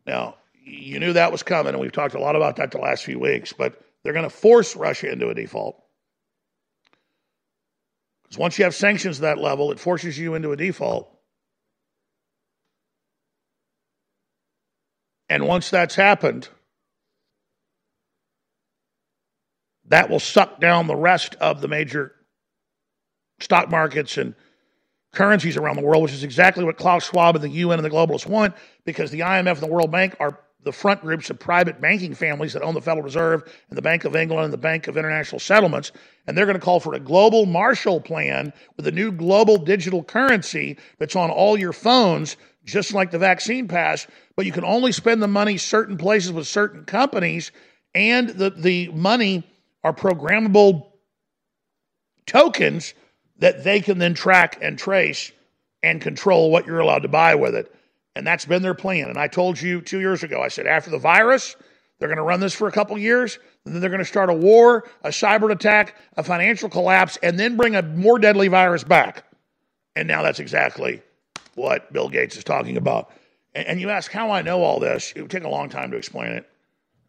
Now, 0.06 0.36
you 0.64 0.98
knew 0.98 1.12
that 1.12 1.32
was 1.32 1.42
coming, 1.42 1.74
and 1.74 1.80
we've 1.80 1.92
talked 1.92 2.14
a 2.14 2.20
lot 2.20 2.36
about 2.36 2.56
that 2.56 2.70
the 2.70 2.78
last 2.78 3.04
few 3.04 3.18
weeks, 3.18 3.52
but 3.52 3.80
they're 4.02 4.12
going 4.12 4.24
to 4.24 4.30
force 4.30 4.74
Russia 4.76 5.10
into 5.12 5.28
a 5.28 5.34
default. 5.34 5.82
Because 8.22 8.38
once 8.38 8.58
you 8.58 8.64
have 8.64 8.74
sanctions 8.74 9.18
at 9.18 9.22
that 9.22 9.38
level, 9.38 9.70
it 9.72 9.78
forces 9.78 10.18
you 10.18 10.34
into 10.34 10.52
a 10.52 10.56
default. 10.56 11.10
And 15.28 15.46
once 15.46 15.70
that's 15.70 15.94
happened, 15.94 16.48
that 19.86 20.08
will 20.08 20.20
suck 20.20 20.60
down 20.60 20.86
the 20.86 20.96
rest 20.96 21.34
of 21.36 21.60
the 21.60 21.68
major 21.68 22.12
stock 23.40 23.70
markets 23.70 24.16
and 24.16 24.34
currencies 25.12 25.56
around 25.56 25.76
the 25.76 25.82
world, 25.82 26.02
which 26.02 26.12
is 26.12 26.24
exactly 26.24 26.64
what 26.64 26.76
Klaus 26.76 27.06
Schwab 27.06 27.36
and 27.36 27.44
the 27.44 27.48
UN 27.50 27.78
and 27.78 27.84
the 27.84 27.90
globalists 27.90 28.26
want, 28.26 28.54
because 28.84 29.10
the 29.10 29.20
IMF 29.20 29.52
and 29.52 29.62
the 29.62 29.66
World 29.66 29.90
Bank 29.90 30.16
are 30.20 30.38
the 30.64 30.72
front 30.72 31.02
groups 31.02 31.30
of 31.30 31.38
private 31.38 31.80
banking 31.80 32.14
families 32.14 32.54
that 32.54 32.62
own 32.62 32.74
the 32.74 32.80
Federal 32.80 33.04
Reserve 33.04 33.42
and 33.68 33.76
the 33.76 33.82
Bank 33.82 34.04
of 34.04 34.16
England 34.16 34.44
and 34.44 34.52
the 34.52 34.58
Bank 34.58 34.88
of 34.88 34.96
International 34.96 35.38
Settlements. 35.38 35.92
And 36.26 36.36
they're 36.36 36.46
going 36.46 36.58
to 36.58 36.64
call 36.64 36.80
for 36.80 36.94
a 36.94 37.00
global 37.00 37.46
Marshall 37.46 38.00
Plan 38.00 38.52
with 38.76 38.86
a 38.86 38.92
new 38.92 39.12
global 39.12 39.58
digital 39.58 40.02
currency 40.02 40.78
that's 40.98 41.16
on 41.16 41.30
all 41.30 41.58
your 41.58 41.72
phones, 41.72 42.36
just 42.64 42.94
like 42.94 43.10
the 43.10 43.18
vaccine 43.18 43.68
pass. 43.68 44.06
But 44.36 44.46
you 44.46 44.52
can 44.52 44.64
only 44.64 44.90
spend 44.90 45.22
the 45.22 45.28
money 45.28 45.58
certain 45.58 45.98
places 45.98 46.32
with 46.32 46.46
certain 46.46 46.84
companies, 46.84 47.52
and 47.94 48.30
the, 48.30 48.50
the 48.50 48.88
money 48.88 49.44
are 49.84 49.92
programmable 49.92 50.86
tokens 52.26 52.94
that 53.38 53.64
they 53.64 53.80
can 53.80 53.98
then 53.98 54.14
track 54.14 54.58
and 54.62 54.78
trace 54.78 55.30
and 55.82 56.00
control 56.00 56.50
what 56.50 56.66
you're 56.66 56.80
allowed 56.80 57.02
to 57.02 57.08
buy 57.08 57.34
with 57.34 57.54
it. 57.54 57.74
And 58.16 58.26
that's 58.26 58.44
been 58.44 58.62
their 58.62 58.74
plan. 58.74 59.08
And 59.08 59.18
I 59.18 59.26
told 59.28 59.60
you 59.60 59.80
two 59.80 60.00
years 60.00 60.22
ago, 60.22 60.40
I 60.40 60.48
said, 60.48 60.66
after 60.66 60.90
the 60.90 60.98
virus, 60.98 61.56
they're 61.98 62.08
going 62.08 62.18
to 62.18 62.22
run 62.22 62.40
this 62.40 62.54
for 62.54 62.68
a 62.68 62.72
couple 62.72 62.96
years. 62.98 63.38
And 63.64 63.74
then 63.74 63.80
they're 63.80 63.90
going 63.90 63.98
to 63.98 64.04
start 64.04 64.30
a 64.30 64.34
war, 64.34 64.84
a 65.02 65.08
cyber 65.08 65.50
attack, 65.50 65.96
a 66.16 66.22
financial 66.22 66.68
collapse, 66.68 67.18
and 67.22 67.38
then 67.38 67.56
bring 67.56 67.74
a 67.74 67.82
more 67.82 68.18
deadly 68.18 68.48
virus 68.48 68.84
back. 68.84 69.24
And 69.96 70.06
now 70.06 70.22
that's 70.22 70.40
exactly 70.40 71.02
what 71.54 71.92
Bill 71.92 72.08
Gates 72.08 72.36
is 72.36 72.44
talking 72.44 72.76
about. 72.76 73.12
And, 73.54 73.66
and 73.66 73.80
you 73.80 73.90
ask 73.90 74.10
how 74.10 74.30
I 74.30 74.42
know 74.42 74.62
all 74.62 74.78
this. 74.80 75.12
It 75.16 75.22
would 75.22 75.30
take 75.30 75.44
a 75.44 75.48
long 75.48 75.68
time 75.68 75.90
to 75.90 75.96
explain 75.96 76.32
it. 76.32 76.48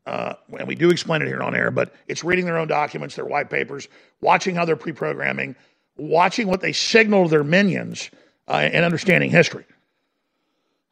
Uh, 0.06 0.36
and 0.58 0.68
we 0.68 0.76
do 0.76 0.92
explain 0.92 1.24
it 1.24 1.28
here 1.28 1.42
on 1.42 1.56
air, 1.56 1.72
but 1.72 1.94
it's 2.08 2.24
reading 2.24 2.46
their 2.46 2.58
own 2.58 2.68
documents, 2.68 3.16
their 3.16 3.26
white 3.26 3.50
papers, 3.50 3.88
watching 4.22 4.54
how 4.54 4.64
they're 4.64 4.76
pre 4.76 4.92
programming, 4.92 5.56
watching 5.98 6.48
what 6.48 6.62
they 6.62 6.74
signal 6.74 7.24
to 7.24 7.30
their 7.30 7.44
minions, 7.44 8.12
uh, 8.48 8.70
and 8.72 8.86
understanding 8.86 9.32
history. 9.32 9.66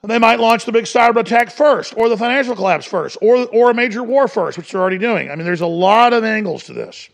And 0.04 0.12
they 0.12 0.20
might 0.20 0.42
launch 0.42 0.66
the 0.66 0.74
big 0.74 0.84
cyber 0.84 1.22
attack 1.22 1.50
first, 1.50 1.94
or 1.96 2.10
the 2.10 2.18
financial 2.18 2.56
collapse 2.56 2.86
first, 2.86 3.18
or, 3.22 3.48
or 3.48 3.72
a 3.72 3.74
major 3.74 4.04
war 4.04 4.28
first, 4.28 4.58
which 4.58 4.72
they're 4.72 4.82
already 4.82 4.98
doing. 4.98 5.32
I 5.32 5.36
mean, 5.36 5.46
there's 5.46 5.62
a 5.62 5.66
lot 5.66 6.12
of 6.12 6.26
angles 6.26 6.66
to 6.66 6.74
this. 6.74 7.10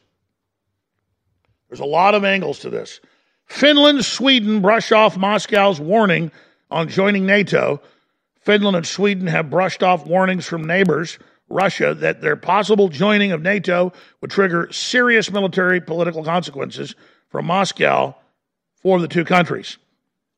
There's 1.70 1.80
a 1.80 1.86
lot 1.86 2.16
of 2.16 2.26
angles 2.26 2.60
to 2.60 2.72
this. 2.72 3.00
Finland, 3.46 4.04
Sweden 4.04 4.62
brush 4.62 4.92
off 4.92 5.18
Moscow's 5.18 5.80
warning 5.80 6.32
on 6.72 6.88
joining 6.88 7.28
NATO. 7.28 7.80
Finland 8.42 8.76
and 8.76 8.88
Sweden 8.88 9.28
have 9.28 9.52
brushed 9.52 9.84
off 9.84 10.08
warnings 10.08 10.48
from 10.48 10.66
neighbors, 10.66 11.20
Russia, 11.48 11.94
that 11.94 12.22
their 12.22 12.36
possible 12.36 12.90
joining 12.90 13.32
of 13.32 13.44
NATO 13.44 13.94
would 14.22 14.32
trigger 14.32 14.72
serious 14.72 15.32
military 15.32 15.80
political 15.80 16.24
consequences 16.24 16.96
from 17.30 17.46
Moscow 17.46 18.16
for 18.82 19.00
the 19.00 19.08
two 19.08 19.26
countries. 19.26 19.78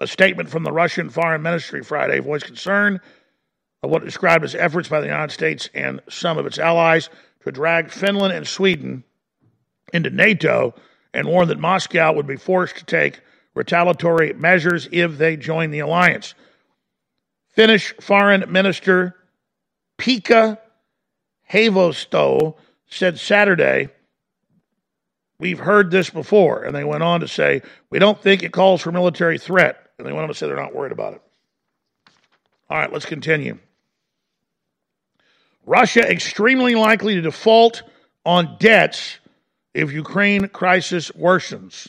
A 0.02 0.08
statement 0.08 0.50
from 0.50 0.64
the 0.64 0.72
Russian 0.72 1.12
Foreign 1.12 1.44
Ministry 1.44 1.84
Friday 1.84 2.18
voiced 2.18 2.48
concern 2.48 3.00
of 3.84 3.92
what 3.92 4.04
described 4.04 4.44
as 4.44 4.56
efforts 4.56 4.90
by 4.90 5.00
the 5.00 5.06
United 5.06 5.32
States 5.32 5.70
and 5.76 6.02
some 6.10 6.40
of 6.40 6.48
its 6.48 6.58
allies 6.58 7.12
to 7.44 7.52
drag 7.52 7.92
Finland 7.92 8.34
and 8.34 8.48
Sweden 8.48 9.04
into 9.94 10.10
NATO 10.10 10.74
and 11.14 11.28
warned 11.28 11.52
that 11.52 11.60
Moscow 11.60 12.14
would 12.14 12.26
be 12.26 12.36
forced 12.36 12.78
to 12.78 12.86
take 12.86 13.22
retaliatory 13.54 14.34
measures 14.34 14.90
if 14.92 15.20
they 15.20 15.38
join 15.38 15.70
the 15.70 15.82
alliance. 15.82 16.34
Finnish 17.50 17.94
Foreign 18.02 18.52
Minister 18.52 19.16
Pekka 20.00 20.58
Haavisto 21.48 22.56
said 22.88 23.20
Saturday, 23.20 23.90
We've 25.38 25.60
heard 25.60 25.92
this 25.92 26.10
before. 26.10 26.64
And 26.64 26.76
they 26.76 26.84
went 26.84 27.04
on 27.04 27.20
to 27.20 27.28
say, 27.28 27.62
We 27.92 28.00
don't 28.00 28.20
think 28.20 28.42
it 28.42 28.52
calls 28.52 28.82
for 28.82 28.92
military 28.92 29.38
threat. 29.38 29.81
And 30.02 30.10
they 30.10 30.14
went 30.14 30.24
on 30.24 30.30
to 30.30 30.34
say 30.34 30.48
they're 30.48 30.56
not 30.56 30.74
worried 30.74 30.92
about 30.92 31.14
it. 31.14 31.22
All 32.72 32.80
right, 32.80 32.92
let's 32.92 33.06
continue. 33.06 33.60
Russia 35.64 36.02
extremely 36.10 36.74
likely 36.74 37.14
to 37.14 37.22
default 37.22 37.84
on 38.26 38.58
debts 38.60 39.20
if 39.76 39.92
Ukraine 39.92 40.48
crisis 40.48 41.12
worsens. 41.12 41.88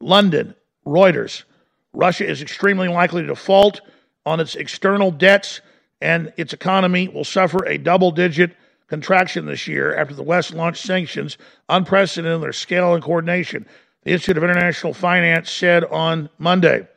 London, 0.00 0.56
Reuters. 0.84 1.44
Russia 1.92 2.28
is 2.28 2.42
extremely 2.42 2.88
likely 2.88 3.22
to 3.22 3.28
default 3.28 3.80
on 4.24 4.40
its 4.40 4.56
external 4.56 5.12
debts 5.12 5.60
and 6.00 6.32
its 6.36 6.52
economy 6.52 7.06
will 7.06 7.22
suffer 7.22 7.64
a 7.64 7.78
double 7.78 8.10
digit 8.10 8.56
contraction 8.88 9.46
this 9.46 9.68
year 9.68 9.94
after 9.94 10.14
the 10.14 10.24
West 10.24 10.52
launched 10.52 10.84
sanctions 10.84 11.38
unprecedented 11.68 12.34
in 12.34 12.40
their 12.40 12.52
scale 12.52 12.94
and 12.94 13.04
coordination. 13.04 13.66
The 14.02 14.10
Institute 14.10 14.36
of 14.36 14.42
International 14.42 14.92
Finance 14.92 15.48
said 15.48 15.84
on 15.84 16.28
Monday. 16.38 16.88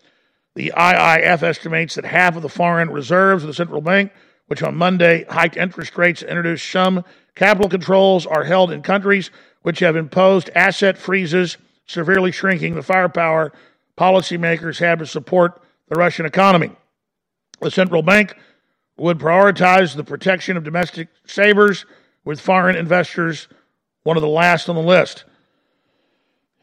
The 0.60 0.74
IIF 0.76 1.41
estimates 1.41 1.95
that 1.95 2.03
half 2.03 2.36
of 2.36 2.41
the 2.41 2.49
foreign 2.49 2.89
reserves 2.89 3.45
of 3.45 3.47
the 3.47 3.53
central 3.53 3.80
bank, 3.80 4.12
which 4.47 4.62
on 4.62 4.76
Monday 4.76 5.24
hiked 5.30 5.55
interest 5.55 5.97
rates 5.97 6.22
and 6.22 6.32
introduced 6.32 6.70
some 6.70 7.05
capital 7.34 7.70
controls, 7.70 8.26
are 8.26 8.43
held 8.43 8.70
in 8.70 8.82
countries 8.82 9.32
which 9.62 9.80
have 9.80 9.95
imposed 9.95 10.49
asset 10.55 10.97
freezes, 10.97 11.55
severely 11.86 12.34
shrinking 12.34 12.76
the 12.76 12.84
firepower 12.84 13.53
policymakers 13.97 14.80
have 14.80 14.99
to 14.99 15.05
support 15.05 15.62
the 15.88 15.95
Russian 15.95 16.26
economy. 16.26 16.72
The 17.62 17.72
central 17.72 18.01
bank 18.01 18.36
would 18.97 19.18
prioritize 19.18 19.95
the 19.95 20.03
protection 20.03 20.57
of 20.57 20.66
domestic 20.66 21.07
savers, 21.26 21.86
with 22.26 22.41
foreign 22.41 22.76
investors 22.76 23.47
one 24.03 24.18
of 24.18 24.22
the 24.22 24.28
last 24.28 24.68
on 24.68 24.76
the 24.76 24.82
list. 24.82 25.24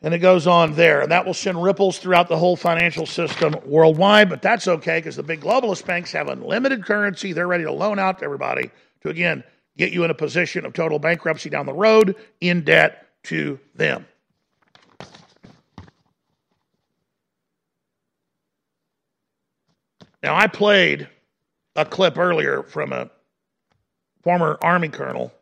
And 0.02 0.12
it 0.12 0.18
goes 0.18 0.46
on 0.46 0.74
there. 0.74 1.00
And 1.00 1.10
that 1.10 1.24
will 1.24 1.34
send 1.34 1.62
ripples 1.62 1.98
throughout 1.98 2.28
the 2.28 2.36
whole 2.36 2.56
financial 2.56 3.06
system 3.06 3.54
worldwide, 3.64 4.28
but 4.28 4.42
that's 4.42 4.68
okay 4.68 4.98
because 4.98 5.16
the 5.16 5.22
big 5.22 5.40
globalist 5.40 5.86
banks 5.86 6.12
have 6.12 6.28
unlimited 6.28 6.84
currency. 6.84 7.32
They're 7.32 7.48
ready 7.48 7.64
to 7.64 7.72
loan 7.72 7.98
out 7.98 8.18
to 8.18 8.24
everybody 8.24 8.70
to, 9.02 9.08
again, 9.08 9.42
get 9.76 9.92
you 9.92 10.04
in 10.04 10.10
a 10.10 10.14
position 10.14 10.64
of 10.66 10.74
total 10.74 10.98
bankruptcy 10.98 11.50
down 11.50 11.66
the 11.66 11.72
road 11.72 12.16
in 12.40 12.62
debt 12.62 13.08
to 13.24 13.58
them. 13.74 14.06
Now, 20.22 20.34
I 20.34 20.46
played 20.46 21.08
a 21.76 21.84
clip 21.84 22.18
earlier 22.18 22.62
from 22.62 22.92
a 22.92 23.10
former 24.22 24.58
Army 24.60 24.88
colonel 24.88 25.32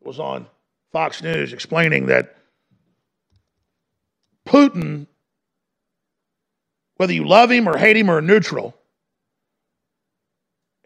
who 0.00 0.08
was 0.08 0.20
on 0.20 0.46
Fox 0.92 1.22
News 1.22 1.52
explaining 1.52 2.06
that 2.06 2.36
Putin, 4.46 5.06
whether 6.96 7.12
you 7.12 7.26
love 7.26 7.50
him 7.50 7.68
or 7.68 7.76
hate 7.76 7.96
him 7.96 8.10
or 8.10 8.20
neutral, 8.20 8.74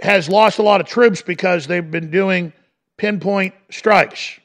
has 0.00 0.28
lost 0.28 0.59
a 0.59 0.62
lot 0.62 0.80
of 0.80 0.86
troops 0.86 1.22
because 1.22 1.66
they've 1.66 1.90
been 1.90 2.11
doing 2.11 2.52
pinpoint 2.96 3.54
strikes 3.70 4.38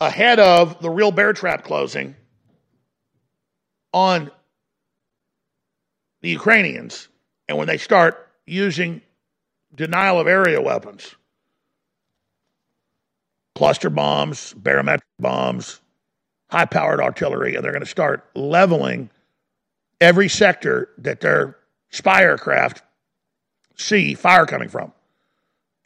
ahead 0.00 0.38
of 0.38 0.80
the 0.80 0.90
real 0.90 1.10
bear 1.10 1.32
trap 1.32 1.64
closing 1.64 2.14
on 3.92 4.30
the 6.20 6.30
Ukrainians 6.30 7.08
and 7.48 7.58
when 7.58 7.66
they 7.66 7.78
start 7.78 8.28
using 8.46 9.00
denial 9.74 10.20
of 10.20 10.26
area 10.26 10.60
weapons, 10.60 11.14
cluster 13.54 13.90
bombs, 13.90 14.54
barometric 14.54 15.04
bombs, 15.18 15.80
high 16.50 16.64
powered 16.64 17.00
artillery, 17.00 17.54
and 17.54 17.64
they're 17.64 17.72
going 17.72 17.84
to 17.84 17.86
start 17.86 18.28
leveling 18.34 19.10
every 20.00 20.28
sector 20.28 20.90
that 20.98 21.20
their 21.20 21.56
spy 21.90 22.22
aircraft 22.22 22.82
see 23.76 24.14
fire 24.14 24.46
coming 24.46 24.68
from. 24.68 24.92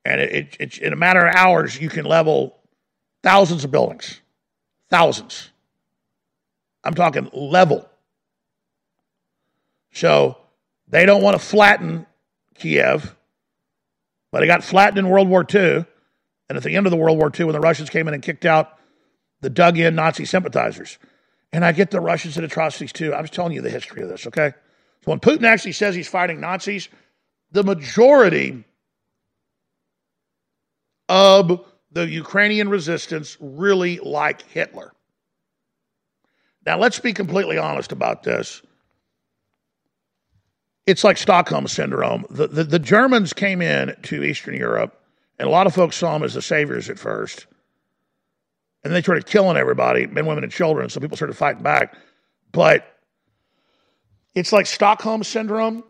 And 0.04 0.20
it, 0.20 0.32
it, 0.32 0.56
it's 0.60 0.78
in 0.78 0.92
a 0.92 0.96
matter 0.96 1.26
of 1.26 1.34
hours, 1.34 1.80
you 1.80 1.88
can 1.88 2.04
level 2.04 2.56
thousands 3.22 3.64
of 3.64 3.70
buildings. 3.70 4.20
Thousands. 4.90 5.50
I'm 6.84 6.94
talking 6.94 7.30
level. 7.32 7.88
So 9.92 10.36
they 10.88 11.06
don't 11.06 11.22
want 11.22 11.40
to 11.40 11.46
flatten 11.46 12.06
Kiev, 12.54 13.14
but 14.30 14.42
it 14.42 14.46
got 14.46 14.64
flattened 14.64 14.98
in 14.98 15.08
World 15.08 15.28
War 15.28 15.46
II. 15.48 15.84
And 16.48 16.56
at 16.56 16.62
the 16.62 16.76
end 16.76 16.86
of 16.86 16.90
the 16.90 16.96
World 16.96 17.18
War 17.18 17.30
II, 17.38 17.46
when 17.46 17.52
the 17.52 17.60
Russians 17.60 17.88
came 17.88 18.08
in 18.08 18.14
and 18.14 18.22
kicked 18.22 18.44
out 18.44 18.78
the 19.43 19.51
dug 19.51 19.78
in 19.78 19.95
Nazi 19.95 20.24
sympathizers. 20.24 20.99
And 21.53 21.64
I 21.64 21.72
get 21.72 21.90
the 21.90 22.01
Russians 22.01 22.36
and 22.36 22.47
atrocities 22.47 22.93
too. 22.93 23.12
I'm 23.12 23.24
just 23.24 23.34
telling 23.34 23.53
you 23.53 23.61
the 23.61 23.70
history 23.70 24.03
of 24.03 24.09
this, 24.09 24.26
okay? 24.26 24.55
So 25.05 25.11
when 25.11 25.20
Putin 25.20 25.45
actually 25.45 25.72
says 25.72 25.95
he's 25.95 26.09
fighting 26.09 26.40
Nazis, 26.40 26.88
the 27.51 27.62
majority 27.62 28.64
of 31.11 31.66
the 31.90 32.09
Ukrainian 32.09 32.70
resistance 32.70 33.36
really 33.38 33.99
like 33.99 34.43
Hitler. 34.49 34.93
Now, 36.64 36.78
let's 36.78 36.99
be 36.99 37.12
completely 37.12 37.59
honest 37.59 37.93
about 37.93 38.22
this 38.22 38.62
it's 40.86 41.05
like 41.05 41.16
Stockholm 41.16 41.68
syndrome. 41.68 42.24
The, 42.30 42.49
the, 42.49 42.64
the 42.64 42.78
Germans 42.78 43.32
came 43.32 43.62
in 43.62 43.95
to 44.03 44.24
Eastern 44.24 44.55
Europe, 44.55 45.01
and 45.38 45.49
a 45.49 45.51
lot 45.51 45.66
of 45.66 45.74
folks 45.74 45.97
saw 45.97 46.12
them 46.14 46.24
as 46.24 46.34
the 46.34 46.43
saviors 46.43 46.90
at 46.90 46.99
first. 46.99 47.47
And 48.85 48.93
they 48.93 49.03
started 49.03 49.26
killing 49.26 49.57
everybody, 49.57 50.07
men, 50.07 50.26
women, 50.26 50.45
and 50.45 50.53
children. 50.53 50.89
So 50.89 51.01
people 51.01 51.16
started 51.16 51.37
fighting 51.37 51.62
back. 51.62 51.95
But 52.51 52.85
it's 54.35 54.53
like 54.53 54.66
Stockholm 54.66 55.22
syndrome. 55.22 55.85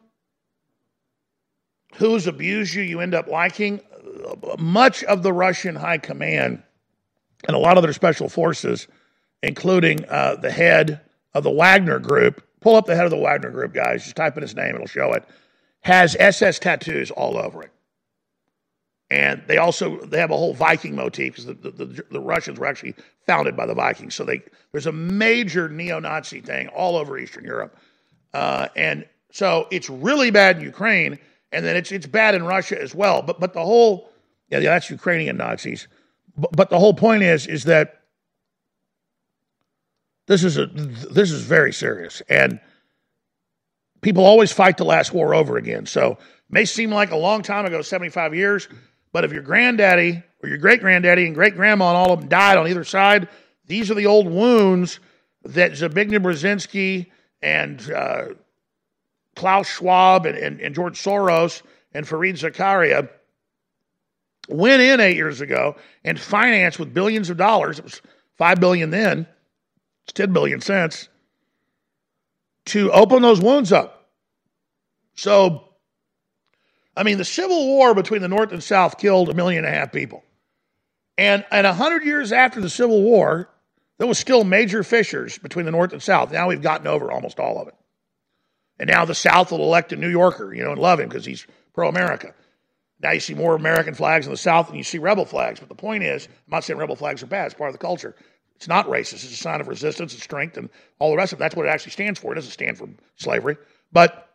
Who's 1.95 2.27
abused 2.27 2.75
you, 2.75 2.83
you 2.83 3.01
end 3.01 3.15
up 3.15 3.29
liking. 3.29 3.81
Much 4.59 5.05
of 5.05 5.23
the 5.23 5.33
Russian 5.33 5.75
high 5.75 5.99
command 5.99 6.63
and 7.47 7.57
a 7.57 7.59
lot 7.59 7.77
of 7.77 7.83
their 7.83 7.93
special 7.93 8.29
forces, 8.29 8.89
including 9.43 10.05
uh, 10.09 10.37
the 10.37 10.51
head 10.51 11.01
of 11.35 11.45
the 11.45 11.51
Wagner 11.51 11.99
group, 11.99 12.43
Pull 12.63 12.77
up 12.77 12.87
the 12.87 12.95
head 12.95 13.05
of 13.05 13.11
the 13.11 13.19
Wagner 13.19 13.51
Group, 13.51 13.75
guys. 13.75 14.05
Just 14.05 14.17
type 14.17 14.37
in 14.37 14.43
his 14.43 14.55
name, 14.55 14.75
it'll 14.75 14.87
show 14.87 15.13
it. 15.13 15.25
Has 15.81 16.17
SS 16.19 16.61
tattoos 16.61 17.11
all 17.11 17.37
over 17.37 17.65
it. 17.65 17.72
And 19.13 19.43
they 19.47 19.59
also 19.59 19.99
they 20.07 20.19
have 20.19 20.31
a 20.31 20.37
whole 20.37 20.55
Viking 20.55 20.97
motif 20.97 21.35
because 21.35 21.45
the, 21.45 21.53
the, 21.53 22.03
the, 22.11 22.19
Russians 22.19 22.59
were 22.59 22.65
actually 22.65 22.95
founded 23.27 23.55
by 23.55 23.67
the 23.67 23.75
Vikings. 23.75 24.15
So 24.15 24.25
they 24.25 24.41
there's 24.73 24.87
a 24.87 24.93
major 24.93 25.69
neo-Nazi 25.69 26.41
thing 26.41 26.69
all 26.69 26.97
over 26.97 27.19
Eastern 27.19 27.45
Europe, 27.45 27.77
uh, 28.33 28.69
and 28.75 29.07
so 29.31 29.69
it's 29.71 29.91
really 29.91 30.31
bad 30.31 30.57
in 30.57 30.63
Ukraine, 30.63 31.19
and 31.53 31.63
then 31.63 31.77
it's 31.77 31.93
it's 31.93 32.07
bad 32.07 32.35
in 32.35 32.43
Russia 32.43 32.81
as 32.81 32.95
well. 32.95 33.21
But 33.21 33.39
but 33.39 33.53
the 33.53 33.63
whole 33.63 34.11
yeah, 34.49 34.61
that's 34.61 34.89
Ukrainian 34.89 35.37
Nazis. 35.37 35.89
But, 36.35 36.53
but 36.53 36.71
the 36.71 36.79
whole 36.79 36.95
point 36.95 37.23
is 37.23 37.47
is 37.47 37.65
that 37.65 38.01
this 40.27 40.43
is 40.43 40.57
a 40.57 40.69
this 40.69 41.31
is 41.31 41.43
very 41.43 41.75
serious, 41.75 42.23
and 42.31 42.59
people 44.01 44.25
always 44.25 44.53
fight 44.53 44.79
the 44.79 44.87
last 44.87 45.13
war 45.13 45.35
over 45.35 45.59
again. 45.59 45.85
So 45.85 46.17
may 46.49 46.65
seem 46.65 46.91
like 46.91 47.11
a 47.11 47.17
long 47.17 47.43
time 47.43 47.67
ago, 47.67 47.83
seventy 47.83 48.09
five 48.09 48.35
years, 48.35 48.69
but 49.13 49.25
if 49.25 49.33
your 49.33 49.43
granddaddy 49.43 50.23
or 50.43 50.49
your 50.49 50.59
great 50.59 50.81
granddaddy 50.81 51.27
and 51.27 51.35
great 51.35 51.55
grandma 51.55 51.89
and 51.89 51.97
all 51.97 52.13
of 52.13 52.21
them 52.21 52.29
died 52.29 52.59
on 52.59 52.69
either 52.69 52.85
side, 52.85 53.29
these 53.67 53.91
are 53.91 53.95
the 53.95 54.07
old 54.07 54.27
wounds 54.27 54.99
that 55.45 55.73
Zbigniew 55.73 56.23
Brzezinski 56.23 57.07
and 57.41 57.91
uh, 57.91 58.25
Klaus 59.37 59.69
Schwab 59.69 60.27
and, 60.27 60.37
and, 60.37 60.61
and 60.61 60.75
George 60.75 61.01
Soros 61.01 61.63
and 61.93 62.07
Fareed 62.07 62.35
Zakaria 62.35 63.09
went 64.49 64.83
in 64.83 65.01
eight 65.01 65.17
years 65.17 65.41
ago 65.41 65.77
and 66.05 66.19
financed 66.19 66.79
with 66.79 66.93
billions 66.95 67.31
of 67.31 67.37
dollars. 67.37 67.79
It 67.79 67.85
was 67.85 68.03
five 68.37 68.61
billion 68.61 68.91
then 68.91 69.27
it's 70.05 70.13
10 70.15 70.33
billion 70.33 70.61
cents 70.61 71.09
to 72.67 72.91
open 72.93 73.23
those 73.23 73.41
wounds 73.41 73.73
up. 73.73 74.11
So, 75.15 75.69
I 76.97 77.03
mean, 77.03 77.19
the 77.19 77.25
Civil 77.25 77.67
War 77.67 77.95
between 77.95 78.23
the 78.23 78.29
North 78.29 78.53
and 78.53 78.63
South 78.63 78.99
killed 78.99 79.29
a 79.29 79.35
million 79.35 79.65
and 79.65 79.75
a 79.75 79.79
half 79.79 79.93
people. 79.93 80.25
And, 81.17 81.45
and 81.51 81.67
100 81.67 82.05
years 82.05 82.33
after 82.33 82.61
the 82.61 82.71
Civil 82.71 83.03
War, 83.03 83.49
there 83.99 84.07
was 84.07 84.19
still 84.19 84.45
major 84.45 84.83
fissures 84.83 85.39
between 85.39 85.65
the 85.65 85.73
North 85.73 85.93
and 85.93 86.03
South. 86.03 86.33
Now 86.33 86.49
we've 86.49 86.63
gotten 86.63 86.87
over 86.87 87.11
almost 87.11 87.39
all 87.39 87.61
of 87.61 87.69
it. 87.69 87.75
And 88.79 88.91
now 88.91 89.05
the 89.05 89.15
South 89.15 89.53
will 89.53 89.63
elect 89.63 89.93
a 89.93 89.97
New 89.97 90.09
Yorker, 90.09 90.53
you 90.53 90.65
know, 90.65 90.73
and 90.73 90.81
love 90.81 91.01
him 91.01 91.09
because 91.09 91.25
he's 91.25 91.47
pro 91.73 91.89
America. 91.89 92.35
Now 93.01 93.13
you 93.13 93.21
see 93.21 93.35
more 93.35 93.55
American 93.55 93.95
flags 93.95 94.27
in 94.27 94.33
the 94.33 94.39
South 94.39 94.69
than 94.69 94.77
you 94.77 94.85
see 94.85 94.99
rebel 94.99 95.25
flags. 95.25 95.61
But 95.61 95.69
the 95.69 95.75
point 95.75 96.05
is, 96.05 96.27
I'm 96.27 96.51
not 96.51 96.65
saying 96.65 96.79
rebel 96.79 96.97
flags 96.97 97.23
are 97.23 97.27
bad, 97.27 97.47
it's 97.47 97.55
part 97.55 97.69
of 97.69 97.75
the 97.75 97.79
culture. 97.79 98.15
It's 98.57 98.69
not 98.69 98.87
racist. 98.87 99.25
It's 99.25 99.33
a 99.33 99.37
sign 99.37 99.61
of 99.61 99.67
resistance 99.67 100.13
and 100.13 100.23
strength 100.23 100.57
and 100.57 100.71
all 101.01 101.11
the 101.11 101.17
rest 101.17 101.33
of 101.33 101.39
it. 101.39 101.41
That's 101.41 101.57
what 101.57 101.67
it 101.67 101.71
actually 101.71 101.93
stands 101.93 102.21
for. 102.21 102.31
It 102.31 102.37
doesn't 102.37 102.53
stand 102.53 102.79
for 102.79 102.89
slavery. 103.17 103.57
But 103.91 104.29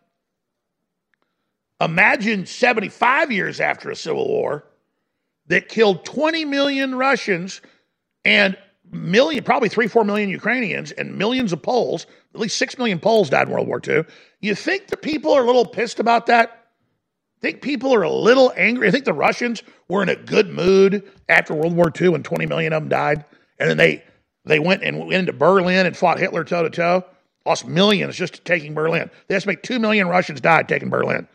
imagine 1.80 2.46
75 2.46 3.32
years 3.32 3.60
after 3.60 3.90
a 3.90 3.96
civil 3.96 4.28
war 4.28 4.64
that 5.46 5.68
killed 5.68 6.04
20 6.04 6.44
million 6.44 6.94
Russians 6.94 7.60
and 8.24 8.56
million, 8.90 9.44
probably 9.44 9.68
three, 9.68 9.88
four 9.88 10.04
million 10.04 10.28
Ukrainians 10.28 10.92
and 10.92 11.16
millions 11.16 11.52
of 11.52 11.62
Poles. 11.62 12.06
At 12.34 12.40
least 12.40 12.58
six 12.58 12.78
million 12.78 12.98
Poles 12.98 13.30
died 13.30 13.48
in 13.48 13.52
World 13.52 13.68
War 13.68 13.80
II. 13.86 14.04
You 14.40 14.54
think 14.54 14.88
the 14.88 14.96
people 14.96 15.32
are 15.32 15.42
a 15.42 15.46
little 15.46 15.66
pissed 15.66 16.00
about 16.00 16.26
that? 16.26 16.58
think 17.40 17.62
people 17.62 17.94
are 17.94 18.02
a 18.02 18.10
little 18.10 18.52
angry. 18.56 18.88
I 18.88 18.90
think 18.90 19.04
the 19.04 19.12
Russians 19.12 19.62
were 19.88 20.02
in 20.02 20.08
a 20.08 20.16
good 20.16 20.48
mood 20.48 21.08
after 21.28 21.54
World 21.54 21.74
War 21.74 21.92
II 22.00 22.10
when 22.10 22.22
20 22.22 22.46
million 22.46 22.72
of 22.72 22.82
them 22.82 22.88
died. 22.88 23.24
And 23.58 23.70
then 23.70 23.76
they, 23.76 24.04
they 24.44 24.58
went 24.58 24.82
and 24.82 24.98
went 24.98 25.12
into 25.12 25.32
Berlin 25.32 25.86
and 25.86 25.96
fought 25.96 26.18
Hitler 26.18 26.44
toe 26.44 26.62
to 26.62 26.70
toe, 26.70 27.04
lost 27.46 27.66
millions 27.66 28.16
just 28.16 28.44
taking 28.44 28.74
Berlin. 28.74 29.10
They 29.28 29.34
estimate 29.34 29.62
2 29.62 29.78
million 29.78 30.08
Russians 30.08 30.40
died 30.40 30.68
taking 30.68 30.90
Berlin. 30.90 31.28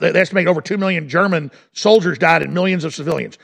They 0.00 0.12
estimate 0.18 0.46
over 0.46 0.60
2 0.60 0.76
million 0.78 1.08
German 1.08 1.50
soldiers 1.72 2.18
died 2.18 2.42
and 2.42 2.54
millions 2.54 2.84
of 2.84 2.94
civilians. 2.94 3.38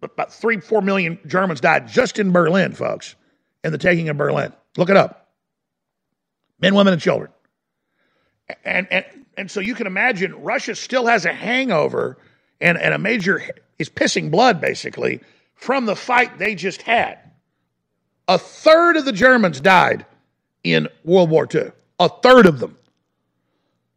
But 0.00 0.12
about 0.12 0.32
3, 0.32 0.60
4 0.60 0.82
million 0.82 1.18
Germans 1.26 1.60
died 1.60 1.88
just 1.88 2.18
in 2.18 2.30
Berlin, 2.32 2.72
folks, 2.72 3.16
in 3.64 3.72
the 3.72 3.78
taking 3.78 4.08
of 4.08 4.16
Berlin. 4.16 4.52
Look 4.76 4.90
it 4.90 4.96
up. 4.96 5.28
Men, 6.60 6.74
women, 6.74 6.92
and 6.92 7.02
children. 7.02 7.30
And, 8.64 8.86
and, 8.90 9.04
and 9.36 9.50
so 9.50 9.60
you 9.60 9.74
can 9.74 9.86
imagine 9.86 10.34
Russia 10.42 10.74
still 10.74 11.06
has 11.06 11.24
a 11.24 11.32
hangover 11.32 12.18
and, 12.60 12.78
and 12.78 12.94
a 12.94 12.98
major, 12.98 13.42
is 13.78 13.88
pissing 13.88 14.30
blood 14.30 14.60
basically 14.60 15.20
from 15.54 15.86
the 15.86 15.96
fight 15.96 16.38
they 16.38 16.54
just 16.54 16.82
had. 16.82 17.18
A 18.28 18.38
third 18.38 18.96
of 18.96 19.04
the 19.04 19.12
Germans 19.12 19.60
died 19.60 20.06
in 20.62 20.88
World 21.04 21.30
War 21.30 21.48
II. 21.52 21.72
A 21.98 22.08
third 22.08 22.46
of 22.46 22.60
them. 22.60 22.76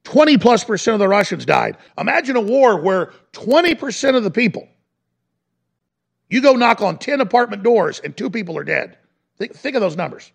20 0.04 0.38
plus 0.38 0.64
percent 0.64 0.94
of 0.94 1.00
the 1.00 1.08
Russians 1.08 1.46
died. 1.46 1.78
Imagine 1.98 2.36
a 2.36 2.42
war 2.42 2.82
where 2.82 3.14
20% 3.34 4.16
of 4.16 4.24
the 4.24 4.32
people, 4.32 4.68
you 6.30 6.42
go 6.42 6.54
knock 6.54 6.82
on 6.82 6.98
10 6.98 7.22
apartment 7.22 7.64
doors 7.64 8.00
and 8.00 8.16
two 8.16 8.30
people 8.30 8.58
are 8.58 8.64
dead. 8.64 8.98
Think, 9.38 9.54
think 9.54 9.76
of 9.76 9.82
those 9.82 9.98
numbers. 9.98 10.32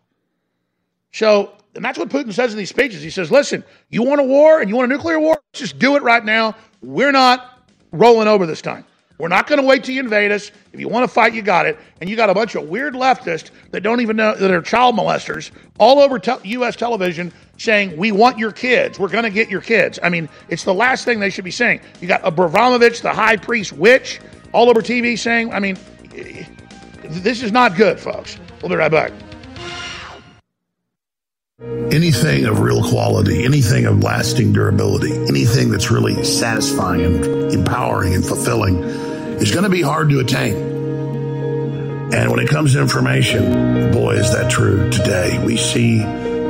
So, 1.13 1.53
and 1.75 1.85
that's 1.85 1.99
what 1.99 2.09
Putin 2.09 2.33
says 2.33 2.53
in 2.53 2.59
these 2.59 2.69
speeches. 2.69 3.03
He 3.03 3.11
says, 3.11 3.31
listen, 3.31 3.65
you 3.89 4.03
want 4.03 4.21
a 4.21 4.25
war 4.25 4.61
and 4.61 4.69
you 4.69 4.77
want 4.77 4.91
a 4.91 4.95
nuclear 4.95 5.19
war? 5.19 5.41
Just 5.53 5.79
do 5.79 5.97
it 5.97 6.03
right 6.03 6.25
now. 6.25 6.55
We're 6.83 7.13
not 7.13 7.63
rolling 7.93 8.29
over 8.29 8.47
this 8.47 8.61
time. 8.61 8.85
We're 9.19 9.29
not 9.29 9.47
going 9.47 9.61
to 9.61 9.67
wait 9.67 9.85
till 9.85 9.95
you 9.95 10.01
invade 10.01 10.31
us. 10.31 10.51
If 10.73 10.81
you 10.81 10.89
want 10.89 11.05
to 11.05 11.09
fight, 11.09 11.33
you 11.33 11.41
got 11.41 11.65
it. 11.65 11.79
And 12.01 12.11
you 12.11 12.17
got 12.17 12.29
a 12.29 12.35
bunch 12.35 12.55
of 12.55 12.69
weird 12.69 12.95
leftists 12.95 13.51
that 13.71 13.81
don't 13.81 14.03
even 14.03 14.17
know 14.17 14.35
that 14.35 14.51
are 14.51 14.61
child 14.61 14.95
molesters 14.95 15.53
all 15.79 16.01
over 16.01 16.19
te- 16.19 16.37
U.S. 16.51 16.77
television 16.77 17.33
saying, 17.59 17.97
We 17.97 18.13
want 18.13 18.39
your 18.39 18.53
kids. 18.53 18.99
We're 18.99 19.09
going 19.09 19.25
to 19.25 19.31
get 19.31 19.51
your 19.51 19.61
kids. 19.61 19.99
I 20.03 20.09
mean, 20.09 20.29
it's 20.49 20.65
the 20.65 20.75
last 20.75 21.05
thing 21.05 21.21
they 21.21 21.31
should 21.31 21.45
be 21.45 21.51
saying. 21.51 21.81
You 22.01 22.09
got 22.09 22.21
Abramovich, 22.25 23.03
the 23.03 23.13
high 23.13 23.37
priest 23.37 23.73
witch, 23.73 24.21
all 24.53 24.69
over 24.69 24.81
TV 24.81 25.19
saying, 25.19 25.53
I 25.53 25.61
mean, 25.61 25.77
eh, 26.15 26.45
this 27.05 27.43
is 27.43 27.53
not 27.53 27.77
good, 27.77 28.01
folks. 28.01 28.39
We'll 28.63 28.71
be 28.71 28.77
right 28.77 28.91
back. 28.91 29.13
Anything 31.91 32.45
of 32.45 32.61
real 32.61 32.83
quality, 32.83 33.45
anything 33.45 33.87
of 33.87 34.03
lasting 34.03 34.53
durability, 34.53 35.13
anything 35.13 35.71
that's 35.71 35.91
really 35.91 36.23
satisfying 36.25 37.03
and 37.03 37.25
empowering 37.53 38.15
and 38.15 38.25
fulfilling 38.25 38.83
is 39.41 39.53
going 39.53 39.65
to 39.65 39.71
be 39.71 39.81
hard 39.81 40.11
to 40.11 40.21
attain. 40.21 40.55
And 42.13 42.31
when 42.31 42.41
it 42.41 42.49
comes 42.49 42.75
to 42.75 42.81
information, 42.81 43.91
boy, 43.93 44.17
is 44.17 44.33
that 44.33 44.51
true 44.51 44.91
today. 44.91 45.43
We 45.45 45.57
see 45.57 46.03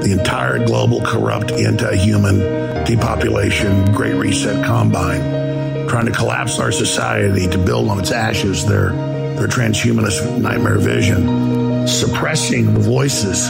the 0.03 0.13
entire 0.13 0.65
global 0.65 1.01
corrupt 1.03 1.51
anti-human 1.51 2.85
depopulation, 2.85 3.93
great 3.93 4.15
reset 4.15 4.65
combine, 4.65 5.89
trying 5.89 6.07
to 6.07 6.13
collapse 6.13 6.59
our 6.59 6.73
society 6.73 7.49
to 7.49 7.59
build 7.59 7.89
on 7.89 7.99
its 7.99 8.13
ashes 8.13 8.67
their, 8.67 8.91
their 9.37 9.49
transhumanist 9.49 10.39
nightmare 10.39 10.79
vision, 10.79 11.87
suppressing 11.87 12.75
the 12.75 12.81
voices 12.81 13.49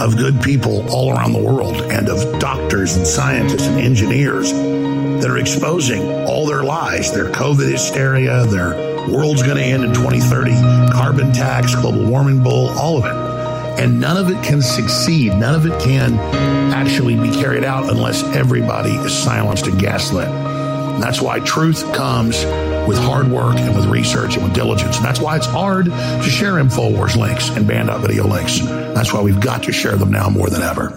of 0.00 0.16
good 0.16 0.40
people 0.42 0.88
all 0.90 1.10
around 1.12 1.32
the 1.32 1.42
world 1.42 1.76
and 1.90 2.08
of 2.08 2.38
doctors 2.38 2.96
and 2.96 3.06
scientists 3.06 3.66
and 3.66 3.80
engineers 3.80 4.52
that 4.52 5.30
are 5.30 5.38
exposing 5.38 6.02
all 6.26 6.46
their 6.46 6.62
lies, 6.62 7.12
their 7.12 7.30
COVID 7.30 7.70
hysteria, 7.70 8.44
their 8.46 8.74
world's 9.10 9.42
going 9.42 9.56
to 9.56 9.62
end 9.62 9.84
in 9.84 9.94
2030, 9.94 10.52
carbon 10.92 11.32
tax, 11.32 11.74
global 11.74 12.04
warming 12.04 12.42
bull, 12.42 12.68
all 12.70 12.98
of 12.98 13.04
it. 13.04 13.25
And 13.78 14.00
none 14.00 14.16
of 14.16 14.30
it 14.30 14.42
can 14.42 14.62
succeed. 14.62 15.34
None 15.34 15.54
of 15.54 15.66
it 15.66 15.80
can 15.80 16.14
actually 16.72 17.16
be 17.16 17.30
carried 17.30 17.64
out 17.64 17.88
unless 17.90 18.22
everybody 18.22 18.90
is 18.90 19.12
silenced 19.12 19.66
and 19.66 19.78
gaslit. 19.78 20.28
And 20.28 21.02
that's 21.02 21.20
why 21.20 21.40
truth 21.40 21.82
comes 21.92 22.42
with 22.88 22.96
hard 22.96 23.28
work 23.28 23.56
and 23.56 23.76
with 23.76 23.86
research 23.86 24.36
and 24.36 24.44
with 24.44 24.54
diligence. 24.54 24.96
And 24.96 25.04
that's 25.04 25.20
why 25.20 25.36
it's 25.36 25.46
hard 25.46 25.86
to 25.86 26.22
share 26.22 26.54
InfoWars 26.54 27.16
links 27.16 27.50
and 27.50 27.66
banned.video 27.66 28.26
links. 28.26 28.60
That's 28.60 29.12
why 29.12 29.20
we've 29.20 29.40
got 29.40 29.64
to 29.64 29.72
share 29.72 29.96
them 29.96 30.10
now 30.10 30.30
more 30.30 30.48
than 30.48 30.62
ever. 30.62 30.94